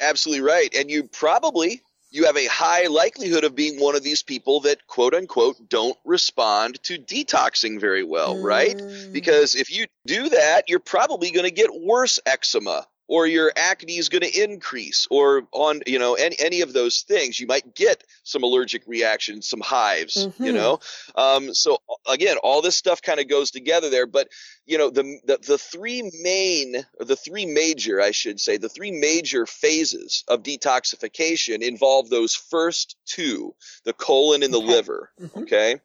Absolutely 0.00 0.42
right, 0.42 0.72
and 0.76 0.90
you 0.90 1.04
probably 1.04 1.82
you 2.16 2.24
have 2.24 2.36
a 2.36 2.46
high 2.46 2.86
likelihood 2.86 3.44
of 3.44 3.54
being 3.54 3.78
one 3.78 3.94
of 3.94 4.02
these 4.02 4.22
people 4.22 4.60
that 4.60 4.86
quote 4.86 5.14
unquote 5.14 5.68
don't 5.68 5.96
respond 6.04 6.82
to 6.84 6.98
detoxing 6.98 7.78
very 7.78 8.02
well, 8.02 8.36
mm. 8.36 8.42
right? 8.42 9.12
Because 9.12 9.54
if 9.54 9.70
you 9.70 9.86
do 10.06 10.30
that, 10.30 10.62
you're 10.68 10.80
probably 10.80 11.30
going 11.30 11.44
to 11.44 11.50
get 11.50 11.70
worse 11.72 12.18
eczema 12.24 12.86
or 13.08 13.26
your 13.26 13.52
acne 13.56 13.96
is 13.96 14.08
going 14.08 14.22
to 14.22 14.42
increase 14.44 15.06
or 15.10 15.46
on 15.52 15.80
you 15.86 15.98
know 15.98 16.14
any, 16.14 16.36
any 16.38 16.60
of 16.60 16.72
those 16.72 17.02
things 17.02 17.38
you 17.38 17.46
might 17.46 17.74
get 17.74 18.04
some 18.22 18.42
allergic 18.42 18.82
reactions 18.86 19.48
some 19.48 19.60
hives 19.60 20.26
mm-hmm. 20.26 20.44
you 20.44 20.52
know 20.52 20.78
um, 21.14 21.54
so 21.54 21.78
again 22.10 22.36
all 22.42 22.62
this 22.62 22.76
stuff 22.76 23.02
kind 23.02 23.20
of 23.20 23.28
goes 23.28 23.50
together 23.50 23.90
there 23.90 24.06
but 24.06 24.28
you 24.66 24.78
know 24.78 24.90
the, 24.90 25.18
the 25.24 25.38
the 25.46 25.58
three 25.58 26.10
main 26.22 26.76
or 26.98 27.04
the 27.04 27.16
three 27.16 27.46
major 27.46 28.00
i 28.00 28.10
should 28.10 28.40
say 28.40 28.56
the 28.56 28.68
three 28.68 28.90
major 28.90 29.46
phases 29.46 30.24
of 30.28 30.42
detoxification 30.42 31.62
involve 31.62 32.08
those 32.10 32.34
first 32.34 32.96
two 33.06 33.54
the 33.84 33.92
colon 33.92 34.42
and 34.42 34.52
the 34.52 34.58
okay. 34.58 34.66
liver 34.66 35.10
mm-hmm. 35.20 35.40
okay 35.40 35.80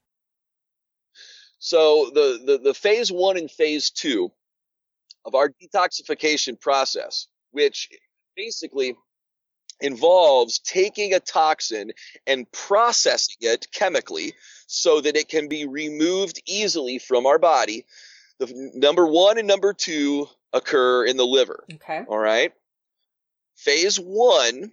so 1.63 2.09
the, 2.13 2.41
the 2.43 2.57
the 2.57 2.73
phase 2.73 3.11
one 3.11 3.37
and 3.37 3.51
phase 3.51 3.91
two 3.91 4.31
of 5.25 5.35
our 5.35 5.49
detoxification 5.49 6.59
process, 6.59 7.27
which 7.51 7.89
basically 8.35 8.95
involves 9.81 10.59
taking 10.59 11.13
a 11.13 11.19
toxin 11.19 11.91
and 12.27 12.51
processing 12.51 13.35
it 13.41 13.67
chemically 13.73 14.33
so 14.67 15.01
that 15.01 15.15
it 15.15 15.27
can 15.27 15.47
be 15.47 15.65
removed 15.65 16.41
easily 16.47 16.99
from 16.99 17.25
our 17.25 17.39
body. 17.39 17.85
The 18.39 18.71
number 18.75 19.07
one 19.07 19.37
and 19.37 19.47
number 19.47 19.73
two 19.73 20.27
occur 20.53 21.05
in 21.05 21.17
the 21.17 21.25
liver. 21.25 21.63
Okay. 21.73 22.03
All 22.07 22.17
right. 22.17 22.53
Phase 23.55 23.97
one 23.97 24.71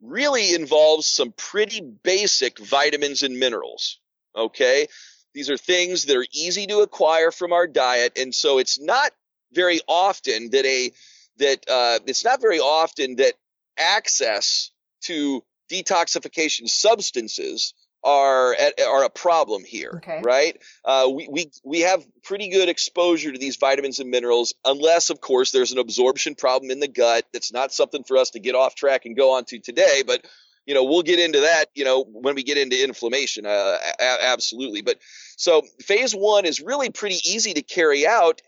really 0.00 0.54
involves 0.54 1.06
some 1.06 1.32
pretty 1.32 1.80
basic 1.80 2.58
vitamins 2.58 3.22
and 3.22 3.38
minerals. 3.38 3.98
Okay. 4.36 4.86
These 5.34 5.50
are 5.50 5.56
things 5.56 6.06
that 6.06 6.16
are 6.16 6.26
easy 6.32 6.66
to 6.66 6.80
acquire 6.80 7.30
from 7.30 7.52
our 7.52 7.66
diet. 7.66 8.18
And 8.18 8.34
so 8.34 8.58
it's 8.58 8.80
not 8.80 9.12
very 9.54 9.80
often 9.86 10.50
that 10.50 10.64
a 10.64 10.92
that 11.38 11.64
uh, 11.68 11.98
it's 12.06 12.24
not 12.24 12.40
very 12.40 12.60
often 12.60 13.16
that 13.16 13.34
access 13.78 14.70
to 15.02 15.42
detoxification 15.70 16.68
substances 16.68 17.74
are 18.04 18.54
are 18.86 19.04
a 19.04 19.10
problem 19.10 19.64
here, 19.64 19.94
okay. 19.96 20.20
right? 20.22 20.60
Uh, 20.84 21.08
we, 21.12 21.26
we 21.28 21.50
we 21.64 21.80
have 21.80 22.04
pretty 22.22 22.50
good 22.50 22.68
exposure 22.68 23.32
to 23.32 23.38
these 23.38 23.56
vitamins 23.56 23.98
and 23.98 24.10
minerals, 24.10 24.54
unless, 24.64 25.08
of 25.08 25.20
course, 25.20 25.52
there's 25.52 25.72
an 25.72 25.78
absorption 25.78 26.34
problem 26.34 26.70
in 26.70 26.80
the 26.80 26.88
gut. 26.88 27.24
That's 27.32 27.52
not 27.52 27.72
something 27.72 28.04
for 28.04 28.18
us 28.18 28.30
to 28.30 28.40
get 28.40 28.54
off 28.54 28.74
track 28.74 29.06
and 29.06 29.16
go 29.16 29.36
on 29.36 29.44
to 29.46 29.58
today, 29.58 30.02
but 30.06 30.26
you 30.66 30.74
know 30.74 30.84
we'll 30.84 31.02
get 31.02 31.18
into 31.18 31.40
that 31.40 31.66
you 31.74 31.84
know 31.84 32.04
when 32.04 32.34
we 32.34 32.42
get 32.42 32.56
into 32.56 32.82
inflammation 32.82 33.44
uh, 33.44 33.76
a- 34.00 34.24
absolutely 34.24 34.80
but 34.80 34.98
so 35.36 35.62
phase 35.82 36.14
one 36.14 36.46
is 36.46 36.60
really 36.60 36.90
pretty 36.90 37.18
easy 37.24 37.52
to 37.52 37.62
carry 37.62 38.06
out 38.06 38.40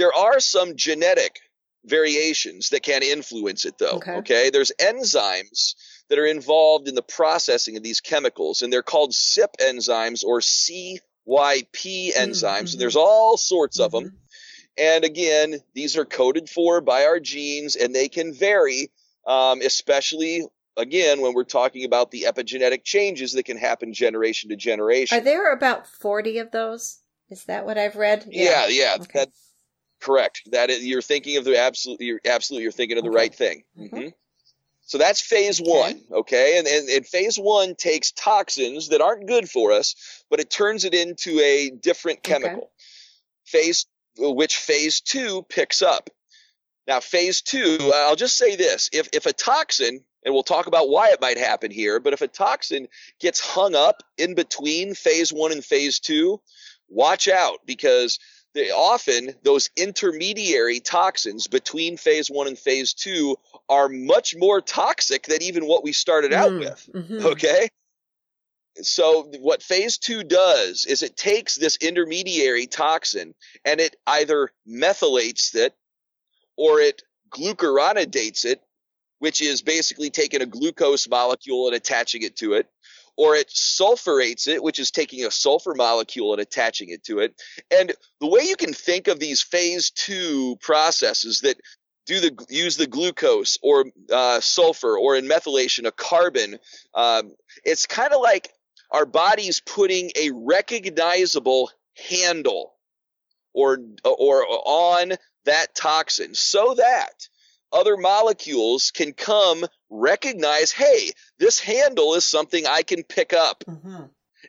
there 0.00 0.14
are 0.14 0.40
some 0.40 0.76
genetic 0.76 1.40
variations 1.84 2.70
that 2.70 2.82
can 2.82 3.02
influence 3.02 3.66
it 3.66 3.76
though. 3.78 3.96
Okay. 3.96 4.12
okay. 4.14 4.50
There's 4.50 4.72
enzymes 4.80 5.74
that 6.08 6.18
are 6.18 6.26
involved 6.26 6.88
in 6.88 6.94
the 6.94 7.02
processing 7.02 7.76
of 7.76 7.82
these 7.82 8.00
chemicals 8.00 8.62
and 8.62 8.72
they're 8.72 8.82
called 8.82 9.12
CYP 9.12 9.56
enzymes 9.60 10.24
or 10.24 10.40
CYP 10.40 12.14
enzymes. 12.14 12.14
Mm-hmm. 12.16 12.72
And 12.72 12.80
there's 12.80 12.96
all 12.96 13.36
sorts 13.36 13.78
mm-hmm. 13.78 13.84
of 13.84 13.92
them. 13.92 14.18
And 14.78 15.04
again, 15.04 15.56
these 15.74 15.98
are 15.98 16.06
coded 16.06 16.48
for 16.48 16.80
by 16.80 17.04
our 17.04 17.20
genes 17.20 17.76
and 17.76 17.94
they 17.94 18.08
can 18.08 18.32
vary, 18.32 18.90
um, 19.26 19.60
especially 19.60 20.46
again 20.78 21.20
when 21.20 21.34
we're 21.34 21.44
talking 21.44 21.84
about 21.84 22.10
the 22.10 22.22
epigenetic 22.22 22.84
changes 22.84 23.34
that 23.34 23.44
can 23.44 23.58
happen 23.58 23.92
generation 23.92 24.48
to 24.48 24.56
generation. 24.56 25.18
Are 25.18 25.20
there 25.22 25.52
about 25.52 25.86
40 25.86 26.38
of 26.38 26.52
those? 26.52 27.00
Is 27.28 27.44
that 27.44 27.66
what 27.66 27.76
I've 27.76 27.96
read? 27.96 28.26
Yeah, 28.30 28.66
yeah. 28.66 28.96
yeah. 28.96 29.02
Okay. 29.02 29.18
That, 29.20 29.28
Correct. 30.00 30.42
That 30.52 30.70
is, 30.70 30.84
you're 30.84 31.02
thinking 31.02 31.36
of 31.36 31.44
the 31.44 31.58
absolute. 31.58 32.00
You're 32.00 32.20
absolutely 32.24 32.62
you're 32.64 32.72
thinking 32.72 32.98
of 32.98 33.04
the 33.04 33.10
okay. 33.10 33.16
right 33.16 33.34
thing. 33.34 33.62
Mm-hmm. 33.78 33.96
Mm-hmm. 33.96 34.08
So 34.82 34.98
that's 34.98 35.20
phase 35.20 35.60
okay. 35.60 35.70
one, 35.70 36.00
okay? 36.10 36.58
And, 36.58 36.66
and, 36.66 36.88
and 36.88 37.06
phase 37.06 37.36
one 37.36 37.76
takes 37.76 38.10
toxins 38.10 38.88
that 38.88 39.00
aren't 39.00 39.28
good 39.28 39.48
for 39.48 39.70
us, 39.70 39.94
but 40.28 40.40
it 40.40 40.50
turns 40.50 40.84
it 40.84 40.94
into 40.94 41.38
a 41.38 41.70
different 41.70 42.24
chemical. 42.24 42.56
Okay. 42.56 42.66
Phase, 43.44 43.86
which 44.18 44.56
phase 44.56 45.00
two 45.00 45.46
picks 45.48 45.80
up. 45.80 46.10
Now, 46.88 46.98
phase 46.98 47.40
two, 47.40 47.92
I'll 47.94 48.16
just 48.16 48.36
say 48.36 48.56
this: 48.56 48.90
if 48.92 49.08
if 49.12 49.26
a 49.26 49.32
toxin, 49.32 50.00
and 50.24 50.34
we'll 50.34 50.42
talk 50.42 50.66
about 50.66 50.88
why 50.88 51.10
it 51.10 51.20
might 51.20 51.38
happen 51.38 51.70
here, 51.70 52.00
but 52.00 52.12
if 52.12 52.20
a 52.20 52.26
toxin 52.26 52.88
gets 53.20 53.38
hung 53.38 53.76
up 53.76 54.02
in 54.18 54.34
between 54.34 54.94
phase 54.94 55.32
one 55.32 55.52
and 55.52 55.64
phase 55.64 56.00
two, 56.00 56.40
watch 56.88 57.28
out 57.28 57.60
because 57.64 58.18
they, 58.54 58.70
often 58.70 59.34
those 59.42 59.70
intermediary 59.76 60.80
toxins 60.80 61.46
between 61.46 61.96
phase 61.96 62.28
one 62.28 62.48
and 62.48 62.58
phase 62.58 62.92
two 62.92 63.36
are 63.68 63.88
much 63.88 64.34
more 64.36 64.60
toxic 64.60 65.24
than 65.24 65.42
even 65.42 65.66
what 65.66 65.84
we 65.84 65.92
started 65.92 66.32
out 66.32 66.50
mm, 66.50 66.60
with. 66.60 66.88
Mm-hmm. 66.92 67.26
Okay. 67.26 67.68
So 68.82 69.30
what 69.40 69.62
phase 69.62 69.98
two 69.98 70.24
does 70.24 70.84
is 70.84 71.02
it 71.02 71.16
takes 71.16 71.56
this 71.56 71.76
intermediary 71.76 72.66
toxin 72.66 73.34
and 73.64 73.80
it 73.80 73.96
either 74.06 74.50
methylates 74.66 75.54
it 75.54 75.74
or 76.56 76.80
it 76.80 77.02
glucuronidates 77.30 78.44
it, 78.44 78.60
which 79.18 79.40
is 79.42 79.62
basically 79.62 80.10
taking 80.10 80.42
a 80.42 80.46
glucose 80.46 81.08
molecule 81.08 81.66
and 81.66 81.76
attaching 81.76 82.22
it 82.22 82.36
to 82.36 82.54
it, 82.54 82.68
or 83.20 83.36
it 83.36 83.50
sulfurates 83.50 84.48
it, 84.48 84.62
which 84.62 84.78
is 84.78 84.90
taking 84.90 85.26
a 85.26 85.30
sulfur 85.30 85.74
molecule 85.74 86.32
and 86.32 86.40
attaching 86.40 86.88
it 86.88 87.04
to 87.04 87.18
it. 87.18 87.34
And 87.70 87.92
the 88.18 88.26
way 88.26 88.44
you 88.44 88.56
can 88.56 88.72
think 88.72 89.08
of 89.08 89.20
these 89.20 89.42
phase 89.42 89.90
two 89.90 90.56
processes 90.62 91.40
that 91.40 91.60
do 92.06 92.18
the 92.18 92.46
use 92.48 92.78
the 92.78 92.86
glucose 92.86 93.58
or 93.62 93.84
uh, 94.10 94.40
sulfur 94.40 94.96
or 94.96 95.16
in 95.16 95.28
methylation 95.28 95.86
a 95.86 95.92
carbon. 95.92 96.58
Um, 96.94 97.32
it's 97.62 97.84
kind 97.84 98.14
of 98.14 98.22
like 98.22 98.54
our 98.90 99.04
body's 99.04 99.60
putting 99.60 100.12
a 100.16 100.30
recognizable 100.32 101.70
handle 102.10 102.72
or 103.52 103.80
or 104.02 104.46
on 104.64 105.12
that 105.44 105.74
toxin 105.74 106.34
so 106.34 106.72
that 106.78 107.28
other 107.72 107.96
molecules 107.96 108.90
can 108.90 109.12
come 109.12 109.64
recognize 109.88 110.70
hey 110.70 111.10
this 111.38 111.60
handle 111.60 112.14
is 112.14 112.24
something 112.24 112.66
i 112.66 112.82
can 112.82 113.02
pick 113.02 113.32
up 113.32 113.64
mm-hmm. 113.66 114.04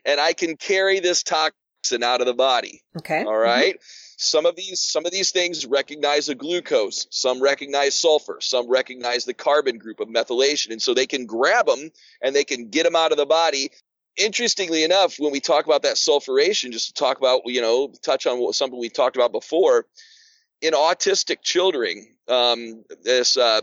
and 0.05 0.19
i 0.19 0.34
can 0.34 0.55
carry 0.57 0.99
this 0.99 1.24
toxin 1.24 2.03
out 2.03 2.22
of 2.22 2.28
the 2.28 2.34
body 2.34 2.82
okay 2.97 3.24
all 3.24 3.38
right? 3.38 3.76
mm-hmm. 3.76 4.15
some 4.17 4.45
of 4.45 4.55
these 4.55 4.80
some 4.82 5.05
of 5.05 5.11
these 5.11 5.32
things 5.32 5.65
recognize 5.65 6.30
a 6.30 6.36
glucose 6.36 7.07
some 7.09 7.41
recognize 7.41 7.97
sulfur 7.97 8.38
some 8.39 8.69
recognize 8.69 9.26
the 9.26 9.34
carbon 9.34 9.78
group 9.78 9.99
of 9.99 10.07
methylation 10.07 10.72
and 10.72 10.82
so 10.82 10.93
they 10.93 11.07
can 11.07 11.26
grab 11.26 11.65
them 11.65 11.89
and 12.22 12.36
they 12.36 12.43
can 12.43 12.69
get 12.69 12.84
them 12.84 12.95
out 12.95 13.11
of 13.11 13.17
the 13.17 13.26
body 13.26 13.69
interestingly 14.17 14.84
enough, 14.84 15.17
when 15.17 15.32
we 15.32 15.39
talk 15.39 15.65
about 15.65 15.84
that 15.84 15.95
sulfuration, 15.95 16.72
just 16.72 16.88
to 16.88 16.93
talk 16.93 17.17
about, 17.17 17.41
you 17.45 17.61
know, 17.61 17.91
touch 18.03 18.28
on 18.28 18.39
what, 18.39 18.55
something 18.55 18.80
we 18.80 18.89
talked 18.89 19.15
about 19.15 19.32
before, 19.32 19.86
in 20.61 20.74
autistic 20.74 21.41
children, 21.41 22.07
um, 22.32 22.84
this 23.03 23.38
uh, 23.38 23.61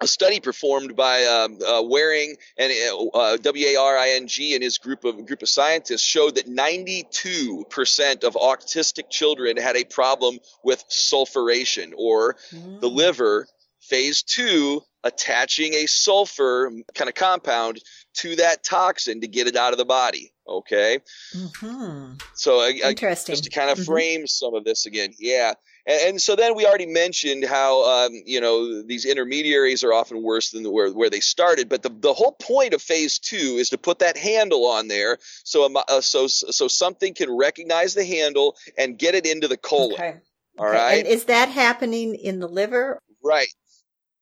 a 0.00 0.06
study 0.06 0.40
performed 0.40 0.96
by 0.96 1.24
um, 1.24 1.58
uh, 1.66 1.82
Waring 1.82 2.36
and 2.58 2.72
uh, 3.14 3.36
W 3.36 3.66
A 3.68 3.76
R 3.76 3.96
I 3.96 4.10
N 4.16 4.26
G 4.26 4.54
and 4.54 4.62
his 4.62 4.78
group 4.78 5.04
of 5.04 5.24
group 5.26 5.42
of 5.42 5.48
scientists 5.48 6.02
showed 6.02 6.34
that 6.34 6.48
92 6.48 7.64
percent 7.70 8.24
of 8.24 8.34
autistic 8.34 9.10
children 9.10 9.56
had 9.56 9.76
a 9.76 9.84
problem 9.84 10.38
with 10.64 10.84
sulfuration 10.88 11.92
or 11.96 12.36
mm. 12.50 12.80
the 12.80 12.88
liver 12.88 13.46
phase 13.80 14.22
two 14.22 14.82
attaching 15.04 15.74
a 15.74 15.86
sulfur 15.86 16.70
kind 16.94 17.08
of 17.08 17.14
compound 17.14 17.80
to 18.14 18.36
that 18.36 18.62
toxin 18.62 19.20
to 19.20 19.28
get 19.28 19.46
it 19.46 19.56
out 19.56 19.72
of 19.72 19.78
the 19.78 19.84
body. 19.84 20.32
Okay. 20.48 20.98
Mm-hmm. 21.34 22.14
So 22.34 22.60
I, 22.60 22.90
Interesting. 22.90 23.32
I, 23.32 23.36
just 23.36 23.44
to 23.44 23.50
kind 23.50 23.70
of 23.70 23.78
mm-hmm. 23.78 23.92
frame 23.92 24.26
some 24.26 24.54
of 24.54 24.64
this 24.64 24.86
again. 24.86 25.10
Yeah. 25.18 25.54
And, 25.86 26.08
and, 26.08 26.22
so 26.22 26.36
then 26.36 26.54
we 26.54 26.66
already 26.66 26.86
mentioned 26.86 27.44
how, 27.44 28.06
um, 28.06 28.12
you 28.24 28.40
know, 28.40 28.82
these 28.82 29.04
intermediaries 29.04 29.82
are 29.82 29.92
often 29.92 30.22
worse 30.22 30.50
than 30.50 30.62
the, 30.62 30.70
where, 30.70 30.90
where 30.92 31.10
they 31.10 31.20
started. 31.20 31.68
But 31.68 31.82
the, 31.82 31.90
the 31.90 32.12
whole 32.12 32.32
point 32.32 32.74
of 32.74 32.82
phase 32.82 33.18
two 33.18 33.56
is 33.58 33.70
to 33.70 33.78
put 33.78 33.98
that 33.98 34.16
handle 34.16 34.66
on 34.66 34.88
there. 34.88 35.18
So, 35.44 35.72
uh, 35.74 36.00
so, 36.00 36.26
so 36.28 36.68
something 36.68 37.14
can 37.14 37.36
recognize 37.36 37.94
the 37.94 38.04
handle 38.04 38.56
and 38.78 38.98
get 38.98 39.14
it 39.14 39.26
into 39.26 39.48
the 39.48 39.56
colon. 39.56 39.94
Okay. 39.94 40.14
All 40.58 40.66
okay. 40.66 40.76
right. 40.76 40.98
And 40.98 41.08
is 41.08 41.24
that 41.24 41.48
happening 41.48 42.14
in 42.14 42.38
the 42.38 42.48
liver? 42.48 43.00
Right. 43.22 43.48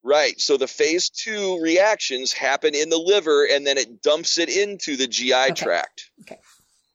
Right. 0.03 0.41
So 0.41 0.57
the 0.57 0.69
phase 0.69 1.11
two 1.11 1.61
reactions 1.61 2.33
happen 2.33 2.75
in 2.75 2.89
the 2.89 2.97
liver 2.97 3.45
and 3.45 3.67
then 3.67 3.77
it 3.77 4.03
dumps 4.03 4.39
it 4.39 4.49
into 4.49 4.97
the 4.97 5.07
GI 5.07 5.35
okay. 5.35 5.55
tract. 5.55 6.11
Okay. 6.23 6.39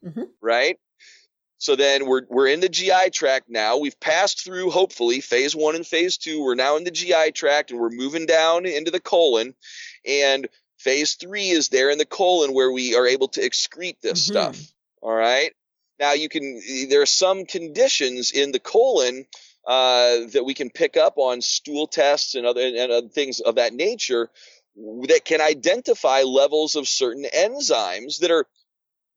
Mm-hmm. 0.04 0.22
Right. 0.40 0.76
So 1.58 1.74
then 1.74 2.06
we're, 2.06 2.22
we're 2.28 2.48
in 2.48 2.60
the 2.60 2.68
GI 2.68 3.10
tract 3.12 3.46
now. 3.48 3.78
We've 3.78 3.98
passed 3.98 4.44
through, 4.44 4.70
hopefully, 4.70 5.20
phase 5.20 5.56
one 5.56 5.74
and 5.74 5.86
phase 5.86 6.18
two. 6.18 6.42
We're 6.42 6.54
now 6.54 6.76
in 6.76 6.84
the 6.84 6.90
GI 6.90 7.32
tract 7.32 7.70
and 7.70 7.80
we're 7.80 7.90
moving 7.90 8.26
down 8.26 8.66
into 8.66 8.90
the 8.90 9.00
colon. 9.00 9.54
And 10.06 10.48
phase 10.78 11.14
three 11.14 11.48
is 11.48 11.68
there 11.68 11.90
in 11.90 11.98
the 11.98 12.06
colon 12.06 12.52
where 12.52 12.70
we 12.70 12.94
are 12.94 13.06
able 13.06 13.28
to 13.28 13.40
excrete 13.40 14.00
this 14.02 14.28
mm-hmm. 14.28 14.32
stuff. 14.32 14.72
All 15.00 15.14
right. 15.14 15.52
Now 15.98 16.12
you 16.12 16.28
can, 16.28 16.60
there 16.90 17.00
are 17.00 17.06
some 17.06 17.46
conditions 17.46 18.32
in 18.32 18.52
the 18.52 18.60
colon 18.60 19.24
uh, 19.66 20.26
that 20.32 20.44
we 20.44 20.54
can 20.54 20.70
pick 20.70 20.96
up 20.96 21.14
on 21.16 21.40
stool 21.40 21.86
tests 21.86 22.34
and 22.34 22.46
other 22.46 22.60
and 22.60 22.92
other 22.92 23.08
things 23.08 23.40
of 23.40 23.56
that 23.56 23.72
nature 23.72 24.30
that 24.76 25.22
can 25.24 25.40
identify 25.40 26.22
levels 26.22 26.76
of 26.76 26.86
certain 26.86 27.24
enzymes 27.34 28.20
that 28.20 28.30
are 28.30 28.46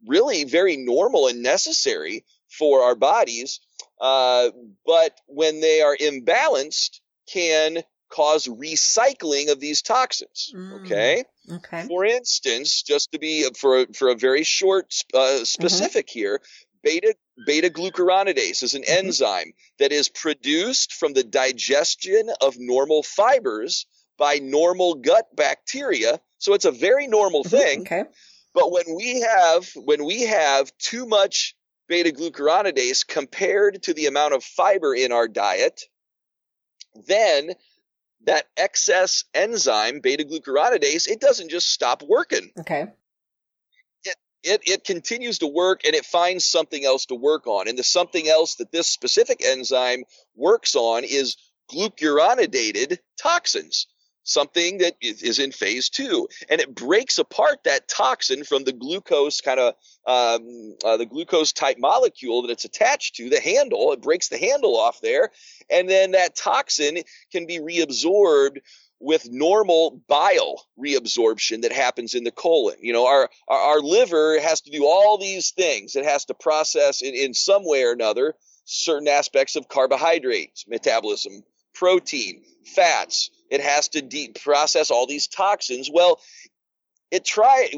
really 0.07 0.43
very 0.43 0.77
normal 0.77 1.27
and 1.27 1.41
necessary 1.41 2.25
for 2.49 2.83
our 2.83 2.95
bodies, 2.95 3.59
uh, 4.01 4.49
but 4.85 5.13
when 5.27 5.61
they 5.61 5.81
are 5.81 5.95
imbalanced, 5.95 6.99
can 7.31 7.83
cause 8.09 8.47
recycling 8.47 9.51
of 9.51 9.59
these 9.59 9.81
toxins. 9.81 10.51
Mm, 10.55 10.85
okay. 10.85 11.23
Okay. 11.51 11.85
For 11.87 12.05
instance, 12.05 12.81
just 12.81 13.11
to 13.11 13.19
be 13.19 13.47
for 13.57 13.85
for 13.93 14.09
a 14.09 14.15
very 14.15 14.43
short 14.43 14.93
uh, 15.13 15.17
mm-hmm. 15.17 15.43
specific 15.43 16.07
mm-hmm. 16.07 16.19
here, 16.19 16.41
beta 16.83 17.15
beta 17.45 17.69
glucuronidase 17.69 18.63
is 18.63 18.73
an 18.73 18.83
mm-hmm. 18.83 19.07
enzyme 19.07 19.53
that 19.79 19.91
is 19.91 20.09
produced 20.09 20.93
from 20.93 21.13
the 21.13 21.23
digestion 21.23 22.29
of 22.41 22.55
normal 22.57 23.03
fibers 23.03 23.85
by 24.17 24.39
normal 24.41 24.95
gut 24.95 25.27
bacteria. 25.35 26.19
So 26.37 26.53
it's 26.53 26.65
a 26.65 26.71
very 26.71 27.07
normal 27.07 27.43
mm-hmm. 27.43 27.57
thing. 27.57 27.81
Okay. 27.81 28.03
But 28.53 28.71
when 28.71 28.95
we 28.95 29.21
have 29.21 29.69
when 29.75 30.05
we 30.05 30.23
have 30.23 30.71
too 30.77 31.05
much 31.05 31.55
beta 31.87 32.11
glucuronidase 32.11 33.05
compared 33.05 33.83
to 33.83 33.93
the 33.93 34.07
amount 34.07 34.33
of 34.33 34.43
fiber 34.43 34.93
in 34.93 35.11
our 35.11 35.27
diet, 35.27 35.83
then 37.07 37.51
that 38.25 38.45
excess 38.57 39.23
enzyme 39.33 39.99
beta 40.01 40.23
glucuronidase 40.23 41.07
it 41.07 41.19
doesn't 41.19 41.49
just 41.49 41.71
stop 41.71 42.03
working. 42.03 42.51
Okay 42.59 42.87
it, 44.43 44.61
it 44.65 44.83
continues 44.83 45.39
to 45.39 45.47
work 45.47 45.81
and 45.85 45.95
it 45.95 46.05
finds 46.05 46.45
something 46.45 46.85
else 46.85 47.05
to 47.07 47.15
work 47.15 47.47
on. 47.47 47.67
And 47.67 47.77
the 47.77 47.83
something 47.83 48.27
else 48.27 48.55
that 48.55 48.71
this 48.71 48.87
specific 48.87 49.43
enzyme 49.43 50.03
works 50.35 50.75
on 50.75 51.03
is 51.03 51.35
glucuronidated 51.71 52.97
toxins, 53.21 53.87
something 54.29 54.79
that 54.79 54.95
is 55.01 55.39
in 55.39 55.51
phase 55.51 55.89
two. 55.89 56.27
And 56.49 56.61
it 56.61 56.73
breaks 56.73 57.17
apart 57.17 57.63
that 57.65 57.87
toxin 57.87 58.43
from 58.43 58.63
the 58.63 58.73
glucose 58.73 59.41
kind 59.41 59.59
of, 59.59 59.73
um, 60.05 60.75
uh, 60.85 60.97
the 60.97 61.05
glucose 61.05 61.51
type 61.51 61.77
molecule 61.79 62.43
that 62.43 62.51
it's 62.51 62.65
attached 62.65 63.15
to, 63.15 63.29
the 63.29 63.39
handle. 63.39 63.91
It 63.93 64.01
breaks 64.01 64.29
the 64.29 64.37
handle 64.37 64.77
off 64.77 65.01
there. 65.01 65.31
And 65.69 65.89
then 65.89 66.11
that 66.11 66.35
toxin 66.35 66.99
can 67.31 67.45
be 67.45 67.59
reabsorbed 67.59 68.57
with 68.99 69.31
normal 69.31 70.01
bile 70.07 70.65
reabsorption 70.77 71.61
that 71.61 71.71
happens 71.71 72.13
in 72.13 72.25
the 72.25 72.31
colon. 72.31 72.75
You 72.81 72.93
know, 72.93 73.07
our, 73.07 73.29
our, 73.47 73.59
our 73.59 73.79
liver 73.79 74.39
has 74.41 74.61
to 74.61 74.71
do 74.71 74.85
all 74.85 75.17
these 75.17 75.51
things. 75.51 75.95
It 75.95 76.05
has 76.05 76.25
to 76.25 76.33
process 76.33 77.01
in, 77.01 77.13
in 77.15 77.33
some 77.33 77.65
way 77.65 77.83
or 77.83 77.93
another 77.93 78.35
certain 78.65 79.07
aspects 79.07 79.55
of 79.55 79.67
carbohydrates, 79.67 80.65
metabolism, 80.67 81.43
protein, 81.73 82.43
fats. 82.65 83.31
It 83.49 83.61
has 83.61 83.89
to 83.89 84.01
de- 84.01 84.29
process 84.29 84.91
all 84.91 85.07
these 85.07 85.27
toxins. 85.27 85.89
Well, 85.91 86.19
it 87.11 87.25
try 87.25 87.69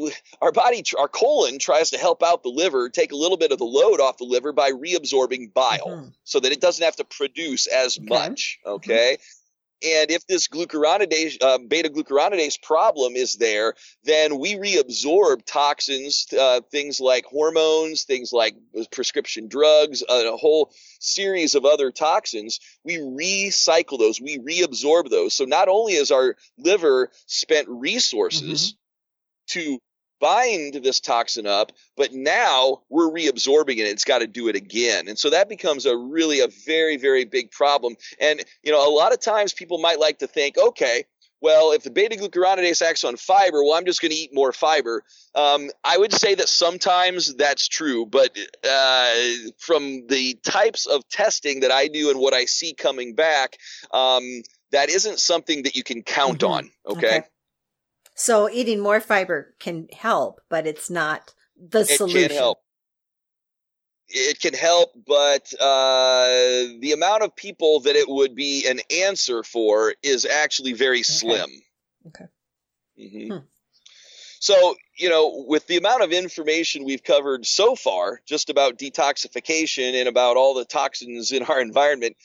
our 0.42 0.52
body 0.52 0.84
our 1.00 1.08
colon 1.08 1.58
tries 1.60 1.92
to 1.92 1.98
help 1.98 2.22
out 2.22 2.44
the 2.44 2.50
liver 2.50 2.90
take 2.90 3.12
a 3.12 3.16
little 3.16 3.38
bit 3.38 3.52
of 3.52 3.60
the 3.60 3.66
load 3.66 4.02
off 4.02 4.18
the 4.18 4.26
liver 4.26 4.52
by 4.52 4.72
reabsorbing 4.72 5.54
bile 5.54 5.88
mm-hmm. 5.88 6.08
so 6.24 6.40
that 6.40 6.52
it 6.52 6.60
doesn't 6.60 6.84
have 6.84 6.98
to 6.98 7.06
produce 7.06 7.68
as 7.68 7.98
okay. 7.98 8.08
much 8.08 8.60
okay 8.66 9.18
mm-hmm. 9.18 9.41
And 9.84 10.12
if 10.12 10.28
this 10.28 10.48
glucuronidase, 10.48 11.42
uh, 11.42 11.58
beta 11.58 11.90
glucuronidase 11.90 12.62
problem 12.62 13.16
is 13.16 13.38
there, 13.38 13.74
then 14.04 14.38
we 14.38 14.56
reabsorb 14.56 15.46
toxins, 15.46 16.28
uh, 16.38 16.62
things 16.72 17.00
like 17.00 17.26
hormones, 17.26 18.04
things 18.04 18.32
like 18.32 18.56
prescription 18.92 19.48
drugs, 19.48 20.04
a 20.08 20.38
whole 20.38 20.72
series 21.00 21.56
of 21.56 21.66
other 21.66 21.92
toxins. 21.92 22.60
We 22.84 22.98
recycle 22.98 23.98
those, 23.98 24.22
we 24.22 24.38
reabsorb 24.38 25.10
those. 25.10 25.34
So 25.34 25.46
not 25.46 25.68
only 25.68 25.94
is 25.94 26.12
our 26.12 26.36
liver 26.58 27.10
spent 27.26 27.68
resources 27.68 28.74
mm-hmm. 28.74 29.60
to 29.60 29.80
bind 30.22 30.76
this 30.76 31.02
toxin 31.02 31.48
up, 31.48 31.74
but 31.98 32.14
now 32.14 32.84
we're 32.90 33.10
reabsorbing 33.10 33.78
it. 33.78 33.88
It's 33.88 34.06
got 34.06 34.20
to 34.20 34.28
do 34.28 34.48
it 34.48 34.56
again. 34.56 35.10
And 35.10 35.20
so 35.20 35.32
that 35.32 35.50
becomes 35.50 35.86
a 35.86 35.98
really 35.98 36.40
a 36.40 36.48
very, 36.66 36.96
very 36.96 37.26
big 37.26 37.52
problem. 37.52 37.98
And, 38.20 38.42
you 38.64 38.72
know, 38.72 38.88
a 38.88 38.94
lot 38.94 39.12
of 39.12 39.20
times 39.20 39.52
people 39.52 39.80
might 39.80 40.00
like 40.00 40.20
to 40.20 40.28
think, 40.28 40.58
okay, 40.58 41.04
well, 41.42 41.72
if 41.72 41.82
the 41.82 41.90
beta 41.90 42.16
glucuronidase 42.16 42.84
acts 42.84 43.04
on 43.04 43.18
fiber, 43.18 43.64
well, 43.64 43.74
I'm 43.74 43.86
just 43.86 44.00
going 44.00 44.12
to 44.12 44.18
eat 44.18 44.30
more 44.32 44.52
fiber. 44.52 45.04
Um, 45.34 45.72
I 45.84 45.98
would 45.98 46.14
say 46.14 46.36
that 46.36 46.48
sometimes 46.48 47.34
that's 47.34 47.68
true, 47.68 48.06
but 48.06 48.38
uh, 48.64 49.14
from 49.58 50.06
the 50.08 50.38
types 50.44 50.86
of 50.86 51.08
testing 51.10 51.62
that 51.62 51.72
I 51.72 51.88
do 51.88 52.12
and 52.12 52.20
what 52.20 52.36
I 52.36 52.46
see 52.46 52.76
coming 52.76 53.16
back, 53.16 53.58
um, 53.92 54.44
that 54.72 54.90
isn't 54.90 55.20
something 55.20 55.64
that 55.64 55.76
you 55.76 55.84
can 55.84 56.04
count 56.04 56.42
mm-hmm. 56.42 56.54
on. 56.54 56.72
Okay? 56.86 57.08
okay? 57.08 57.22
So 58.16 58.50
eating 58.50 58.80
more 58.80 59.00
fiber 59.00 59.54
can 59.60 59.88
help, 59.94 60.42
but 60.50 60.68
it's 60.68 60.90
not 60.90 61.34
the 61.58 61.82
it 61.82 61.88
solution. 61.88 62.24
It 62.24 62.28
can 62.30 62.38
help. 62.38 62.58
It 64.14 64.40
can 64.42 64.54
help, 64.54 64.92
but 65.08 65.54
uh, 65.60 66.28
the 66.80 66.92
amount 66.94 67.24
of 67.24 67.36
people 67.36 67.80
that 67.82 67.96
it 67.96 68.10
would 68.10 68.36
be 68.36 68.68
an 68.68 68.82
answer 68.92 69.42
for 69.42 69.96
is 70.04 70.26
actually 70.26 70.74
very 70.74 70.98
okay. 70.98 71.04
slim. 71.04 71.50
Okay. 72.08 72.26
Mm-hmm. 73.00 73.32
Hmm. 73.32 73.46
So, 74.42 74.76
you 74.98 75.10
know, 75.10 75.46
with 75.48 75.68
the 75.68 75.78
amount 75.78 76.02
of 76.02 76.12
information 76.12 76.84
we've 76.84 77.04
covered 77.04 77.46
so 77.46 77.76
far, 77.76 78.22
just 78.26 78.50
about 78.50 78.80
detoxification 78.80 79.94
and 79.94 80.10
about 80.10 80.36
all 80.36 80.56
the 80.56 80.66
toxins 80.66 81.32
in 81.32 81.44
our 81.44 81.62
environment, 81.62 82.18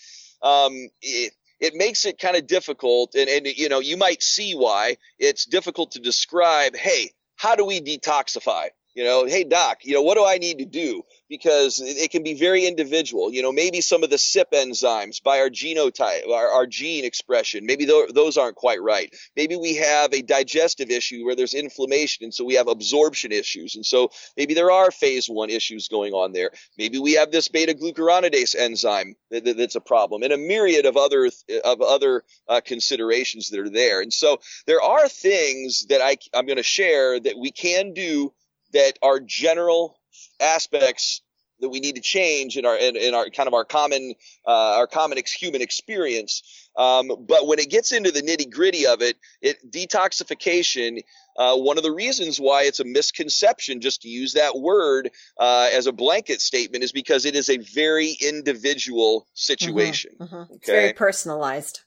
um, 0.42 0.72
it, 1.02 1.34
it 1.60 1.74
makes 1.74 2.04
it 2.04 2.18
kind 2.18 2.36
of 2.36 2.46
difficult. 2.46 3.14
And, 3.14 3.28
and, 3.28 3.46
you 3.46 3.68
know, 3.68 3.80
you 3.80 3.96
might 3.96 4.22
see 4.22 4.54
why 4.54 4.96
it's 5.18 5.46
difficult 5.46 5.92
to 5.92 6.00
describe, 6.00 6.76
hey, 6.76 7.10
how 7.36 7.54
do 7.56 7.64
we 7.64 7.80
detoxify? 7.80 8.68
You 8.96 9.04
know, 9.04 9.26
hey, 9.26 9.44
doc, 9.44 9.84
you 9.84 9.94
know, 9.94 10.02
what 10.02 10.16
do 10.16 10.24
I 10.24 10.38
need 10.38 10.58
to 10.58 10.64
do? 10.64 11.04
because 11.28 11.80
it 11.80 12.10
can 12.10 12.22
be 12.22 12.34
very 12.34 12.66
individual. 12.66 13.32
You 13.32 13.42
know, 13.42 13.52
maybe 13.52 13.80
some 13.80 14.02
of 14.02 14.10
the 14.10 14.16
CYP 14.16 14.52
enzymes 14.52 15.22
by 15.22 15.40
our 15.40 15.48
genotype, 15.48 16.28
our, 16.28 16.48
our 16.48 16.66
gene 16.66 17.04
expression, 17.04 17.66
maybe 17.66 17.84
those 17.84 18.36
aren't 18.36 18.56
quite 18.56 18.80
right. 18.80 19.14
Maybe 19.36 19.56
we 19.56 19.76
have 19.76 20.12
a 20.12 20.22
digestive 20.22 20.90
issue 20.90 21.24
where 21.24 21.34
there's 21.34 21.54
inflammation, 21.54 22.24
and 22.24 22.34
so 22.34 22.44
we 22.44 22.54
have 22.54 22.68
absorption 22.68 23.32
issues, 23.32 23.74
and 23.74 23.84
so 23.84 24.10
maybe 24.36 24.54
there 24.54 24.70
are 24.70 24.90
phase 24.90 25.26
one 25.26 25.50
issues 25.50 25.88
going 25.88 26.12
on 26.12 26.32
there. 26.32 26.50
Maybe 26.78 26.98
we 26.98 27.14
have 27.14 27.30
this 27.30 27.48
beta 27.48 27.74
glucuronidase 27.74 28.54
enzyme 28.56 29.16
that, 29.30 29.44
that, 29.44 29.56
that's 29.56 29.76
a 29.76 29.80
problem, 29.80 30.22
and 30.22 30.32
a 30.32 30.38
myriad 30.38 30.86
of 30.86 30.96
other 30.96 31.30
of 31.64 31.80
other 31.80 32.22
uh, 32.48 32.60
considerations 32.64 33.48
that 33.50 33.60
are 33.60 33.70
there. 33.70 34.00
And 34.00 34.12
so 34.12 34.38
there 34.66 34.82
are 34.82 35.08
things 35.08 35.86
that 35.88 36.00
I, 36.00 36.16
I'm 36.34 36.46
going 36.46 36.56
to 36.56 36.62
share 36.62 37.18
that 37.20 37.38
we 37.38 37.50
can 37.50 37.92
do 37.92 38.32
that 38.76 38.98
are 39.02 39.20
general 39.20 39.98
aspects 40.38 41.22
that 41.60 41.70
we 41.70 41.80
need 41.80 41.94
to 41.94 42.02
change 42.02 42.58
in 42.58 42.66
our 42.66 42.76
in, 42.76 42.96
in 42.96 43.14
our 43.14 43.30
kind 43.30 43.46
of 43.46 43.54
our 43.54 43.64
common 43.64 44.14
uh, 44.46 44.76
our 44.76 44.86
common 44.86 45.16
ex- 45.16 45.32
human 45.32 45.62
experience. 45.62 46.42
Um, 46.76 47.10
but 47.26 47.46
when 47.46 47.58
it 47.58 47.70
gets 47.70 47.92
into 47.92 48.10
the 48.10 48.20
nitty 48.20 48.50
gritty 48.52 48.86
of 48.86 49.00
it, 49.00 49.16
it 49.40 49.56
detoxification. 49.70 51.00
Uh, 51.38 51.56
one 51.56 51.76
of 51.76 51.82
the 51.82 51.92
reasons 51.92 52.38
why 52.38 52.62
it's 52.62 52.80
a 52.80 52.84
misconception 52.84 53.80
just 53.80 54.02
to 54.02 54.08
use 54.08 54.34
that 54.34 54.58
word 54.58 55.10
uh, 55.38 55.68
as 55.72 55.86
a 55.86 55.92
blanket 55.92 56.40
statement 56.40 56.82
is 56.84 56.92
because 56.92 57.24
it 57.24 57.34
is 57.34 57.50
a 57.50 57.58
very 57.58 58.16
individual 58.20 59.20
mm-hmm. 59.20 59.30
situation. 59.34 60.12
Mm-hmm, 60.20 60.34
mm-hmm. 60.34 60.52
Okay? 60.54 60.54
It's 60.54 60.70
very 60.70 60.92
personalized. 60.92 61.80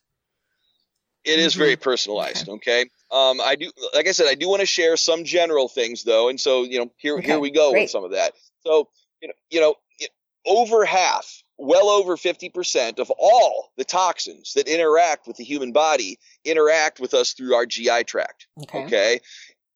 It 1.24 1.38
is 1.38 1.52
mm-hmm. 1.52 1.62
very 1.62 1.76
personalized. 1.76 2.48
Okay. 2.48 2.82
okay? 2.82 2.90
Um, 3.12 3.40
I 3.40 3.56
do, 3.56 3.70
like 3.94 4.06
I 4.06 4.12
said, 4.12 4.26
I 4.28 4.34
do 4.34 4.48
want 4.48 4.60
to 4.60 4.66
share 4.66 4.96
some 4.96 5.24
general 5.24 5.68
things 5.68 6.04
though, 6.04 6.28
and 6.28 6.40
so 6.40 6.62
you 6.62 6.78
know, 6.78 6.90
here 6.96 7.18
okay. 7.18 7.26
here 7.26 7.40
we 7.40 7.50
go 7.50 7.72
Great. 7.72 7.82
with 7.82 7.90
some 7.90 8.04
of 8.04 8.12
that. 8.12 8.34
So 8.64 8.88
you 9.20 9.28
know, 9.28 9.34
you 9.50 9.60
know, 9.60 9.74
over 10.46 10.84
half, 10.84 11.42
well 11.58 11.88
over 11.88 12.16
fifty 12.16 12.50
percent 12.50 12.98
of 12.98 13.10
all 13.18 13.70
the 13.76 13.84
toxins 13.84 14.52
that 14.54 14.68
interact 14.68 15.26
with 15.26 15.36
the 15.36 15.44
human 15.44 15.72
body 15.72 16.18
interact 16.44 17.00
with 17.00 17.14
us 17.14 17.32
through 17.32 17.54
our 17.54 17.66
GI 17.66 18.04
tract. 18.04 18.46
Okay. 18.62 18.84
okay? 18.84 19.20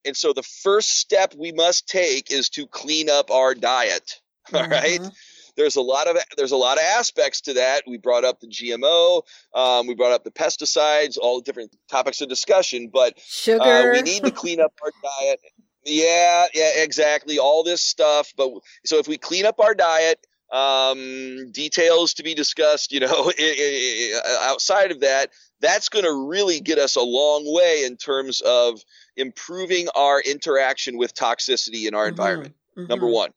And 0.05 0.17
so 0.17 0.33
the 0.33 0.43
first 0.43 0.99
step 0.99 1.35
we 1.37 1.51
must 1.51 1.89
take 1.89 2.31
is 2.31 2.51
to 2.51 2.67
clean 2.67 3.09
up 3.11 3.31
our 3.31 3.55
diet. 3.55 4.21
All 4.53 4.61
mm-hmm. 4.61 4.71
right 4.71 5.11
there's 5.57 5.77
a 5.77 5.81
lot 5.81 6.09
of 6.09 6.17
there's 6.37 6.53
a 6.53 6.57
lot 6.57 6.79
of 6.79 6.85
aspects 6.85 7.43
to 7.43 7.55
that. 7.55 7.83
We 7.87 7.99
brought 7.99 8.25
up 8.25 8.41
the 8.41 8.49
GMO, 8.49 9.23
um, 9.55 9.87
we 9.87 9.95
brought 9.95 10.13
up 10.13 10.25
the 10.25 10.31
pesticides, 10.31 11.19
all 11.21 11.39
the 11.39 11.45
different 11.45 11.75
topics 11.89 12.21
of 12.21 12.29
discussion. 12.29 12.91
But 12.93 13.19
sugar, 13.21 13.63
uh, 13.63 13.93
we 13.93 14.03
need 14.03 14.25
to 14.25 14.31
clean 14.31 14.61
up 14.61 14.73
our 14.83 14.91
diet. 15.03 15.41
Yeah, 15.85 16.47
yeah, 16.55 16.71
exactly. 16.77 17.39
All 17.39 17.63
this 17.63 17.83
stuff. 17.83 18.33
But 18.37 18.51
so 18.85 18.99
if 18.99 19.07
we 19.07 19.19
clean 19.19 19.47
up 19.47 19.61
our 19.61 19.75
diet, 19.75 20.27
um, 20.51 21.51
details 21.51 22.15
to 22.15 22.23
be 22.23 22.35
discussed, 22.35 22.93
you 22.93 23.01
know, 23.01 23.33
outside 24.43 24.93
of 24.93 25.01
that, 25.01 25.31
that's 25.61 25.89
going 25.89 26.05
to 26.05 26.29
really 26.29 26.61
get 26.61 26.79
us 26.79 26.97
a 26.97 27.03
long 27.03 27.43
way 27.47 27.85
in 27.85 27.97
terms 27.97 28.41
of 28.43 28.81
improving 29.17 29.89
our 29.95 30.21
interaction 30.21 30.97
with 30.97 31.15
toxicity 31.15 31.87
in 31.87 31.95
our 31.95 32.05
mm-hmm. 32.05 32.11
environment. 32.11 32.55
Mm-hmm. 32.77 32.89
Number 32.89 33.07
one. 33.07 33.31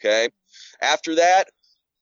Okay. 0.00 0.28
After 0.84 1.16
that, 1.16 1.48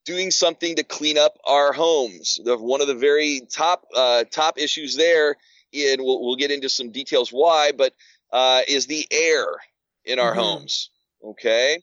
doing 0.05 0.31
something 0.31 0.77
to 0.77 0.83
clean 0.83 1.17
up 1.19 1.39
our 1.45 1.73
homes. 1.73 2.39
The, 2.45 2.57
one 2.57 2.81
of 2.81 2.89
the 2.89 2.95
very 2.95 3.41
top 3.49 3.85
uh, 3.95 4.25
top 4.25 4.59
issues 4.59 4.97
there, 4.97 5.37
and 5.73 6.01
we'll, 6.03 6.21
we'll 6.21 6.37
get 6.37 6.51
into 6.51 6.69
some 6.69 6.91
details 6.91 7.31
why, 7.31 7.73
but 7.73 7.95
uh, 8.33 8.63
is 8.67 8.87
the 8.87 9.07
air 9.11 9.47
in 10.05 10.19
our 10.19 10.33
mm-hmm. 10.33 10.41
homes. 10.41 10.91
Okay, 11.25 11.81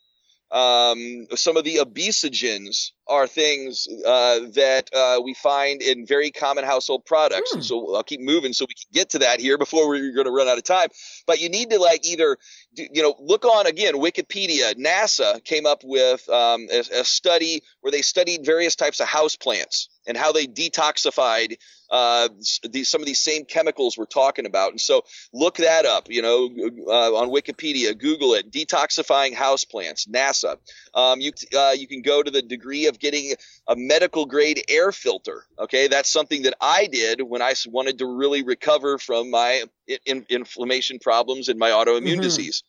um, 0.52 1.28
some 1.36 1.58
of 1.58 1.64
the 1.64 1.78
obesogens 1.78 2.92
are 3.10 3.28
things 3.28 3.88
uh, 4.06 4.40
that 4.54 4.90
uh, 4.96 5.20
we 5.24 5.34
find 5.34 5.82
in 5.82 6.06
very 6.06 6.32
common 6.32 6.64
household 6.64 7.06
products. 7.06 7.54
Hmm. 7.54 7.62
so 7.62 7.96
I'll 7.96 8.04
keep 8.04 8.22
moving 8.22 8.54
so 8.54 8.66
we 8.66 8.76
can 8.76 8.90
get 8.94 9.10
to 9.12 9.20
that 9.20 9.40
here 9.40 9.58
before 9.58 9.90
we're 9.90 10.14
going 10.14 10.26
to 10.26 10.32
run 10.32 10.48
out 10.48 10.58
of 10.58 10.64
time. 10.64 10.90
But 11.26 11.42
you 11.42 11.50
need 11.50 11.72
to 11.72 11.80
like 11.80 12.06
either, 12.06 12.38
you 12.76 13.02
know, 13.02 13.16
look 13.20 13.46
on 13.46 13.66
again, 13.66 13.96
Wikipedia. 13.96 14.76
NASA 14.76 15.44
came 15.44 15.66
up 15.66 15.82
with 15.84 16.28
um, 16.30 16.68
a, 16.72 16.80
a, 16.80 17.04
study 17.04 17.64
where 17.82 17.92
they 17.92 18.02
studied 18.02 18.46
various 18.46 18.76
types 18.76 19.00
of 19.00 19.08
house 19.08 19.36
plants 19.36 19.90
and 20.08 20.16
how 20.16 20.32
they 20.32 20.48
detoxified 20.48 21.58
uh, 21.90 22.30
these, 22.70 22.90
some 22.90 23.02
of 23.02 23.08
these 23.08 23.20
same 23.20 23.46
chemicals 23.46 23.98
we're 23.98 24.06
talking 24.06 24.46
about. 24.46 24.72
And 24.72 24.82
so 24.82 25.04
look 25.34 25.58
that 25.58 25.86
up, 25.86 26.08
you 26.10 26.22
know, 26.22 26.50
uh, 26.88 27.16
on 27.16 27.30
Wikipedia, 27.30 27.98
Google 27.98 28.34
it, 28.36 28.52
detoxifying 28.52 29.34
houseplants, 29.34 30.08
NASA. 30.08 30.58
Um, 30.94 31.20
you, 31.20 31.32
uh, 31.58 31.74
you 31.78 31.88
can 31.88 32.02
go 32.02 32.22
to 32.22 32.30
the 32.30 32.42
degree 32.42 32.88
of 32.88 32.99
getting 33.00 33.34
a 33.68 33.76
medical 33.76 34.26
grade 34.26 34.64
air 34.70 34.92
filter. 34.92 35.46
Okay. 35.58 35.88
That's 35.88 36.12
something 36.12 36.44
that 36.44 36.56
I 36.62 36.88
did 36.88 37.22
when 37.22 37.42
I 37.42 37.54
wanted 37.68 38.00
to 38.00 38.06
really 38.06 38.44
recover 38.44 38.98
from 38.98 39.30
my 39.30 39.64
in, 40.06 40.26
inflammation 40.30 41.00
problems 41.00 41.50
and 41.50 41.60
my 41.60 41.70
autoimmune 41.70 42.14
mm-hmm. 42.14 42.22
disease. 42.22 42.64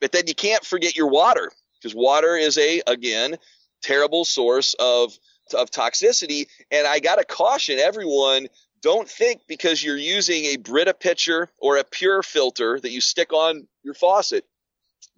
But 0.00 0.12
then 0.12 0.26
you 0.26 0.34
can't 0.34 0.64
forget 0.64 0.96
your 0.96 1.08
water 1.08 1.50
because 1.74 1.94
water 1.94 2.36
is 2.36 2.56
a, 2.58 2.82
again, 2.86 3.36
terrible 3.82 4.24
source 4.24 4.74
of 4.78 5.16
of 5.54 5.70
toxicity. 5.70 6.46
And 6.70 6.86
I 6.86 7.00
got 7.00 7.16
to 7.16 7.24
caution 7.24 7.78
everyone 7.78 8.46
don't 8.82 9.08
think 9.08 9.42
because 9.46 9.82
you're 9.82 9.96
using 9.96 10.44
a 10.46 10.56
Brita 10.56 10.94
pitcher 10.94 11.50
or 11.58 11.76
a 11.76 11.84
PUR 11.84 12.22
filter 12.22 12.78
that 12.80 12.90
you 12.90 13.00
stick 13.00 13.32
on 13.32 13.66
your 13.82 13.94
faucet, 13.94 14.44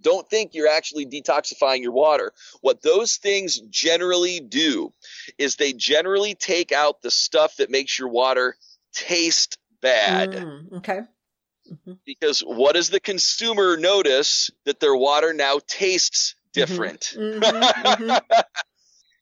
don't 0.03 0.29
think 0.29 0.55
you're 0.55 0.69
actually 0.69 1.07
detoxifying 1.07 1.83
your 1.83 1.93
water. 1.93 2.33
What 2.61 2.83
those 2.83 3.17
things 3.17 3.59
generally 3.71 4.41
do 4.41 4.93
is 5.39 5.57
they 5.57 5.73
generally 5.73 6.35
take 6.35 6.73
out 6.73 7.03
the 7.03 7.11
stuff 7.11 7.57
that 7.57 7.71
makes 7.71 7.99
your 7.99 8.09
water 8.09 8.57
taste 8.93 9.59
bad. 9.81 10.33
Mm, 10.33 10.73
okay. 10.79 11.01
Mm-hmm. 11.71 11.93
Because 12.05 12.41
what 12.41 12.75
does 12.75 12.91
the 12.91 13.01
consumer 13.01 13.77
notice 13.77 14.51
that 14.65 14.81
their 14.81 14.97
water 14.97 15.33
now 15.33 15.61
tastes 15.67 16.35
mm-hmm. 16.35 16.61
different? 16.61 17.01
Mm-hmm. 17.17 17.43
Mm-hmm. 17.43 18.37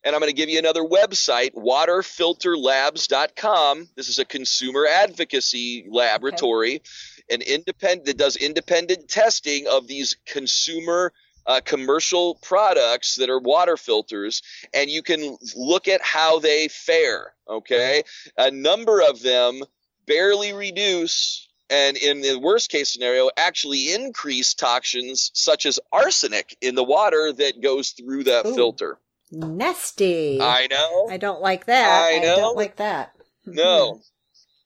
And 0.03 0.15
I'm 0.15 0.19
going 0.19 0.31
to 0.31 0.35
give 0.35 0.49
you 0.49 0.57
another 0.57 0.81
website, 0.81 1.53
waterfilterlabs.com. 1.53 3.87
This 3.95 4.09
is 4.09 4.17
a 4.17 4.25
consumer 4.25 4.87
advocacy 4.87 5.85
laboratory, 5.91 6.77
okay. 6.77 6.83
An 7.31 7.41
independent 7.41 8.05
that 8.05 8.17
does 8.17 8.35
independent 8.35 9.09
testing 9.09 9.67
of 9.67 9.87
these 9.87 10.17
consumer 10.25 11.13
uh, 11.47 11.61
commercial 11.63 12.35
products 12.35 13.15
that 13.15 13.29
are 13.29 13.39
water 13.39 13.77
filters, 13.77 14.41
and 14.73 14.89
you 14.89 15.01
can 15.01 15.37
look 15.55 15.87
at 15.87 16.01
how 16.01 16.39
they 16.39 16.67
fare. 16.67 17.33
Okay, 17.47 18.03
a 18.37 18.51
number 18.51 19.01
of 19.01 19.21
them 19.21 19.61
barely 20.05 20.53
reduce 20.53 21.47
and 21.69 21.95
in 21.95 22.21
the 22.21 22.37
worst 22.37 22.69
case 22.69 22.91
scenario 22.91 23.29
actually 23.37 23.93
increase 23.93 24.53
toxins 24.53 25.31
such 25.33 25.65
as 25.65 25.79
arsenic 25.91 26.57
in 26.59 26.75
the 26.75 26.83
water 26.83 27.31
that 27.31 27.61
goes 27.61 27.91
through 27.91 28.25
that 28.25 28.45
Ooh. 28.45 28.55
filter 28.55 28.99
Nasty. 29.31 30.39
I 30.41 30.67
know. 30.67 31.07
I 31.09 31.17
don't 31.17 31.41
like 31.41 31.65
that. 31.65 32.11
I 32.11 32.19
know. 32.19 32.33
I 32.33 32.35
don't 32.35 32.57
like 32.57 32.75
that. 32.77 33.15
no. 33.45 34.01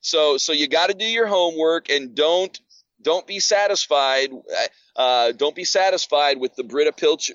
So 0.06 0.38
so 0.38 0.54
you 0.54 0.68
got 0.68 0.88
to 0.90 0.94
do 0.94 1.06
your 1.06 1.26
homework 1.26 1.90
and 1.90 2.14
don't 2.14 2.58
don't 3.02 3.26
be 3.26 3.40
satisfied. 3.40 4.30
Uh, 4.96 5.32
don't 5.34 5.56
be 5.56 5.64
satisfied 5.64 6.40
with 6.40 6.56
the 6.56 6.64
Brita 6.64 6.92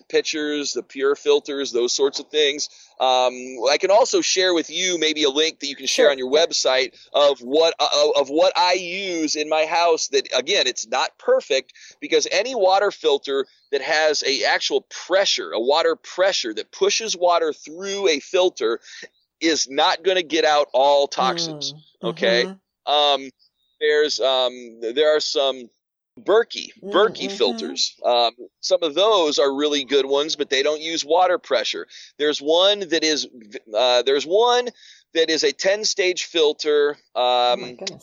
pitchers, 0.08 0.72
the 0.72 0.82
PUR 0.82 1.14
filters, 1.14 1.72
those 1.72 1.92
sorts 1.92 2.18
of 2.18 2.28
things. 2.28 2.68
Um, 2.98 3.34
I 3.70 3.76
can 3.78 3.90
also 3.90 4.20
share 4.20 4.54
with 4.54 4.70
you 4.70 4.98
maybe 4.98 5.24
a 5.24 5.30
link 5.30 5.60
that 5.60 5.66
you 5.66 5.76
can 5.76 5.86
share 5.86 6.06
sure. 6.06 6.10
on 6.10 6.18
your 6.18 6.30
website 6.30 6.94
of 7.12 7.40
what 7.40 7.74
uh, 7.78 8.08
of 8.16 8.28
what 8.28 8.52
I 8.56 8.74
use 8.74 9.36
in 9.36 9.48
my 9.48 9.66
house. 9.66 10.08
That 10.08 10.28
again, 10.34 10.66
it's 10.66 10.86
not 10.86 11.18
perfect 11.18 11.72
because 12.00 12.26
any 12.30 12.54
water 12.54 12.90
filter 12.90 13.46
that 13.72 13.82
has 13.82 14.22
a 14.22 14.44
actual 14.44 14.82
pressure, 14.82 15.50
a 15.52 15.60
water 15.60 15.96
pressure 15.96 16.54
that 16.54 16.72
pushes 16.72 17.16
water 17.16 17.52
through 17.52 18.08
a 18.08 18.20
filter, 18.20 18.80
is 19.40 19.68
not 19.68 20.02
going 20.02 20.16
to 20.16 20.22
get 20.22 20.44
out 20.44 20.68
all 20.72 21.08
toxins. 21.08 21.72
Mm. 21.72 22.08
Okay. 22.10 22.44
Mm-hmm. 22.44 22.92
Um, 22.92 23.30
there's 23.80 24.20
um, 24.20 24.80
there 24.80 25.16
are 25.16 25.20
some 25.20 25.68
Berkey, 26.18 26.70
Berkey 26.82 27.26
mm-hmm. 27.26 27.36
filters. 27.36 27.96
Um, 28.04 28.32
some 28.60 28.82
of 28.82 28.94
those 28.94 29.38
are 29.38 29.54
really 29.54 29.84
good 29.84 30.06
ones, 30.06 30.36
but 30.36 30.50
they 30.50 30.62
don't 30.62 30.80
use 30.80 31.04
water 31.04 31.38
pressure. 31.38 31.86
There's 32.18 32.40
one 32.40 32.80
that 32.80 33.04
is 33.04 33.26
uh, 33.74 34.02
there's 34.02 34.26
one 34.26 34.68
that 35.14 35.30
is 35.30 35.44
a 35.44 35.52
10 35.52 35.84
stage 35.84 36.24
filter. 36.24 36.96
Um, 37.14 37.76
oh 37.80 37.98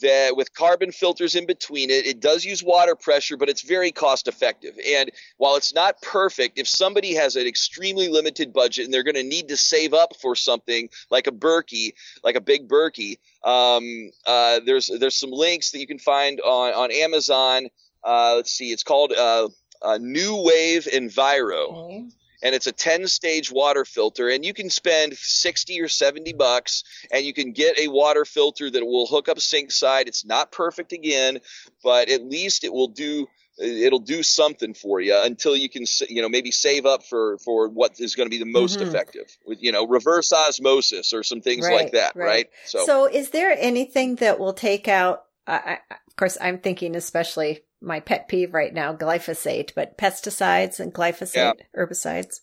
that 0.00 0.36
with 0.36 0.52
carbon 0.54 0.92
filters 0.92 1.34
in 1.34 1.46
between 1.46 1.90
it, 1.90 2.06
it 2.06 2.20
does 2.20 2.44
use 2.44 2.62
water 2.62 2.94
pressure, 2.94 3.36
but 3.36 3.48
it's 3.48 3.62
very 3.62 3.92
cost 3.92 4.28
effective. 4.28 4.74
And 4.86 5.10
while 5.36 5.56
it's 5.56 5.74
not 5.74 6.00
perfect, 6.02 6.58
if 6.58 6.68
somebody 6.68 7.14
has 7.14 7.36
an 7.36 7.46
extremely 7.46 8.08
limited 8.08 8.52
budget 8.52 8.84
and 8.84 8.94
they're 8.94 9.02
going 9.02 9.16
to 9.16 9.22
need 9.22 9.48
to 9.48 9.56
save 9.56 9.94
up 9.94 10.16
for 10.20 10.34
something 10.34 10.88
like 11.10 11.26
a 11.26 11.32
Berkey, 11.32 11.92
like 12.22 12.36
a 12.36 12.40
big 12.40 12.68
Berkey, 12.68 13.18
um, 13.44 14.10
uh, 14.26 14.60
there's 14.64 14.90
there's 14.98 15.16
some 15.16 15.30
links 15.30 15.70
that 15.70 15.78
you 15.78 15.86
can 15.86 15.98
find 15.98 16.40
on 16.40 16.74
on 16.74 16.90
Amazon. 16.92 17.68
Uh, 18.04 18.34
let's 18.36 18.52
see, 18.52 18.72
it's 18.72 18.82
called 18.82 19.12
uh, 19.12 19.48
uh 19.82 19.98
New 20.00 20.42
Wave 20.42 20.88
Enviro. 20.92 21.72
Okay 21.72 22.08
and 22.42 22.54
it's 22.54 22.66
a 22.66 22.72
10 22.72 23.06
stage 23.06 23.50
water 23.50 23.84
filter 23.84 24.28
and 24.28 24.44
you 24.44 24.54
can 24.54 24.70
spend 24.70 25.16
60 25.16 25.80
or 25.80 25.88
70 25.88 26.32
bucks 26.34 26.84
and 27.10 27.24
you 27.24 27.32
can 27.32 27.52
get 27.52 27.78
a 27.78 27.88
water 27.88 28.24
filter 28.24 28.70
that 28.70 28.84
will 28.84 29.06
hook 29.06 29.28
up 29.28 29.40
sink 29.40 29.70
side 29.70 30.08
it's 30.08 30.24
not 30.24 30.52
perfect 30.52 30.92
again 30.92 31.38
but 31.82 32.08
at 32.08 32.24
least 32.24 32.64
it 32.64 32.72
will 32.72 32.88
do 32.88 33.26
it'll 33.58 33.98
do 33.98 34.22
something 34.22 34.74
for 34.74 35.00
you 35.00 35.18
until 35.22 35.56
you 35.56 35.68
can 35.68 35.84
you 36.08 36.20
know 36.20 36.28
maybe 36.28 36.50
save 36.50 36.84
up 36.84 37.02
for 37.04 37.38
for 37.38 37.68
what 37.68 37.92
is 37.98 38.14
going 38.14 38.26
to 38.26 38.30
be 38.30 38.38
the 38.38 38.50
most 38.50 38.78
mm-hmm. 38.78 38.88
effective 38.88 39.36
with 39.46 39.62
you 39.62 39.72
know 39.72 39.86
reverse 39.86 40.32
osmosis 40.32 41.12
or 41.12 41.22
some 41.22 41.40
things 41.40 41.66
right, 41.66 41.74
like 41.74 41.92
that 41.92 42.14
right. 42.14 42.26
right, 42.26 42.46
so 42.66 42.84
so 42.84 43.06
is 43.06 43.30
there 43.30 43.56
anything 43.58 44.16
that 44.16 44.38
will 44.38 44.52
take 44.52 44.88
out 44.88 45.24
I, 45.46 45.78
of 45.90 46.16
course 46.16 46.36
i'm 46.40 46.58
thinking 46.58 46.96
especially 46.96 47.62
my 47.86 48.00
pet 48.00 48.28
peeve 48.28 48.52
right 48.52 48.74
now, 48.74 48.94
glyphosate, 48.94 49.72
but 49.74 49.96
pesticides 49.96 50.80
and 50.80 50.92
glyphosate, 50.92 51.34
yeah. 51.36 51.52
herbicides. 51.76 52.40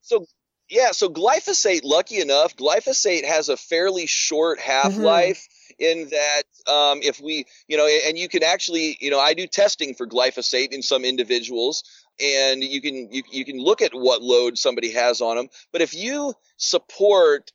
So 0.00 0.24
yeah, 0.70 0.92
so 0.92 1.08
glyphosate, 1.08 1.80
lucky 1.84 2.20
enough, 2.20 2.56
glyphosate 2.56 3.24
has 3.24 3.48
a 3.48 3.56
fairly 3.56 4.06
short 4.06 4.60
half 4.60 4.96
life. 4.96 5.38
Mm-hmm. 5.38 5.56
In 5.78 6.10
that, 6.10 6.42
um, 6.70 7.00
if 7.02 7.22
we, 7.22 7.46
you 7.66 7.78
know, 7.78 7.86
and 7.86 8.18
you 8.18 8.28
can 8.28 8.42
actually, 8.42 8.98
you 9.00 9.10
know, 9.10 9.18
I 9.18 9.32
do 9.32 9.46
testing 9.46 9.94
for 9.94 10.06
glyphosate 10.06 10.72
in 10.72 10.82
some 10.82 11.06
individuals, 11.06 11.84
and 12.20 12.62
you 12.62 12.82
can 12.82 13.10
you, 13.10 13.22
you 13.30 13.46
can 13.46 13.58
look 13.58 13.80
at 13.80 13.94
what 13.94 14.20
load 14.20 14.58
somebody 14.58 14.90
has 14.90 15.22
on 15.22 15.36
them. 15.36 15.48
But 15.72 15.80
if 15.80 15.94
you 15.94 16.34
support 16.58 17.50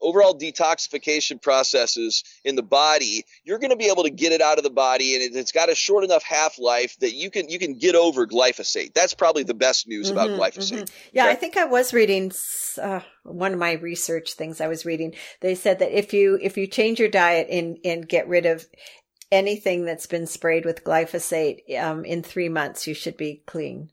overall 0.00 0.38
detoxification 0.38 1.40
processes 1.40 2.22
in 2.44 2.56
the 2.56 2.62
body, 2.62 3.24
you're 3.44 3.58
going 3.58 3.70
to 3.70 3.76
be 3.76 3.86
able 3.86 4.04
to 4.04 4.10
get 4.10 4.32
it 4.32 4.40
out 4.40 4.58
of 4.58 4.64
the 4.64 4.70
body, 4.70 5.14
and 5.14 5.22
it, 5.22 5.34
has 5.34 5.52
got 5.52 5.70
a 5.70 5.74
short 5.74 6.04
enough 6.04 6.22
half 6.22 6.58
life 6.58 6.96
that 7.00 7.14
you 7.14 7.30
can 7.30 7.48
you 7.48 7.58
can 7.58 7.78
get 7.78 7.94
over 7.94 8.26
glyphosate. 8.26 8.92
That's 8.94 9.14
probably 9.14 9.42
the 9.42 9.54
best 9.54 9.88
news 9.88 10.10
mm-hmm, 10.10 10.18
about 10.18 10.30
glyphosate. 10.30 10.82
Mm-hmm. 10.82 10.94
Yeah, 11.12 11.24
okay? 11.24 11.32
I 11.32 11.34
think 11.34 11.56
I 11.56 11.64
was 11.64 11.92
reading 11.92 12.32
uh, 12.80 13.00
one 13.22 13.52
of 13.52 13.58
my 13.58 13.72
research 13.72 14.34
things 14.34 14.60
I 14.60 14.68
was 14.68 14.84
reading. 14.84 15.14
They 15.40 15.54
said 15.54 15.78
that 15.78 15.96
if 15.96 16.12
you 16.12 16.38
if 16.42 16.56
you 16.56 16.66
change 16.66 16.98
your 16.98 17.08
diet 17.08 17.48
and 17.50 17.78
and 17.84 18.08
get 18.08 18.28
rid 18.28 18.46
of 18.46 18.66
anything 19.32 19.84
that's 19.84 20.06
been 20.06 20.26
sprayed 20.26 20.64
with 20.64 20.84
glyphosate 20.84 21.78
um, 21.80 22.04
in 22.04 22.22
three 22.22 22.48
months, 22.48 22.86
you 22.86 22.94
should 22.94 23.16
be 23.16 23.42
clean. 23.46 23.90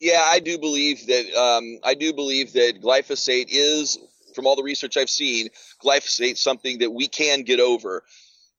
Yeah, 0.00 0.22
I 0.24 0.38
do 0.38 0.58
believe 0.58 1.06
that. 1.06 1.34
Um, 1.34 1.80
I 1.82 1.94
do 1.94 2.12
believe 2.12 2.52
that 2.52 2.80
glyphosate 2.80 3.48
is 3.48 3.98
from 4.38 4.46
all 4.46 4.54
the 4.54 4.62
research 4.62 4.96
I've 4.96 5.10
seen, 5.10 5.48
glyphosate 5.84 6.36
something 6.36 6.78
that 6.78 6.92
we 6.92 7.08
can 7.08 7.42
get 7.42 7.58
over. 7.58 8.04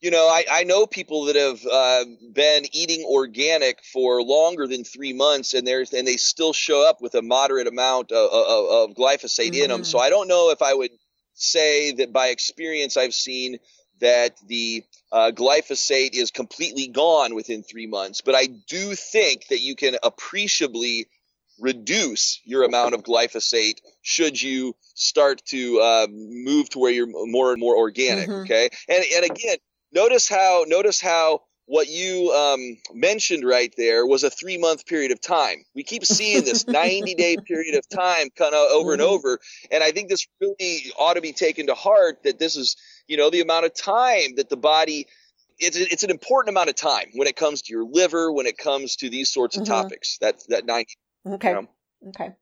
You 0.01 0.11
know, 0.11 0.27
I, 0.27 0.43
I 0.51 0.63
know 0.65 0.85
people 0.85 1.25
that 1.25 1.37
have 1.37 1.65
uh, 1.65 2.03
been 2.33 2.65
eating 2.73 3.05
organic 3.05 3.81
for 3.93 4.21
longer 4.21 4.67
than 4.67 4.83
three 4.83 5.13
months, 5.13 5.53
and 5.53 5.65
there's 5.65 5.93
and 5.93 6.05
they 6.05 6.17
still 6.17 6.51
show 6.51 6.85
up 6.85 7.01
with 7.01 7.15
a 7.15 7.21
moderate 7.21 7.67
amount 7.67 8.11
of, 8.11 8.29
of, 8.29 8.89
of 8.89 8.95
glyphosate 8.97 9.51
mm-hmm. 9.51 9.63
in 9.63 9.69
them. 9.69 9.83
So 9.85 9.99
I 9.99 10.09
don't 10.09 10.27
know 10.27 10.51
if 10.51 10.61
I 10.61 10.73
would 10.73 10.91
say 11.35 11.93
that 11.93 12.11
by 12.11 12.27
experience 12.27 12.97
I've 12.97 13.13
seen 13.13 13.59
that 14.01 14.35
the 14.47 14.83
uh, 15.13 15.31
glyphosate 15.33 16.13
is 16.13 16.29
completely 16.29 16.87
gone 16.87 17.35
within 17.35 17.63
three 17.63 17.87
months, 17.87 18.19
but 18.19 18.35
I 18.35 18.47
do 18.47 18.95
think 18.95 19.47
that 19.47 19.61
you 19.61 19.77
can 19.77 19.95
appreciably 20.03 21.07
reduce 21.59 22.41
your 22.43 22.63
amount 22.63 22.95
of 22.95 23.03
glyphosate 23.03 23.79
should 24.01 24.41
you 24.41 24.75
start 24.93 25.41
to 25.47 25.79
uh, 25.79 26.07
move 26.09 26.69
to 26.69 26.79
where 26.79 26.91
you're 26.91 27.07
more 27.07 27.51
and 27.51 27.59
more 27.59 27.75
organic. 27.75 28.29
Mm-hmm. 28.29 28.41
Okay, 28.43 28.69
and 28.87 29.03
and 29.15 29.25
again, 29.25 29.57
notice 29.91 30.27
how 30.27 30.65
notice 30.67 31.01
how 31.01 31.41
what 31.69 31.87
you 31.87 32.31
um, 32.31 32.77
mentioned 32.95 33.45
right 33.45 33.71
there 33.77 34.03
was 34.03 34.23
a 34.23 34.29
three 34.31 34.57
month 34.57 34.87
period 34.87 35.11
of 35.11 35.21
time. 35.21 35.63
We 35.75 35.83
keep 35.83 36.03
seeing 36.03 36.43
this 36.43 36.67
90 36.67 37.13
day 37.13 37.37
period 37.45 37.75
of 37.75 37.87
time 37.87 38.29
kind 38.35 38.55
of 38.55 38.71
over 38.71 38.93
mm-hmm. 38.93 38.93
and 38.93 39.01
over. 39.03 39.39
And 39.71 39.83
I 39.83 39.91
think 39.91 40.09
this 40.09 40.27
really 40.41 40.91
ought 40.97 41.13
to 41.13 41.21
be 41.21 41.31
taken 41.31 41.67
to 41.67 41.75
heart 41.75 42.23
that 42.23 42.39
this 42.39 42.55
is, 42.55 42.75
you 43.07 43.17
know, 43.17 43.29
the 43.29 43.41
amount 43.41 43.67
of 43.67 43.75
time 43.75 44.33
that 44.37 44.49
the 44.49 44.57
body, 44.57 45.05
it's, 45.59 45.77
it's 45.77 46.01
an 46.01 46.09
important 46.09 46.55
amount 46.55 46.69
of 46.69 46.75
time 46.75 47.09
when 47.13 47.27
it 47.27 47.35
comes 47.35 47.61
to 47.61 47.73
your 47.73 47.85
liver, 47.85 48.31
when 48.31 48.47
it 48.47 48.57
comes 48.57 48.95
to 48.95 49.09
these 49.11 49.29
sorts 49.29 49.55
of 49.55 49.61
mm-hmm. 49.61 49.73
topics, 49.73 50.17
that, 50.21 50.41
that 50.47 50.65
90 50.65 50.95
Okay. 51.27 51.49
You 51.49 51.55
know? 51.55 51.67
Okay. 52.09 52.33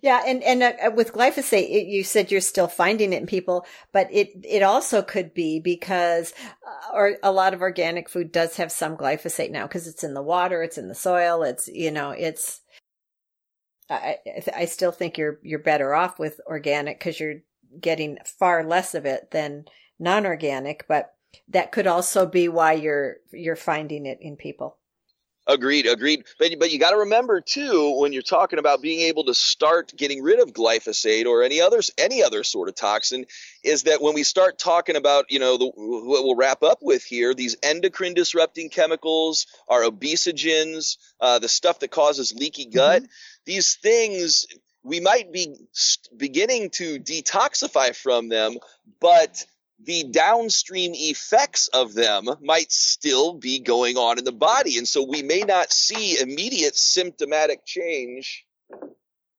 Yeah, 0.00 0.22
and 0.26 0.42
and 0.42 0.62
uh, 0.62 0.72
uh, 0.86 0.90
with 0.90 1.12
glyphosate, 1.12 1.68
it, 1.70 1.86
you 1.86 2.02
said 2.04 2.30
you're 2.30 2.40
still 2.40 2.68
finding 2.68 3.12
it 3.12 3.20
in 3.20 3.26
people, 3.26 3.66
but 3.92 4.08
it 4.10 4.30
it 4.44 4.62
also 4.62 5.02
could 5.02 5.34
be 5.34 5.60
because, 5.60 6.32
uh, 6.66 6.94
or 6.94 7.16
a 7.22 7.32
lot 7.32 7.54
of 7.54 7.60
organic 7.60 8.08
food 8.08 8.32
does 8.32 8.56
have 8.56 8.72
some 8.72 8.96
glyphosate 8.96 9.50
now 9.50 9.66
because 9.66 9.86
it's 9.86 10.04
in 10.04 10.14
the 10.14 10.22
water, 10.22 10.62
it's 10.62 10.78
in 10.78 10.88
the 10.88 10.94
soil, 10.94 11.42
it's 11.42 11.68
you 11.68 11.90
know 11.90 12.10
it's. 12.10 12.60
I 13.90 14.16
I 14.54 14.64
still 14.64 14.92
think 14.92 15.18
you're 15.18 15.38
you're 15.42 15.58
better 15.58 15.94
off 15.94 16.18
with 16.18 16.40
organic 16.46 16.98
because 16.98 17.20
you're 17.20 17.40
getting 17.80 18.18
far 18.24 18.64
less 18.64 18.94
of 18.94 19.06
it 19.06 19.30
than 19.30 19.66
non-organic, 19.98 20.86
but 20.88 21.14
that 21.48 21.72
could 21.72 21.86
also 21.86 22.26
be 22.26 22.48
why 22.48 22.72
you're 22.72 23.16
you're 23.32 23.56
finding 23.56 24.06
it 24.06 24.18
in 24.20 24.36
people. 24.36 24.78
Agreed, 25.48 25.86
agreed. 25.86 26.24
But 26.40 26.58
but 26.58 26.72
you 26.72 26.80
got 26.80 26.90
to 26.90 26.96
remember 26.98 27.40
too 27.40 27.98
when 28.00 28.12
you're 28.12 28.22
talking 28.22 28.58
about 28.58 28.82
being 28.82 29.02
able 29.02 29.24
to 29.24 29.34
start 29.34 29.92
getting 29.96 30.20
rid 30.20 30.40
of 30.40 30.52
glyphosate 30.52 31.26
or 31.26 31.44
any 31.44 31.60
others 31.60 31.90
any 31.98 32.22
other 32.24 32.42
sort 32.42 32.68
of 32.68 32.74
toxin 32.74 33.26
is 33.62 33.84
that 33.84 34.02
when 34.02 34.14
we 34.14 34.24
start 34.24 34.58
talking 34.58 34.96
about 34.96 35.26
you 35.30 35.38
know 35.38 35.56
the, 35.56 35.66
what 35.66 36.24
we'll 36.24 36.34
wrap 36.34 36.64
up 36.64 36.78
with 36.82 37.04
here 37.04 37.32
these 37.32 37.56
endocrine 37.62 38.14
disrupting 38.14 38.70
chemicals, 38.70 39.46
our 39.68 39.82
obesogens, 39.82 40.96
uh, 41.20 41.38
the 41.38 41.48
stuff 41.48 41.78
that 41.78 41.92
causes 41.92 42.34
leaky 42.34 42.66
gut, 42.66 43.02
mm-hmm. 43.02 43.12
these 43.44 43.76
things 43.76 44.46
we 44.82 44.98
might 45.00 45.32
be 45.32 45.54
beginning 46.16 46.70
to 46.70 46.98
detoxify 46.98 47.94
from 47.94 48.28
them, 48.28 48.56
but 49.00 49.44
the 49.84 50.04
downstream 50.04 50.92
effects 50.94 51.68
of 51.68 51.94
them 51.94 52.28
might 52.42 52.72
still 52.72 53.34
be 53.34 53.60
going 53.60 53.96
on 53.96 54.18
in 54.18 54.24
the 54.24 54.32
body. 54.32 54.78
And 54.78 54.88
so 54.88 55.02
we 55.02 55.22
may 55.22 55.40
not 55.40 55.72
see 55.72 56.18
immediate 56.18 56.76
symptomatic 56.76 57.64
change. 57.66 58.44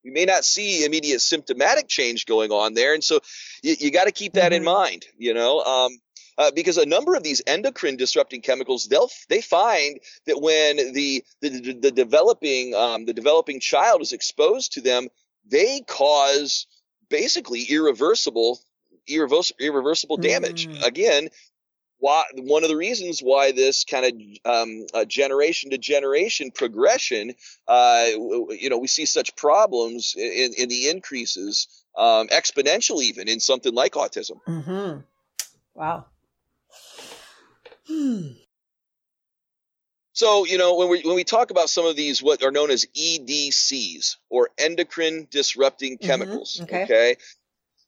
We 0.03 0.11
may 0.11 0.25
not 0.25 0.45
see 0.45 0.85
immediate 0.85 1.21
symptomatic 1.21 1.87
change 1.87 2.25
going 2.25 2.51
on 2.51 2.75
there. 2.75 2.93
And 2.93 3.03
so 3.03 3.19
you, 3.63 3.75
you 3.79 3.91
got 3.91 4.05
to 4.05 4.11
keep 4.11 4.33
that 4.33 4.51
mm-hmm. 4.51 4.57
in 4.57 4.63
mind, 4.63 5.05
you 5.17 5.33
know, 5.33 5.61
um, 5.61 5.97
uh, 6.37 6.51
because 6.51 6.77
a 6.77 6.85
number 6.85 7.15
of 7.15 7.23
these 7.23 7.41
endocrine 7.47 7.97
disrupting 7.97 8.41
chemicals, 8.41 8.85
they'll 8.85 9.09
they 9.27 9.41
find 9.41 9.99
that 10.27 10.39
when 10.39 10.93
the 10.93 11.23
the, 11.41 11.73
the 11.81 11.91
developing 11.91 12.75
um, 12.75 13.05
the 13.05 13.13
developing 13.13 13.59
child 13.59 14.01
is 14.01 14.13
exposed 14.13 14.73
to 14.73 14.81
them, 14.81 15.07
they 15.49 15.81
cause 15.87 16.67
basically 17.09 17.63
irreversible 17.63 18.59
irreversible, 19.07 19.57
irreversible 19.59 20.17
damage. 20.17 20.67
Mm. 20.67 20.83
Again, 20.85 21.29
why, 21.99 22.23
one 22.35 22.63
of 22.63 22.69
the 22.69 22.75
reasons 22.75 23.21
why 23.21 23.51
this 23.51 23.83
kind 23.83 24.05
of 24.05 24.53
um, 24.53 24.85
uh, 24.93 25.05
generation 25.05 25.71
to 25.71 25.77
generation 25.77 26.51
progression, 26.51 27.33
uh, 27.67 28.05
you 28.09 28.69
know, 28.69 28.77
we 28.77 28.87
see 28.87 29.05
such 29.05 29.35
problems 29.35 30.15
in, 30.15 30.53
in 30.57 30.69
the 30.69 30.89
increases 30.89 31.67
um, 31.97 32.27
exponential, 32.27 33.01
even 33.01 33.27
in 33.27 33.39
something 33.39 33.73
like 33.73 33.93
autism. 33.93 34.39
Mm-hmm. 34.47 34.99
Wow. 35.73 36.05
Hmm. 37.87 38.27
So, 40.17 40.45
you 40.45 40.57
know, 40.57 40.75
when 40.77 40.89
we 40.89 41.01
when 41.01 41.15
we 41.15 41.23
talk 41.23 41.51
about 41.51 41.69
some 41.69 41.85
of 41.85 41.95
these 41.95 42.23
what 42.23 42.43
are 42.43 42.49
known 42.49 42.71
as 42.71 42.85
EDCs 42.85 44.15
or 44.29 44.49
endocrine 44.57 45.27
disrupting 45.29 45.97
mm-hmm. 45.97 46.07
chemicals, 46.07 46.55
mm-hmm. 46.55 46.63
okay. 46.63 46.83
okay. 46.83 47.15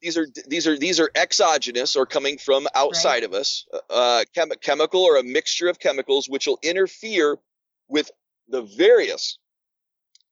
These 0.01 0.17
are 0.17 0.27
these 0.47 0.67
are 0.67 0.77
these 0.77 0.99
are 0.99 1.11
exogenous 1.13 1.95
or 1.95 2.05
coming 2.05 2.37
from 2.37 2.67
outside 2.73 3.15
right. 3.15 3.23
of 3.23 3.33
us, 3.33 3.65
uh, 3.89 4.23
chem- 4.33 4.51
chemical 4.61 5.01
or 5.03 5.17
a 5.17 5.23
mixture 5.23 5.67
of 5.67 5.79
chemicals 5.79 6.29
which 6.29 6.47
will 6.47 6.59
interfere 6.63 7.37
with 7.89 8.09
the 8.47 8.61
various 8.61 9.37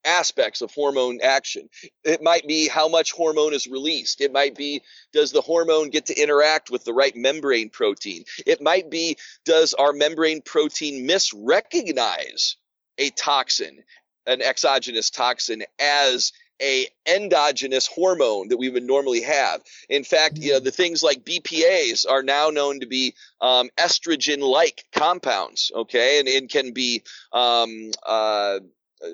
aspects 0.05 0.61
of 0.61 0.71
hormone 0.71 1.19
action. 1.21 1.69
It 2.03 2.23
might 2.23 2.47
be 2.47 2.67
how 2.67 2.87
much 2.87 3.11
hormone 3.11 3.53
is 3.53 3.67
released. 3.67 4.21
It 4.21 4.31
might 4.31 4.55
be 4.55 4.81
does 5.11 5.31
the 5.31 5.41
hormone 5.41 5.89
get 5.89 6.05
to 6.07 6.19
interact 6.19 6.71
with 6.71 6.85
the 6.85 6.93
right 6.93 7.15
membrane 7.15 7.69
protein? 7.69 8.23
It 8.45 8.61
might 8.61 8.89
be 8.89 9.17
does 9.43 9.73
our 9.73 9.91
membrane 9.91 10.41
protein 10.41 11.07
misrecognize 11.07 12.55
a 12.97 13.09
toxin, 13.11 13.83
an 14.25 14.41
exogenous 14.41 15.09
toxin 15.09 15.63
as 15.77 16.31
a 16.61 16.87
endogenous 17.05 17.87
hormone 17.87 18.49
that 18.49 18.57
we 18.57 18.69
would 18.69 18.83
normally 18.83 19.21
have. 19.21 19.61
In 19.89 20.03
fact, 20.03 20.37
you 20.37 20.53
know, 20.53 20.59
the 20.59 20.71
things 20.71 21.03
like 21.03 21.23
BPAs 21.23 22.05
are 22.09 22.23
now 22.23 22.49
known 22.49 22.79
to 22.79 22.87
be 22.87 23.13
um, 23.41 23.69
estrogen-like 23.77 24.85
compounds, 24.91 25.71
okay, 25.75 26.19
and, 26.19 26.27
and 26.27 26.49
can 26.49 26.73
be 26.73 27.03
um, 27.31 27.91
uh, 28.05 28.59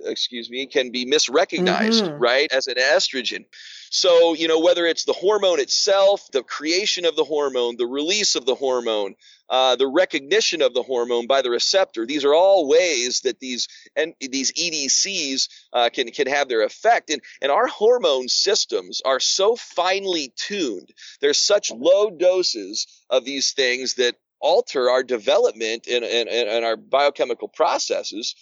excuse 0.05 0.49
me, 0.49 0.65
can 0.65 0.91
be 0.91 1.05
misrecognized, 1.05 2.03
mm-hmm. 2.03 2.21
right, 2.21 2.51
as 2.51 2.67
an 2.67 2.75
estrogen. 2.75 3.45
So, 3.89 4.33
you 4.33 4.47
know, 4.47 4.59
whether 4.59 4.85
it's 4.85 5.05
the 5.05 5.13
hormone 5.13 5.59
itself, 5.59 6.27
the 6.31 6.43
creation 6.43 7.05
of 7.05 7.15
the 7.15 7.23
hormone, 7.23 7.77
the 7.77 7.85
release 7.85 8.35
of 8.35 8.45
the 8.45 8.55
hormone, 8.55 9.15
uh, 9.49 9.75
the 9.75 9.87
recognition 9.87 10.61
of 10.61 10.73
the 10.73 10.83
hormone 10.83 11.27
by 11.27 11.41
the 11.41 11.49
receptor, 11.49 12.05
these 12.05 12.25
are 12.25 12.33
all 12.33 12.67
ways 12.67 13.21
that 13.21 13.39
these 13.39 13.67
and 13.95 14.13
these 14.19 14.51
EDCs 14.53 15.49
uh, 15.73 15.89
can 15.93 16.09
can 16.11 16.27
have 16.27 16.49
their 16.49 16.63
effect. 16.63 17.09
And 17.09 17.21
and 17.41 17.51
our 17.51 17.67
hormone 17.67 18.27
systems 18.27 19.01
are 19.05 19.19
so 19.19 19.55
finely 19.55 20.33
tuned. 20.35 20.89
There's 21.21 21.37
such 21.37 21.71
low 21.71 22.09
doses 22.09 22.87
of 23.09 23.25
these 23.25 23.51
things 23.51 23.95
that 23.95 24.15
alter 24.39 24.89
our 24.89 25.03
development 25.03 25.87
and, 25.87 26.03
and, 26.03 26.27
and 26.27 26.65
our 26.65 26.75
biochemical 26.75 27.47
processes 27.47 28.35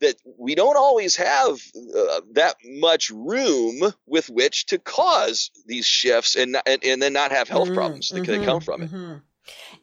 that 0.00 0.16
we 0.38 0.54
don't 0.54 0.76
always 0.76 1.16
have 1.16 1.60
uh, 1.96 2.20
that 2.32 2.56
much 2.64 3.10
room 3.10 3.92
with 4.06 4.28
which 4.28 4.66
to 4.66 4.78
cause 4.78 5.50
these 5.66 5.86
shifts 5.86 6.34
and 6.34 6.56
and, 6.66 6.84
and 6.84 7.00
then 7.00 7.12
not 7.12 7.30
have 7.30 7.48
health 7.48 7.66
mm-hmm, 7.66 7.74
problems 7.74 8.08
that 8.08 8.22
mm-hmm, 8.22 8.44
come 8.44 8.60
from 8.60 8.82
it. 8.82 8.90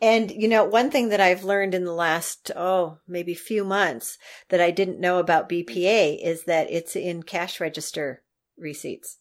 And 0.02 0.32
you 0.32 0.48
know, 0.48 0.64
one 0.64 0.92
thing 0.92 1.10
that 1.10 1.22
I've 1.22 1.44
learned 1.44 1.74
in 1.74 1.86
the 1.86 1.94
last 1.94 2.52
oh 2.56 3.00
maybe 3.08 3.34
few 3.34 3.64
months 3.64 4.18
that 4.50 4.62
I 4.62 4.72
didn't 4.72 5.00
know 5.00 5.20
about 5.20 5.50
BPA 5.50 6.24
is 6.24 6.46
that 6.46 6.72
it's 6.72 6.96
in 6.96 7.24
cash 7.24 7.60
register 7.60 8.24
receipts. 8.58 9.18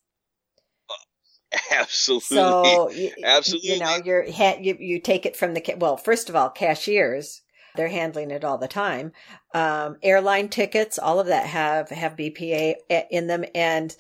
Absolutely. 1.72 2.36
So, 2.36 2.90
absolutely. 3.24 3.70
You 3.70 3.78
know, 3.80 3.98
you're 4.04 4.24
you 4.24 4.76
you 4.78 5.00
take 5.00 5.26
it 5.26 5.36
from 5.36 5.54
the 5.54 5.74
well. 5.78 5.96
First 5.96 6.28
of 6.28 6.36
all, 6.36 6.48
cashiers 6.48 7.42
they're 7.76 7.88
handling 7.88 8.30
it 8.30 8.44
all 8.44 8.58
the 8.58 8.68
time. 8.68 9.12
Um, 9.54 9.96
airline 10.02 10.48
tickets, 10.48 10.98
all 10.98 11.20
of 11.20 11.26
that 11.26 11.46
have 11.46 11.88
have 11.90 12.16
BPA 12.16 12.74
in 13.10 13.26
them, 13.26 13.44
and 13.54 13.94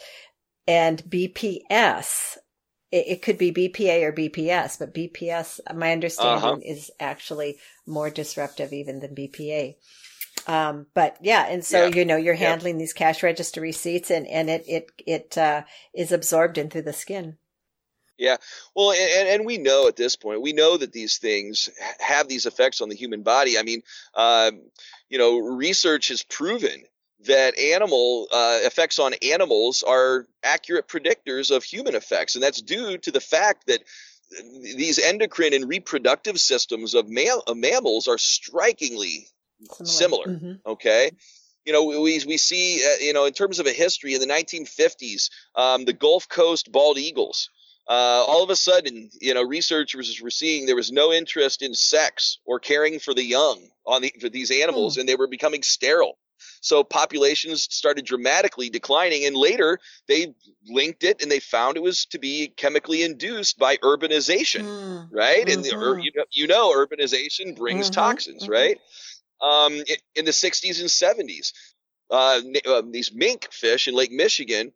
and 0.66 1.02
BPS. 1.04 2.36
It, 2.90 3.06
it 3.08 3.22
could 3.22 3.38
be 3.38 3.52
BPA 3.52 4.02
or 4.02 4.12
BPS, 4.12 4.78
but 4.78 4.94
BPS, 4.94 5.60
my 5.74 5.92
understanding, 5.92 6.44
uh-huh. 6.44 6.58
is 6.64 6.90
actually 6.98 7.58
more 7.86 8.10
disruptive 8.10 8.72
even 8.72 9.00
than 9.00 9.14
BPA. 9.14 9.76
Um, 10.46 10.86
but 10.94 11.16
yeah, 11.20 11.46
and 11.48 11.64
so 11.64 11.86
yeah. 11.86 11.96
you 11.96 12.04
know 12.04 12.16
you're 12.16 12.34
handling 12.34 12.76
yeah. 12.76 12.80
these 12.80 12.92
cash 12.92 13.22
register 13.22 13.60
receipts, 13.60 14.10
and 14.10 14.26
and 14.26 14.48
it 14.48 14.64
it 14.66 14.86
it 15.06 15.38
uh, 15.38 15.62
is 15.94 16.12
absorbed 16.12 16.58
into 16.58 16.82
the 16.82 16.92
skin. 16.92 17.36
Yeah. 18.20 18.36
Well, 18.76 18.92
and, 18.92 19.28
and 19.28 19.46
we 19.46 19.56
know 19.56 19.88
at 19.88 19.96
this 19.96 20.14
point, 20.14 20.42
we 20.42 20.52
know 20.52 20.76
that 20.76 20.92
these 20.92 21.16
things 21.16 21.70
have 22.00 22.28
these 22.28 22.44
effects 22.44 22.82
on 22.82 22.90
the 22.90 22.94
human 22.94 23.22
body. 23.22 23.58
I 23.58 23.62
mean, 23.62 23.82
um, 24.14 24.60
you 25.08 25.16
know, 25.16 25.38
research 25.38 26.08
has 26.08 26.22
proven 26.22 26.84
that 27.26 27.58
animal 27.58 28.26
uh, 28.32 28.60
effects 28.62 28.98
on 28.98 29.12
animals 29.22 29.82
are 29.86 30.26
accurate 30.42 30.88
predictors 30.88 31.54
of 31.54 31.64
human 31.64 31.94
effects. 31.94 32.34
And 32.34 32.42
that's 32.42 32.62
due 32.62 32.98
to 32.98 33.10
the 33.10 33.20
fact 33.20 33.66
that 33.66 33.80
these 34.62 34.98
endocrine 34.98 35.54
and 35.54 35.68
reproductive 35.68 36.38
systems 36.38 36.94
of, 36.94 37.06
of 37.46 37.56
mammals 37.56 38.08
are 38.08 38.18
strikingly 38.18 39.26
similar. 39.84 39.86
similar 39.86 40.26
mm-hmm. 40.26 40.52
Okay 40.66 41.10
you 41.66 41.74
know, 41.74 41.84
we, 41.84 42.24
we 42.26 42.38
see, 42.38 42.82
uh, 42.82 43.04
you 43.04 43.12
know, 43.12 43.26
in 43.26 43.34
terms 43.34 43.58
of 43.58 43.66
a 43.66 43.70
history 43.70 44.14
in 44.14 44.20
the 44.20 44.26
1950s, 44.26 45.28
um, 45.54 45.84
the 45.84 45.92
Gulf 45.92 46.26
Coast 46.26 46.72
bald 46.72 46.96
eagles 46.96 47.50
uh, 47.90 48.24
all 48.28 48.44
of 48.44 48.50
a 48.50 48.56
sudden, 48.56 49.10
you 49.20 49.34
know, 49.34 49.42
researchers 49.42 50.20
were 50.22 50.30
seeing 50.30 50.64
there 50.64 50.76
was 50.76 50.92
no 50.92 51.12
interest 51.12 51.60
in 51.60 51.74
sex 51.74 52.38
or 52.44 52.60
caring 52.60 53.00
for 53.00 53.14
the 53.14 53.24
young 53.24 53.60
on 53.84 54.02
the, 54.02 54.14
for 54.20 54.28
these 54.28 54.52
animals, 54.52 54.96
mm. 54.96 55.00
and 55.00 55.08
they 55.08 55.16
were 55.16 55.26
becoming 55.26 55.64
sterile. 55.64 56.16
So 56.60 56.84
populations 56.84 57.62
started 57.62 58.04
dramatically 58.04 58.70
declining, 58.70 59.24
and 59.24 59.36
later 59.36 59.78
they 60.08 60.34
linked 60.68 61.04
it 61.04 61.22
and 61.22 61.30
they 61.30 61.40
found 61.40 61.76
it 61.76 61.82
was 61.82 62.06
to 62.06 62.18
be 62.18 62.48
chemically 62.48 63.02
induced 63.02 63.58
by 63.58 63.76
urbanization, 63.78 64.62
mm. 64.62 65.08
right? 65.10 65.46
Mm-hmm. 65.46 65.52
And 65.52 65.64
the, 65.64 65.70
mm-hmm. 65.70 66.00
you, 66.00 66.12
know, 66.14 66.24
you 66.30 66.46
know, 66.46 66.72
urbanization 66.74 67.56
brings 67.56 67.86
mm-hmm. 67.86 68.00
toxins, 68.00 68.42
mm-hmm. 68.44 68.52
right? 68.52 68.78
Um, 69.40 69.72
in 70.14 70.24
the 70.26 70.32
60s 70.32 70.80
and 70.80 70.88
70s, 70.88 71.52
uh, 72.10 72.40
uh, 72.66 72.82
these 72.90 73.12
mink 73.14 73.48
fish 73.52 73.86
in 73.86 73.94
Lake 73.94 74.10
Michigan, 74.10 74.72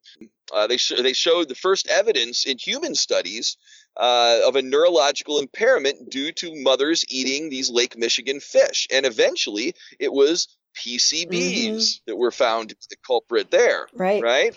uh, 0.52 0.66
they 0.66 0.76
sh- 0.76 0.92
they 1.02 1.12
showed 1.12 1.48
the 1.48 1.54
first 1.54 1.88
evidence 1.88 2.44
in 2.44 2.58
human 2.58 2.94
studies 2.94 3.56
uh, 3.96 4.40
of 4.46 4.56
a 4.56 4.62
neurological 4.62 5.40
impairment 5.40 6.10
due 6.10 6.30
to 6.32 6.54
mothers 6.62 7.04
eating 7.08 7.50
these 7.50 7.70
Lake 7.70 7.98
Michigan 7.98 8.38
fish, 8.40 8.86
and 8.92 9.04
eventually 9.04 9.74
it 9.98 10.12
was 10.12 10.48
PCBs 10.75 11.29
mm-hmm. 11.29 12.03
that 12.07 12.16
were 12.16 12.31
found 12.31 12.75
the 12.91 12.97
culprit 13.07 13.51
there. 13.51 13.87
Right. 13.93 14.22
Right. 14.22 14.57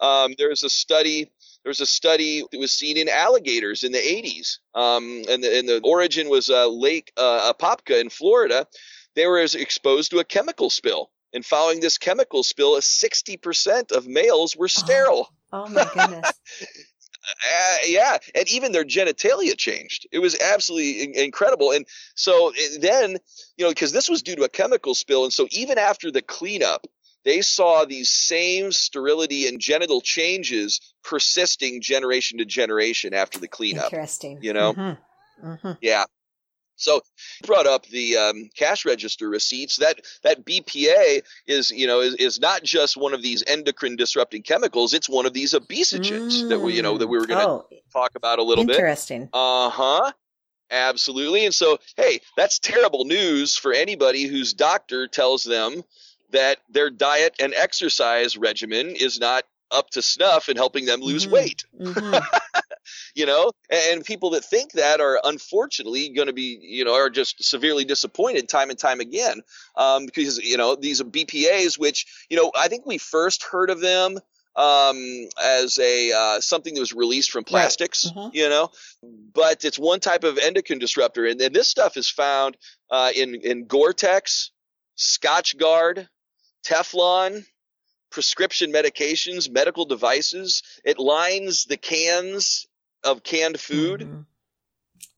Um, 0.00 0.34
there's 0.38 0.62
a 0.62 0.70
study. 0.70 1.30
There 1.62 1.70
was 1.70 1.80
a 1.80 1.86
study 1.86 2.44
that 2.50 2.58
was 2.58 2.72
seen 2.72 2.96
in 2.96 3.08
alligators 3.08 3.82
in 3.82 3.90
the 3.90 3.98
80s, 3.98 4.58
um, 4.74 5.22
and, 5.28 5.42
the, 5.42 5.58
and 5.58 5.68
the 5.68 5.80
origin 5.82 6.28
was 6.28 6.48
uh, 6.48 6.68
Lake 6.68 7.12
uh, 7.16 7.52
Apopka 7.52 8.00
in 8.00 8.08
Florida. 8.08 8.66
They 9.16 9.26
were 9.26 9.40
exposed 9.40 10.12
to 10.12 10.18
a 10.18 10.24
chemical 10.24 10.70
spill 10.70 11.10
and 11.36 11.44
following 11.44 11.80
this 11.80 11.98
chemical 11.98 12.42
spill, 12.42 12.76
60% 12.76 13.92
of 13.92 14.06
males 14.06 14.56
were 14.56 14.68
sterile. 14.68 15.28
Oh, 15.52 15.64
oh 15.66 15.68
my 15.68 15.88
goodness. 15.94 16.32
Uh, 17.26 17.76
yeah, 17.86 18.18
and 18.34 18.48
even 18.48 18.72
their 18.72 18.84
genitalia 18.84 19.56
changed. 19.56 20.06
It 20.12 20.20
was 20.20 20.38
absolutely 20.38 21.02
in- 21.02 21.24
incredible. 21.24 21.72
And 21.72 21.86
so 22.14 22.50
eh, 22.50 22.78
then, 22.80 23.18
you 23.56 23.64
know, 23.64 23.70
because 23.70 23.92
this 23.92 24.08
was 24.08 24.22
due 24.22 24.36
to 24.36 24.44
a 24.44 24.48
chemical 24.48 24.94
spill, 24.94 25.24
and 25.24 25.32
so 25.32 25.48
even 25.50 25.78
after 25.78 26.10
the 26.10 26.22
cleanup, 26.22 26.86
they 27.24 27.40
saw 27.42 27.84
these 27.84 28.08
same 28.08 28.70
sterility 28.70 29.48
and 29.48 29.60
genital 29.60 30.00
changes 30.00 30.80
persisting 31.02 31.80
generation 31.80 32.38
to 32.38 32.44
generation 32.44 33.14
after 33.14 33.40
the 33.40 33.48
cleanup. 33.48 33.92
Interesting. 33.92 34.38
You 34.42 34.52
know, 34.52 34.72
mm-hmm. 34.72 35.48
Mm-hmm. 35.48 35.72
yeah. 35.80 36.04
So 36.76 37.00
you 37.40 37.46
brought 37.46 37.66
up 37.66 37.86
the 37.86 38.16
um, 38.16 38.50
cash 38.56 38.84
register 38.84 39.28
receipts. 39.28 39.76
That 39.76 40.00
that 40.22 40.44
BPA 40.44 41.22
is 41.46 41.70
you 41.70 41.86
know 41.86 42.00
is, 42.00 42.14
is 42.14 42.40
not 42.40 42.62
just 42.62 42.96
one 42.96 43.14
of 43.14 43.22
these 43.22 43.42
endocrine 43.46 43.96
disrupting 43.96 44.42
chemicals. 44.42 44.94
It's 44.94 45.08
one 45.08 45.26
of 45.26 45.32
these 45.32 45.54
obesogens 45.54 46.42
mm. 46.42 46.48
that 46.50 46.60
we 46.60 46.74
you 46.74 46.82
know 46.82 46.98
that 46.98 47.06
we 47.06 47.18
were 47.18 47.26
going 47.26 47.40
to 47.40 47.46
oh, 47.46 47.66
talk 47.92 48.12
about 48.14 48.38
a 48.38 48.42
little 48.42 48.62
interesting. 48.62 49.22
bit. 49.22 49.24
Interesting. 49.24 49.28
Uh 49.32 49.70
huh. 49.70 50.12
Absolutely. 50.70 51.44
And 51.44 51.54
so, 51.54 51.78
hey, 51.96 52.20
that's 52.36 52.58
terrible 52.58 53.04
news 53.04 53.56
for 53.56 53.72
anybody 53.72 54.24
whose 54.24 54.52
doctor 54.52 55.06
tells 55.06 55.44
them 55.44 55.82
that 56.32 56.58
their 56.68 56.90
diet 56.90 57.36
and 57.38 57.54
exercise 57.54 58.36
regimen 58.36 58.88
is 58.90 59.20
not 59.20 59.44
up 59.70 59.90
to 59.90 60.02
snuff 60.02 60.48
in 60.48 60.56
helping 60.56 60.84
them 60.84 61.00
lose 61.00 61.24
mm-hmm. 61.24 61.34
weight. 61.34 61.64
Mm-hmm. 61.80 62.16
you 63.14 63.26
know, 63.26 63.52
and 63.70 64.04
people 64.04 64.30
that 64.30 64.44
think 64.44 64.72
that 64.72 65.00
are 65.00 65.20
unfortunately 65.24 66.10
going 66.10 66.28
to 66.28 66.32
be, 66.32 66.58
you 66.60 66.84
know, 66.84 66.94
are 66.94 67.10
just 67.10 67.42
severely 67.42 67.84
disappointed 67.84 68.48
time 68.48 68.70
and 68.70 68.78
time 68.78 69.00
again. 69.00 69.40
Um, 69.76 70.06
because, 70.06 70.38
you 70.38 70.56
know, 70.56 70.76
these 70.76 71.00
are 71.00 71.04
BPAs, 71.04 71.78
which, 71.78 72.06
you 72.28 72.36
know, 72.36 72.52
I 72.56 72.68
think 72.68 72.86
we 72.86 72.98
first 72.98 73.44
heard 73.44 73.70
of 73.70 73.80
them 73.80 74.18
um, 74.56 75.28
as 75.42 75.78
a 75.78 76.12
uh, 76.12 76.40
something 76.40 76.74
that 76.74 76.80
was 76.80 76.94
released 76.94 77.30
from 77.30 77.44
plastics, 77.44 78.06
right. 78.06 78.16
mm-hmm. 78.16 78.36
you 78.36 78.48
know, 78.48 78.70
but 79.34 79.64
it's 79.64 79.78
one 79.78 80.00
type 80.00 80.24
of 80.24 80.38
endocrine 80.38 80.78
disruptor, 80.78 81.26
and, 81.26 81.40
and 81.40 81.54
this 81.54 81.68
stuff 81.68 81.96
is 81.96 82.08
found 82.08 82.56
uh, 82.90 83.10
in 83.14 83.34
in 83.34 83.66
Gore-Tex, 83.66 84.50
Scotchgard, 84.96 86.08
Teflon, 86.66 87.44
prescription 88.10 88.72
medications, 88.72 89.50
medical 89.50 89.84
devices. 89.84 90.62
It 90.84 90.98
lines 90.98 91.64
the 91.64 91.76
cans 91.76 92.66
of 93.06 93.22
canned 93.22 93.58
food. 93.58 94.00
Mm-hmm. 94.00 94.20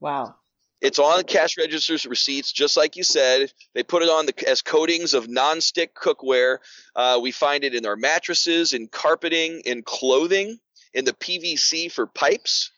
Wow. 0.01 0.36
It's 0.80 1.01
on 1.01 1.24
cash 1.24 1.59
registers 1.59 2.07
receipts, 2.07 2.53
just 2.53 2.76
like 2.76 2.95
you 2.95 3.03
said. 3.03 3.53
They 3.74 3.82
put 3.82 4.03
it 4.03 4.09
on 4.09 4.26
the, 4.26 4.49
as 4.49 4.62
coatings 4.62 5.12
of 5.12 5.26
nonstick 5.26 5.89
cookware. 5.95 6.59
Uh, 6.95 7.18
we 7.20 7.32
find 7.32 7.64
it 7.64 7.74
in 7.74 7.84
our 7.84 7.97
mattresses, 7.97 8.72
in 8.72 8.86
carpeting, 8.86 9.62
in 9.64 9.82
clothing, 9.82 10.59
in 10.95 11.05
the 11.05 11.12
PVC 11.12 11.91
for 11.91 12.07
pipes. 12.07 12.70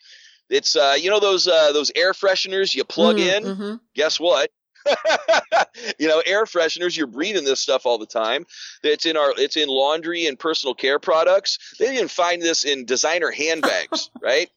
It's 0.49 0.77
uh, 0.77 0.97
you 0.99 1.11
know 1.11 1.21
those 1.21 1.47
uh, 1.47 1.73
those 1.73 1.93
air 1.95 2.13
fresheners 2.13 2.75
you 2.75 2.85
plug 2.85 3.17
mm, 3.17 3.37
in. 3.37 3.45
Mm-hmm. 3.45 3.75
Guess 3.95 4.19
what? 4.19 4.51
you 5.99 6.09
know, 6.09 6.23
air 6.25 6.45
fresheners. 6.45 6.97
You're 6.97 7.07
breathing 7.07 7.45
this 7.45 7.61
stuff 7.61 7.87
all 7.87 7.99
the 7.99 8.07
time. 8.07 8.47
It's 8.83 9.07
in 9.07 9.17
our, 9.17 9.33
it's 9.37 9.57
in 9.57 9.69
laundry 9.69 10.27
and 10.27 10.39
personal 10.39 10.75
care 10.75 10.99
products. 10.99 11.59
They 11.79 11.95
even 11.95 12.09
find 12.09 12.43
this 12.43 12.65
in 12.65 12.85
designer 12.85 13.31
handbags, 13.31 14.11
right? 14.23 14.49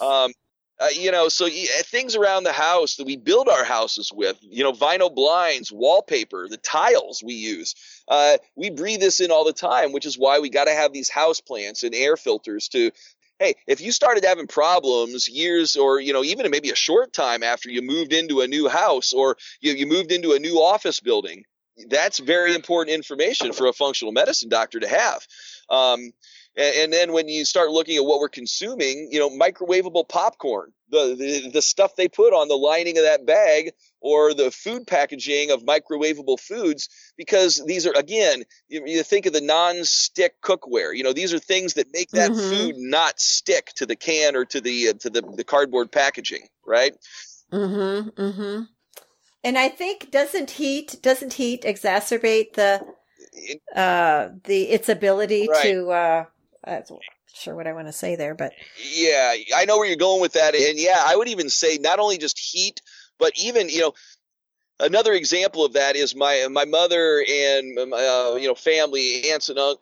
Um, 0.00 0.32
uh, 0.80 0.88
you 0.94 1.12
know, 1.12 1.28
so 1.28 1.46
uh, 1.46 1.50
things 1.84 2.16
around 2.16 2.42
the 2.42 2.52
house 2.52 2.96
that 2.96 3.06
we 3.06 3.16
build 3.16 3.48
our 3.48 3.62
houses 3.62 4.10
with, 4.12 4.36
you 4.40 4.64
know, 4.64 4.72
vinyl 4.72 5.14
blinds, 5.14 5.70
wallpaper, 5.70 6.48
the 6.48 6.56
tiles 6.56 7.22
we 7.24 7.34
use. 7.34 7.74
Uh, 8.08 8.36
we 8.56 8.70
breathe 8.70 9.00
this 9.00 9.20
in 9.20 9.30
all 9.30 9.44
the 9.44 9.52
time, 9.52 9.92
which 9.92 10.06
is 10.06 10.18
why 10.18 10.40
we 10.40 10.50
got 10.50 10.64
to 10.64 10.72
have 10.72 10.92
these 10.92 11.08
house 11.08 11.40
plants 11.40 11.84
and 11.84 11.94
air 11.94 12.16
filters 12.16 12.68
to 12.68 12.90
hey, 13.42 13.54
if 13.66 13.80
you 13.80 13.90
started 13.90 14.24
having 14.24 14.46
problems 14.46 15.28
years 15.28 15.74
or, 15.74 16.00
you 16.00 16.12
know, 16.12 16.22
even 16.22 16.48
maybe 16.50 16.70
a 16.70 16.76
short 16.76 17.12
time 17.12 17.42
after 17.42 17.68
you 17.68 17.82
moved 17.82 18.12
into 18.12 18.40
a 18.40 18.46
new 18.46 18.68
house 18.68 19.12
or 19.12 19.36
you, 19.60 19.72
you 19.72 19.86
moved 19.86 20.12
into 20.12 20.32
a 20.32 20.38
new 20.38 20.62
office 20.62 21.00
building, 21.00 21.42
that's 21.88 22.20
very 22.20 22.54
important 22.54 22.94
information 22.94 23.52
for 23.52 23.66
a 23.66 23.72
functional 23.72 24.12
medicine 24.12 24.48
doctor 24.48 24.78
to 24.78 24.88
have. 24.88 25.26
Um, 25.68 26.12
and, 26.56 26.74
and, 26.76 26.92
then 26.92 27.12
when 27.12 27.28
you 27.28 27.44
start 27.44 27.70
looking 27.70 27.96
at 27.96 28.04
what 28.04 28.20
we're 28.20 28.28
consuming, 28.28 29.08
you 29.10 29.18
know, 29.18 29.30
microwavable 29.30 30.08
popcorn, 30.08 30.72
the, 30.90 31.16
the, 31.18 31.50
the 31.50 31.62
stuff 31.62 31.96
they 31.96 32.08
put 32.08 32.34
on 32.34 32.48
the 32.48 32.54
lining 32.54 32.98
of 32.98 33.04
that 33.04 33.24
bag 33.24 33.72
or 34.00 34.34
the 34.34 34.50
food 34.50 34.86
packaging 34.86 35.50
of 35.50 35.64
microwavable 35.64 36.38
foods, 36.38 36.88
because 37.16 37.64
these 37.64 37.86
are, 37.86 37.92
again, 37.96 38.44
you, 38.68 38.82
you 38.86 39.02
think 39.02 39.26
of 39.26 39.32
the 39.32 39.40
non-stick 39.40 40.40
cookware, 40.42 40.94
you 40.94 41.02
know, 41.02 41.14
these 41.14 41.32
are 41.32 41.38
things 41.38 41.74
that 41.74 41.86
make 41.92 42.10
that 42.10 42.30
mm-hmm. 42.30 42.50
food 42.50 42.74
not 42.76 43.18
stick 43.18 43.72
to 43.76 43.86
the 43.86 43.96
can 43.96 44.36
or 44.36 44.44
to 44.44 44.60
the, 44.60 44.88
uh, 44.88 44.92
to 44.94 45.08
the, 45.08 45.22
the 45.36 45.44
cardboard 45.44 45.90
packaging, 45.90 46.46
right? 46.66 46.94
Mm-hmm. 47.50 48.08
Mm-hmm. 48.10 48.62
And 49.44 49.58
I 49.58 49.68
think 49.68 50.10
doesn't 50.10 50.52
heat 50.52 50.96
doesn't 51.02 51.32
heat 51.32 51.62
exacerbate 51.62 52.54
the 52.54 52.80
uh 53.74 54.28
the 54.44 54.70
its 54.70 54.88
ability 54.88 55.48
right. 55.50 55.62
to 55.62 55.90
uh 55.90 56.24
I'm 56.64 56.82
sure 57.34 57.54
what 57.54 57.66
I 57.66 57.72
want 57.72 57.88
to 57.88 57.92
say 57.92 58.16
there, 58.16 58.34
but 58.34 58.52
yeah, 58.92 59.34
I 59.56 59.64
know 59.64 59.78
where 59.78 59.86
you're 59.86 59.96
going 59.96 60.20
with 60.20 60.34
that, 60.34 60.54
and 60.54 60.78
yeah, 60.78 61.02
I 61.04 61.16
would 61.16 61.28
even 61.28 61.50
say 61.50 61.78
not 61.80 61.98
only 61.98 62.18
just 62.18 62.38
heat, 62.38 62.80
but 63.18 63.32
even 63.36 63.68
you 63.68 63.80
know 63.80 63.92
another 64.80 65.12
example 65.12 65.64
of 65.64 65.72
that 65.74 65.96
is 65.96 66.14
my 66.14 66.46
my 66.50 66.64
mother 66.64 67.24
and 67.28 67.78
uh, 67.78 68.36
you 68.38 68.48
know 68.48 68.54
family 68.54 69.30
aunts 69.30 69.48
and 69.48 69.58
uh, 69.58 69.74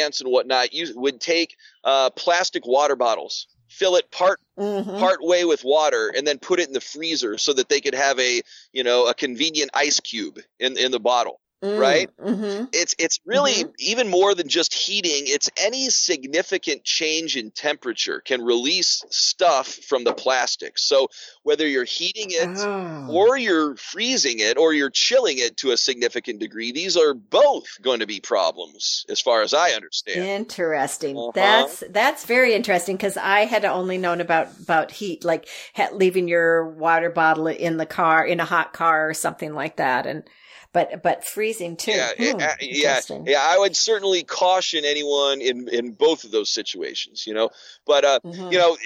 aunts 0.00 0.20
and 0.20 0.30
whatnot 0.30 0.72
you 0.72 0.92
would 0.94 1.20
take 1.20 1.56
uh, 1.84 2.10
plastic 2.10 2.66
water 2.66 2.96
bottles 2.96 3.46
fill 3.68 3.96
it 3.96 4.10
part 4.10 4.38
mm-hmm. 4.58 4.98
part 4.98 5.22
way 5.22 5.44
with 5.44 5.64
water 5.64 6.12
and 6.14 6.26
then 6.26 6.38
put 6.38 6.60
it 6.60 6.66
in 6.66 6.74
the 6.74 6.80
freezer 6.80 7.38
so 7.38 7.52
that 7.54 7.68
they 7.68 7.80
could 7.80 7.94
have 7.94 8.18
a 8.18 8.42
you 8.72 8.84
know 8.84 9.06
a 9.08 9.14
convenient 9.14 9.70
ice 9.74 10.00
cube 10.00 10.38
in 10.60 10.76
in 10.76 10.90
the 10.90 11.00
bottle 11.00 11.40
Mm, 11.62 11.78
right? 11.78 12.10
Mm-hmm. 12.18 12.64
It's 12.72 12.94
it's 12.98 13.20
really 13.24 13.52
mm-hmm. 13.52 13.70
even 13.78 14.08
more 14.08 14.34
than 14.34 14.48
just 14.48 14.74
heating. 14.74 15.22
It's 15.26 15.48
any 15.56 15.90
significant 15.90 16.82
change 16.82 17.36
in 17.36 17.52
temperature 17.52 18.20
can 18.20 18.42
release 18.42 19.04
stuff 19.10 19.68
from 19.68 20.02
the 20.02 20.12
plastic. 20.12 20.76
So 20.76 21.06
whether 21.44 21.66
you're 21.66 21.84
heating 21.84 22.28
it 22.30 22.58
oh. 22.58 23.06
or 23.12 23.36
you're 23.36 23.76
freezing 23.76 24.40
it 24.40 24.58
or 24.58 24.72
you're 24.72 24.90
chilling 24.90 25.38
it 25.38 25.56
to 25.58 25.70
a 25.70 25.76
significant 25.76 26.40
degree, 26.40 26.72
these 26.72 26.96
are 26.96 27.14
both 27.14 27.80
going 27.80 28.00
to 28.00 28.06
be 28.06 28.18
problems 28.18 29.06
as 29.08 29.20
far 29.20 29.42
as 29.42 29.54
I 29.54 29.70
understand. 29.70 30.18
Interesting. 30.18 31.16
Uh-huh. 31.16 31.30
That's 31.32 31.84
that's 31.90 32.26
very 32.26 32.54
interesting 32.54 32.96
because 32.96 33.16
I 33.16 33.44
had 33.44 33.64
only 33.64 33.98
known 33.98 34.20
about 34.20 34.48
about 34.60 34.90
heat, 34.90 35.24
like 35.24 35.48
leaving 35.92 36.26
your 36.26 36.68
water 36.70 37.08
bottle 37.08 37.46
in 37.46 37.76
the 37.76 37.86
car 37.86 38.26
in 38.26 38.40
a 38.40 38.44
hot 38.44 38.72
car 38.72 39.08
or 39.08 39.14
something 39.14 39.54
like 39.54 39.76
that, 39.76 40.06
and 40.06 40.24
but 40.72 41.02
but 41.02 41.24
freezing 41.24 41.76
too. 41.76 41.92
Yeah, 41.92 42.10
hmm, 42.16 42.40
yeah, 42.60 43.00
yeah. 43.26 43.40
I 43.40 43.58
would 43.58 43.76
certainly 43.76 44.22
caution 44.22 44.84
anyone 44.84 45.40
in 45.40 45.68
in 45.68 45.92
both 45.92 46.24
of 46.24 46.30
those 46.30 46.50
situations. 46.50 47.26
You 47.26 47.34
know, 47.34 47.50
but 47.86 48.04
uh, 48.04 48.20
mm-hmm. 48.24 48.52
you 48.52 48.58
know. 48.58 48.76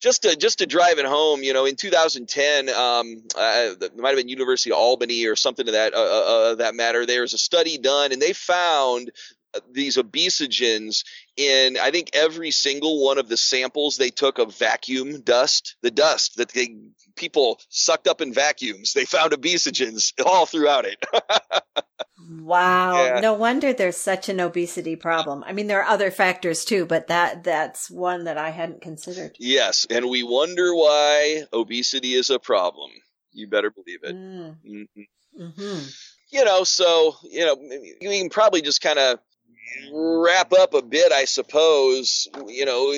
just 0.00 0.22
to 0.22 0.34
just 0.34 0.58
to 0.58 0.66
drive 0.66 0.98
it 0.98 1.06
home, 1.06 1.44
you 1.44 1.52
know, 1.52 1.64
in 1.64 1.76
2010, 1.76 2.68
um, 2.70 3.22
uh, 3.38 3.70
it 3.80 3.96
might 3.96 4.08
have 4.08 4.16
been 4.16 4.28
University 4.28 4.72
of 4.72 4.76
Albany 4.76 5.26
or 5.26 5.36
something 5.36 5.66
to 5.66 5.72
that 5.72 5.94
uh, 5.94 5.96
uh, 5.96 6.00
uh 6.00 6.54
that 6.56 6.74
matter. 6.74 7.06
There's 7.06 7.34
a 7.34 7.38
study 7.38 7.78
done, 7.78 8.10
and 8.10 8.20
they 8.20 8.32
found 8.32 9.12
these 9.70 9.96
obesogens 9.96 11.04
in 11.36 11.76
I 11.78 11.90
think 11.90 12.10
every 12.14 12.50
single 12.50 13.04
one 13.04 13.18
of 13.18 13.28
the 13.28 13.36
samples 13.36 13.96
they 13.96 14.10
took 14.10 14.38
of 14.38 14.56
vacuum 14.56 15.20
dust, 15.20 15.76
the 15.82 15.90
dust 15.90 16.36
that 16.36 16.50
they 16.50 16.76
people 17.16 17.60
sucked 17.68 18.06
up 18.06 18.20
in 18.20 18.32
vacuums. 18.32 18.92
They 18.92 19.04
found 19.04 19.32
obesogens 19.32 20.12
all 20.24 20.46
throughout 20.46 20.84
it. 20.84 21.04
wow. 22.40 22.94
Yeah. 22.94 23.20
No 23.20 23.34
wonder 23.34 23.72
there's 23.72 23.96
such 23.96 24.28
an 24.28 24.40
obesity 24.40 24.96
problem. 24.96 25.44
I 25.46 25.52
mean 25.52 25.66
there 25.66 25.80
are 25.82 25.88
other 25.88 26.10
factors 26.10 26.64
too, 26.64 26.86
but 26.86 27.08
that 27.08 27.44
that's 27.44 27.90
one 27.90 28.24
that 28.24 28.38
I 28.38 28.50
hadn't 28.50 28.82
considered. 28.82 29.36
Yes, 29.38 29.86
and 29.90 30.08
we 30.08 30.22
wonder 30.22 30.74
why 30.74 31.44
obesity 31.52 32.14
is 32.14 32.30
a 32.30 32.38
problem. 32.38 32.90
You 33.32 33.46
better 33.46 33.70
believe 33.70 34.00
it. 34.02 34.14
Mm. 34.14 34.56
Mm-hmm. 34.66 35.42
Mm-hmm. 35.42 35.86
You 36.30 36.44
know, 36.44 36.64
so 36.64 37.16
you 37.24 37.44
know, 37.44 37.56
you 38.00 38.20
can 38.20 38.30
probably 38.30 38.62
just 38.62 38.80
kind 38.80 38.98
of 38.98 39.18
wrap 39.92 40.52
up 40.52 40.74
a 40.74 40.82
bit, 40.82 41.12
I 41.12 41.24
suppose, 41.24 42.28
you 42.46 42.64
know, 42.64 42.92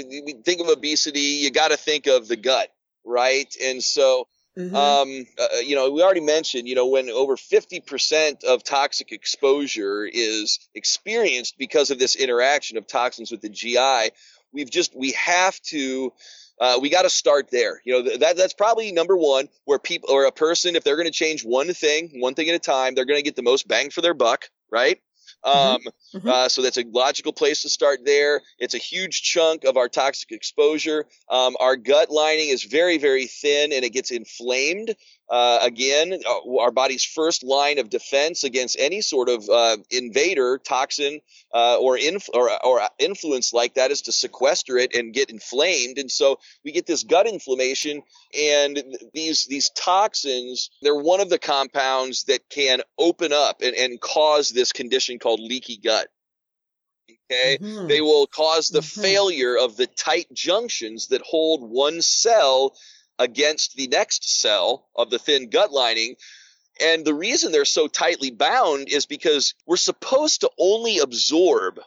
think 0.45 0.61
of 0.61 0.69
obesity, 0.69 1.21
you 1.21 1.51
got 1.51 1.71
to 1.71 1.77
think 1.77 2.07
of 2.07 2.29
the 2.29 2.37
gut, 2.37 2.73
right? 3.05 3.52
And 3.62 3.82
so, 3.82 4.26
mm-hmm. 4.59 4.74
um, 4.74 5.26
uh, 5.38 5.59
you 5.59 5.76
know, 5.76 5.90
we 5.90 6.02
already 6.02 6.20
mentioned, 6.20 6.68
you 6.68 6.74
know, 6.74 6.88
when 6.88 7.11
over 7.11 7.36
50% 7.36 8.44
of 8.44 8.64
toxic 8.64 9.12
exposure 9.12 10.05
is 10.05 10.59
experienced 10.74 11.57
because 11.59 11.90
of 11.90 11.98
this 11.98 12.16
interaction 12.16 12.78
of 12.78 12.86
toxins 12.86 13.30
with 13.30 13.42
the 13.42 13.48
GI, 13.48 14.11
we've 14.52 14.70
just, 14.70 14.96
we 14.96 15.12
have 15.12 15.61
to, 15.62 16.12
uh, 16.61 16.78
we 16.80 16.88
got 16.88 17.02
to 17.02 17.11
start 17.11 17.50
there. 17.50 17.80
You 17.84 17.94
know, 17.94 18.16
that 18.18 18.36
that's 18.36 18.55
probably 18.55 18.92
number 18.92 19.16
one 19.16 19.48
where 19.64 19.78
people 19.78 20.11
or 20.11 20.24
a 20.24 20.32
person, 20.32 20.76
if 20.76 20.84
they're 20.84 20.96
going 20.96 21.07
to 21.07 21.12
change 21.12 21.44
one 21.44 21.72
thing, 21.74 22.20
one 22.20 22.34
thing 22.34 22.48
at 22.48 22.55
a 22.55 22.61
time, 22.61 22.94
they're 22.94 23.05
going 23.05 23.18
to 23.18 23.24
get 23.24 23.36
the 23.36 23.42
most 23.42 23.66
bang 23.66 23.90
for 23.90 24.00
their 24.00 24.14
buck, 24.14 24.48
right? 24.70 25.00
Um, 25.45 25.55
mm-hmm. 25.55 26.18
mm-hmm. 26.18 26.28
uh, 26.28 26.49
so 26.49 26.62
that's 26.62 26.78
a 26.78 26.84
logical 26.90 27.32
place 27.32 27.62
to 27.62 27.68
start 27.68 28.01
there. 28.05 28.40
It's 28.59 28.74
a 28.74 28.78
huge 28.78 29.22
chunk 29.22 29.64
of 29.64 29.76
our 29.76 29.88
toxic 29.88 30.32
exposure. 30.32 31.07
Um, 31.28 31.57
our 31.61 31.76
gut 31.76 32.11
lining 32.11 32.49
is 32.49 32.64
very, 32.64 32.99
very 32.99 33.26
thin 33.26 33.72
and 33.72 33.84
it 33.84 33.90
gets 33.90 34.11
inflamed. 34.11 34.97
Uh, 35.31 35.59
again, 35.62 36.12
uh, 36.12 36.59
our 36.59 36.70
body's 36.70 37.05
first 37.05 37.43
line 37.43 37.79
of 37.79 37.89
defense 37.89 38.45
against 38.45 38.77
any 38.79 39.01
sort 39.01 39.31
of 39.31 39.49
uh, 39.49 39.77
invader, 39.91 40.59
toxin, 40.59 41.20
uh, 41.55 41.79
or, 41.79 41.97
inf- 41.97 42.29
or, 42.35 42.51
or 42.64 42.81
influence 42.99 43.53
like 43.55 43.75
that 43.75 43.91
is 43.91 44.03
to 44.03 44.12
sequester 44.12 44.77
it 44.77 44.95
and 44.95 45.14
get 45.14 45.31
inflamed. 45.31 45.97
And 45.99 46.11
so 46.11 46.39
we 46.62 46.72
get 46.72 46.87
this 46.87 47.05
gut 47.05 47.27
inflammation, 47.27 48.03
and 48.39 48.83
these 49.14 49.47
these 49.47 49.70
toxins 49.70 50.70
they're 50.83 50.95
one 50.95 51.20
of 51.20 51.31
the 51.31 51.39
compounds 51.39 52.25
that 52.25 52.49
can 52.51 52.83
open 52.99 53.33
up 53.33 53.62
and, 53.62 53.75
and 53.75 54.01
cause 54.01 54.51
this 54.51 54.72
condition 54.72 55.18
called 55.18 55.41
leaky 55.41 55.79
gut. 55.79 56.09
Okay, 57.31 57.59
mm-hmm. 57.59 57.87
they 57.87 58.01
will 58.01 58.27
cause 58.27 58.68
the 58.68 58.81
mm-hmm. 58.81 59.01
failure 59.01 59.57
of 59.57 59.77
the 59.77 59.87
tight 59.87 60.27
junctions 60.33 61.09
that 61.09 61.22
hold 61.22 61.68
one 61.68 62.03
cell 62.03 62.75
against 63.19 63.77
the 63.77 63.89
next 63.89 64.41
cell 64.41 64.89
of 64.97 65.11
the 65.11 65.19
thin 65.19 65.51
gut 65.51 65.73
lining. 65.73 66.17
And 66.81 67.05
the 67.05 67.15
reason 67.15 67.53
they're 67.53 67.65
so 67.65 67.87
tightly 67.87 68.31
bound 68.31 68.89
is 68.89 69.07
because 69.07 69.55
we're 69.67 69.77
supposed 69.77 70.41
to 70.41 70.51
only 70.59 70.99
absorb 70.99 71.79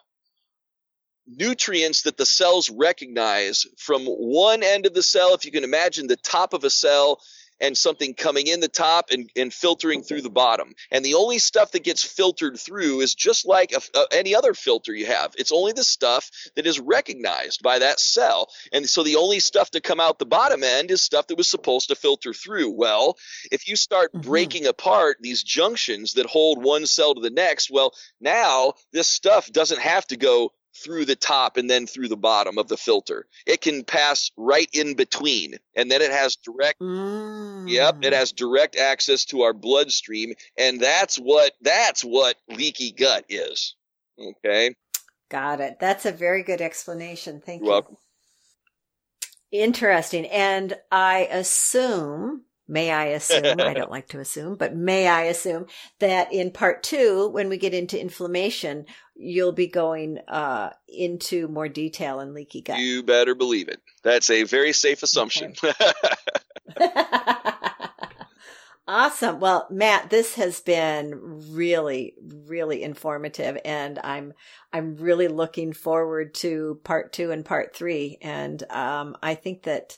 nutrients 1.27 2.03
that 2.03 2.17
the 2.17 2.25
cells 2.25 2.69
recognize 2.69 3.65
from 3.77 4.05
one 4.05 4.63
end 4.63 4.85
of 4.85 4.93
the 4.93 5.03
cell. 5.03 5.33
If 5.33 5.43
you 5.43 5.51
can 5.51 5.65
imagine 5.65 6.07
the 6.07 6.15
top 6.15 6.53
of 6.53 6.63
a 6.63 6.69
cell 6.69 7.19
and 7.59 7.77
something 7.77 8.13
coming 8.13 8.47
in 8.47 8.59
the 8.59 8.67
top 8.67 9.09
and, 9.11 9.29
and 9.35 9.53
filtering 9.53 10.03
through 10.03 10.21
the 10.21 10.29
bottom. 10.29 10.73
And 10.91 11.03
the 11.03 11.15
only 11.15 11.39
stuff 11.39 11.71
that 11.71 11.83
gets 11.83 12.03
filtered 12.03 12.59
through 12.59 13.01
is 13.01 13.15
just 13.15 13.45
like 13.45 13.71
a, 13.71 13.81
a, 13.97 14.05
any 14.11 14.35
other 14.35 14.53
filter 14.53 14.93
you 14.93 15.05
have. 15.07 15.33
It's 15.37 15.51
only 15.51 15.71
the 15.71 15.83
stuff 15.83 16.29
that 16.55 16.67
is 16.67 16.79
recognized 16.79 17.63
by 17.63 17.79
that 17.79 17.99
cell. 17.99 18.49
And 18.71 18.87
so 18.87 19.03
the 19.03 19.15
only 19.15 19.39
stuff 19.39 19.71
to 19.71 19.81
come 19.81 19.99
out 19.99 20.19
the 20.19 20.25
bottom 20.25 20.63
end 20.63 20.91
is 20.91 21.01
stuff 21.01 21.27
that 21.27 21.37
was 21.37 21.47
supposed 21.47 21.89
to 21.89 21.95
filter 21.95 22.33
through. 22.33 22.71
Well, 22.71 23.17
if 23.51 23.67
you 23.67 23.75
start 23.75 24.11
mm-hmm. 24.11 24.27
breaking 24.27 24.65
apart 24.67 25.17
these 25.21 25.43
junctions 25.43 26.13
that 26.13 26.25
hold 26.25 26.63
one 26.63 26.85
cell 26.85 27.15
to 27.15 27.21
the 27.21 27.29
next, 27.29 27.69
well, 27.71 27.93
now 28.19 28.73
this 28.93 29.07
stuff 29.07 29.51
doesn't 29.51 29.79
have 29.79 30.05
to 30.07 30.17
go 30.17 30.51
through 30.77 31.05
the 31.05 31.15
top 31.15 31.57
and 31.57 31.69
then 31.69 31.87
through 31.87 32.07
the 32.07 32.17
bottom 32.17 32.57
of 32.57 32.67
the 32.67 32.77
filter. 32.77 33.25
It 33.45 33.61
can 33.61 33.83
pass 33.83 34.31
right 34.37 34.69
in 34.73 34.95
between 34.95 35.55
and 35.75 35.89
then 35.89 36.01
it 36.01 36.11
has 36.11 36.35
direct 36.35 36.79
mm. 36.79 37.69
Yep, 37.69 37.97
it 38.03 38.13
has 38.13 38.31
direct 38.31 38.75
access 38.77 39.25
to 39.25 39.41
our 39.41 39.53
bloodstream 39.53 40.33
and 40.57 40.79
that's 40.79 41.17
what 41.17 41.53
that's 41.61 42.03
what 42.03 42.35
leaky 42.49 42.91
gut 42.91 43.25
is. 43.29 43.75
Okay? 44.19 44.75
Got 45.29 45.59
it. 45.59 45.77
That's 45.79 46.05
a 46.05 46.11
very 46.11 46.43
good 46.43 46.61
explanation. 46.61 47.41
Thank 47.45 47.61
You're 47.61 47.67
you. 47.67 47.71
Welcome. 47.71 47.97
Interesting. 49.51 50.25
And 50.27 50.77
I 50.91 51.27
assume 51.31 52.43
may 52.67 52.91
I 52.91 53.05
assume, 53.07 53.59
I 53.59 53.73
don't 53.73 53.91
like 53.97 54.09
to 54.09 54.19
assume, 54.19 54.55
but 54.55 54.75
may 54.75 55.07
I 55.07 55.23
assume 55.23 55.67
that 55.99 56.31
in 56.33 56.51
part 56.51 56.83
two, 56.83 57.29
when 57.29 57.49
we 57.49 57.57
get 57.57 57.73
into 57.73 57.99
inflammation, 57.99 58.85
you'll 59.15 59.51
be 59.51 59.67
going 59.67 60.19
uh, 60.27 60.71
into 60.87 61.47
more 61.47 61.67
detail 61.67 62.19
in 62.19 62.33
leaky 62.33 62.61
gut. 62.61 62.79
You 62.79 63.03
better 63.03 63.35
believe 63.35 63.69
it. 63.69 63.81
That's 64.03 64.29
a 64.29 64.43
very 64.43 64.73
safe 64.73 65.03
assumption. 65.03 65.53
Okay. 65.63 65.93
awesome. 68.87 69.39
Well, 69.39 69.67
Matt, 69.69 70.09
this 70.09 70.35
has 70.35 70.61
been 70.61 71.51
really, 71.51 72.13
really 72.45 72.83
informative, 72.83 73.57
and 73.65 73.99
I'm 73.99 74.33
I'm 74.71 74.95
really 74.97 75.27
looking 75.27 75.73
forward 75.73 76.33
to 76.35 76.79
part 76.83 77.13
two 77.13 77.31
and 77.31 77.43
part 77.43 77.75
three. 77.75 78.17
And 78.21 78.61
um, 78.69 79.17
I 79.23 79.35
think 79.35 79.63
that 79.63 79.97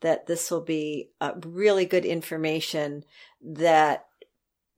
that 0.00 0.26
this 0.26 0.50
will 0.50 0.62
be 0.62 1.10
a 1.20 1.32
really 1.44 1.84
good 1.86 2.04
information 2.04 3.04
that 3.42 4.06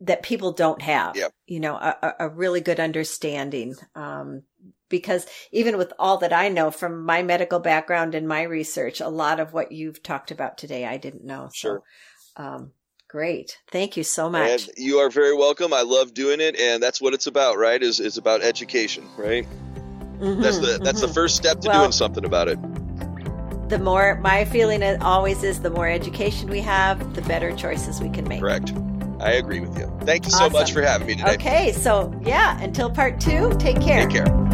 that 0.00 0.22
people 0.22 0.52
don't 0.52 0.80
have. 0.82 1.16
Yep. 1.16 1.32
You 1.46 1.60
know, 1.60 1.74
a, 1.74 2.14
a 2.20 2.28
really 2.28 2.60
good 2.60 2.78
understanding. 2.78 3.74
Um, 3.96 4.42
because 4.88 5.26
even 5.52 5.76
with 5.76 5.92
all 5.98 6.18
that 6.18 6.32
I 6.32 6.48
know 6.48 6.70
from 6.70 7.04
my 7.04 7.22
medical 7.22 7.58
background 7.58 8.14
and 8.14 8.26
my 8.26 8.42
research, 8.42 9.00
a 9.00 9.08
lot 9.08 9.40
of 9.40 9.52
what 9.52 9.72
you've 9.72 10.02
talked 10.02 10.30
about 10.30 10.56
today, 10.56 10.86
I 10.86 10.96
didn't 10.96 11.24
know. 11.24 11.50
Sure. 11.52 11.82
So, 12.36 12.42
um, 12.42 12.72
great. 13.08 13.58
Thank 13.70 13.96
you 13.96 14.04
so 14.04 14.30
much. 14.30 14.68
And 14.68 14.78
you 14.78 14.98
are 14.98 15.10
very 15.10 15.34
welcome. 15.34 15.74
I 15.74 15.82
love 15.82 16.14
doing 16.14 16.40
it, 16.40 16.58
and 16.58 16.82
that's 16.82 17.00
what 17.00 17.12
it's 17.12 17.26
about, 17.26 17.58
right? 17.58 17.82
Is 17.82 18.00
is 18.00 18.16
about 18.16 18.42
education, 18.42 19.06
right? 19.18 19.46
Mhm, 20.20 20.42
That's 20.42 20.58
the 20.58 20.78
that's 20.82 21.00
the 21.00 21.06
mhm. 21.06 21.14
first 21.14 21.36
step 21.36 21.60
to 21.60 21.68
Well- 21.68 21.80
doing 21.80 21.92
something 21.92 22.24
about 22.24 22.48
it. 22.48 22.58
The 23.68 23.78
more 23.78 24.14
my 24.22 24.46
feeling 24.46 24.80
it 24.80 25.02
always 25.02 25.42
is, 25.42 25.60
the 25.60 25.68
more 25.68 25.86
education 25.86 26.48
we 26.48 26.60
have, 26.60 27.14
the 27.14 27.20
better 27.22 27.54
choices 27.54 28.00
we 28.00 28.08
can 28.08 28.26
make. 28.26 28.40
Correct. 28.40 28.72
I 29.20 29.32
agree 29.32 29.60
with 29.60 29.76
you. 29.76 29.92
Thank 30.02 30.24
you 30.24 30.30
so 30.30 30.48
much 30.48 30.72
for 30.72 30.80
having 30.80 31.06
me 31.06 31.16
today. 31.16 31.34
Okay, 31.34 31.72
so 31.72 32.18
yeah, 32.24 32.58
until 32.62 32.88
part 32.88 33.20
two, 33.20 33.54
take 33.58 33.78
care. 33.80 34.08
Take 34.08 34.24
care. 34.24 34.48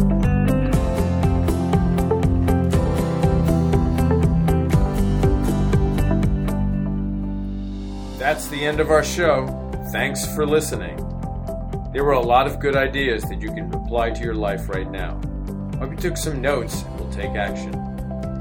That's 8.17 8.47
the 8.49 8.65
end 8.65 8.81
of 8.81 8.91
our 8.91 9.03
show. 9.03 9.47
Thanks 9.93 10.25
for 10.35 10.45
listening. 10.45 10.97
There 11.93 12.03
were 12.03 12.13
a 12.13 12.19
lot 12.19 12.47
of 12.47 12.59
good 12.59 12.75
ideas 12.75 13.23
that 13.29 13.39
you 13.39 13.47
can 13.53 13.73
apply 13.73 14.09
to 14.09 14.23
your 14.23 14.35
life 14.35 14.67
right 14.67 14.91
now. 14.91 15.21
Hope 15.79 15.91
you 15.91 15.97
took 15.97 16.17
some 16.17 16.41
notes 16.41 16.81
and 16.81 16.99
will 16.99 17.09
take 17.11 17.35
action. 17.35 17.94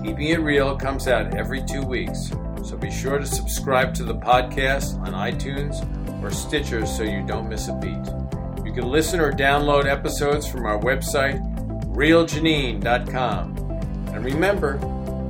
Keeping 0.04 0.28
It 0.28 0.40
Real 0.40 0.76
comes 0.76 1.08
out 1.08 1.34
every 1.34 1.62
two 1.62 1.82
weeks, 1.82 2.30
so 2.62 2.76
be 2.76 2.90
sure 2.90 3.18
to 3.18 3.24
subscribe 3.24 3.94
to 3.94 4.04
the 4.04 4.14
podcast 4.14 5.00
on 5.00 5.14
iTunes 5.14 5.80
or 6.22 6.30
Stitcher 6.30 6.84
so 6.84 7.04
you 7.04 7.26
don't 7.26 7.48
miss 7.48 7.68
a 7.68 7.72
beat. 7.72 8.04
You 8.66 8.72
can 8.74 8.90
listen 8.90 9.18
or 9.18 9.32
download 9.32 9.86
episodes 9.86 10.46
from 10.46 10.66
our 10.66 10.78
website, 10.78 11.40
realjanean.com. 11.86 13.56
And 14.12 14.22
remember, 14.22 14.76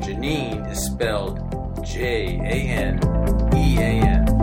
Janean 0.01 0.69
is 0.69 0.85
spelled 0.85 1.39
J 1.85 2.41
A 2.41 2.69
N 2.69 2.99
E 3.55 3.79
A 3.79 4.05
N. 4.05 4.34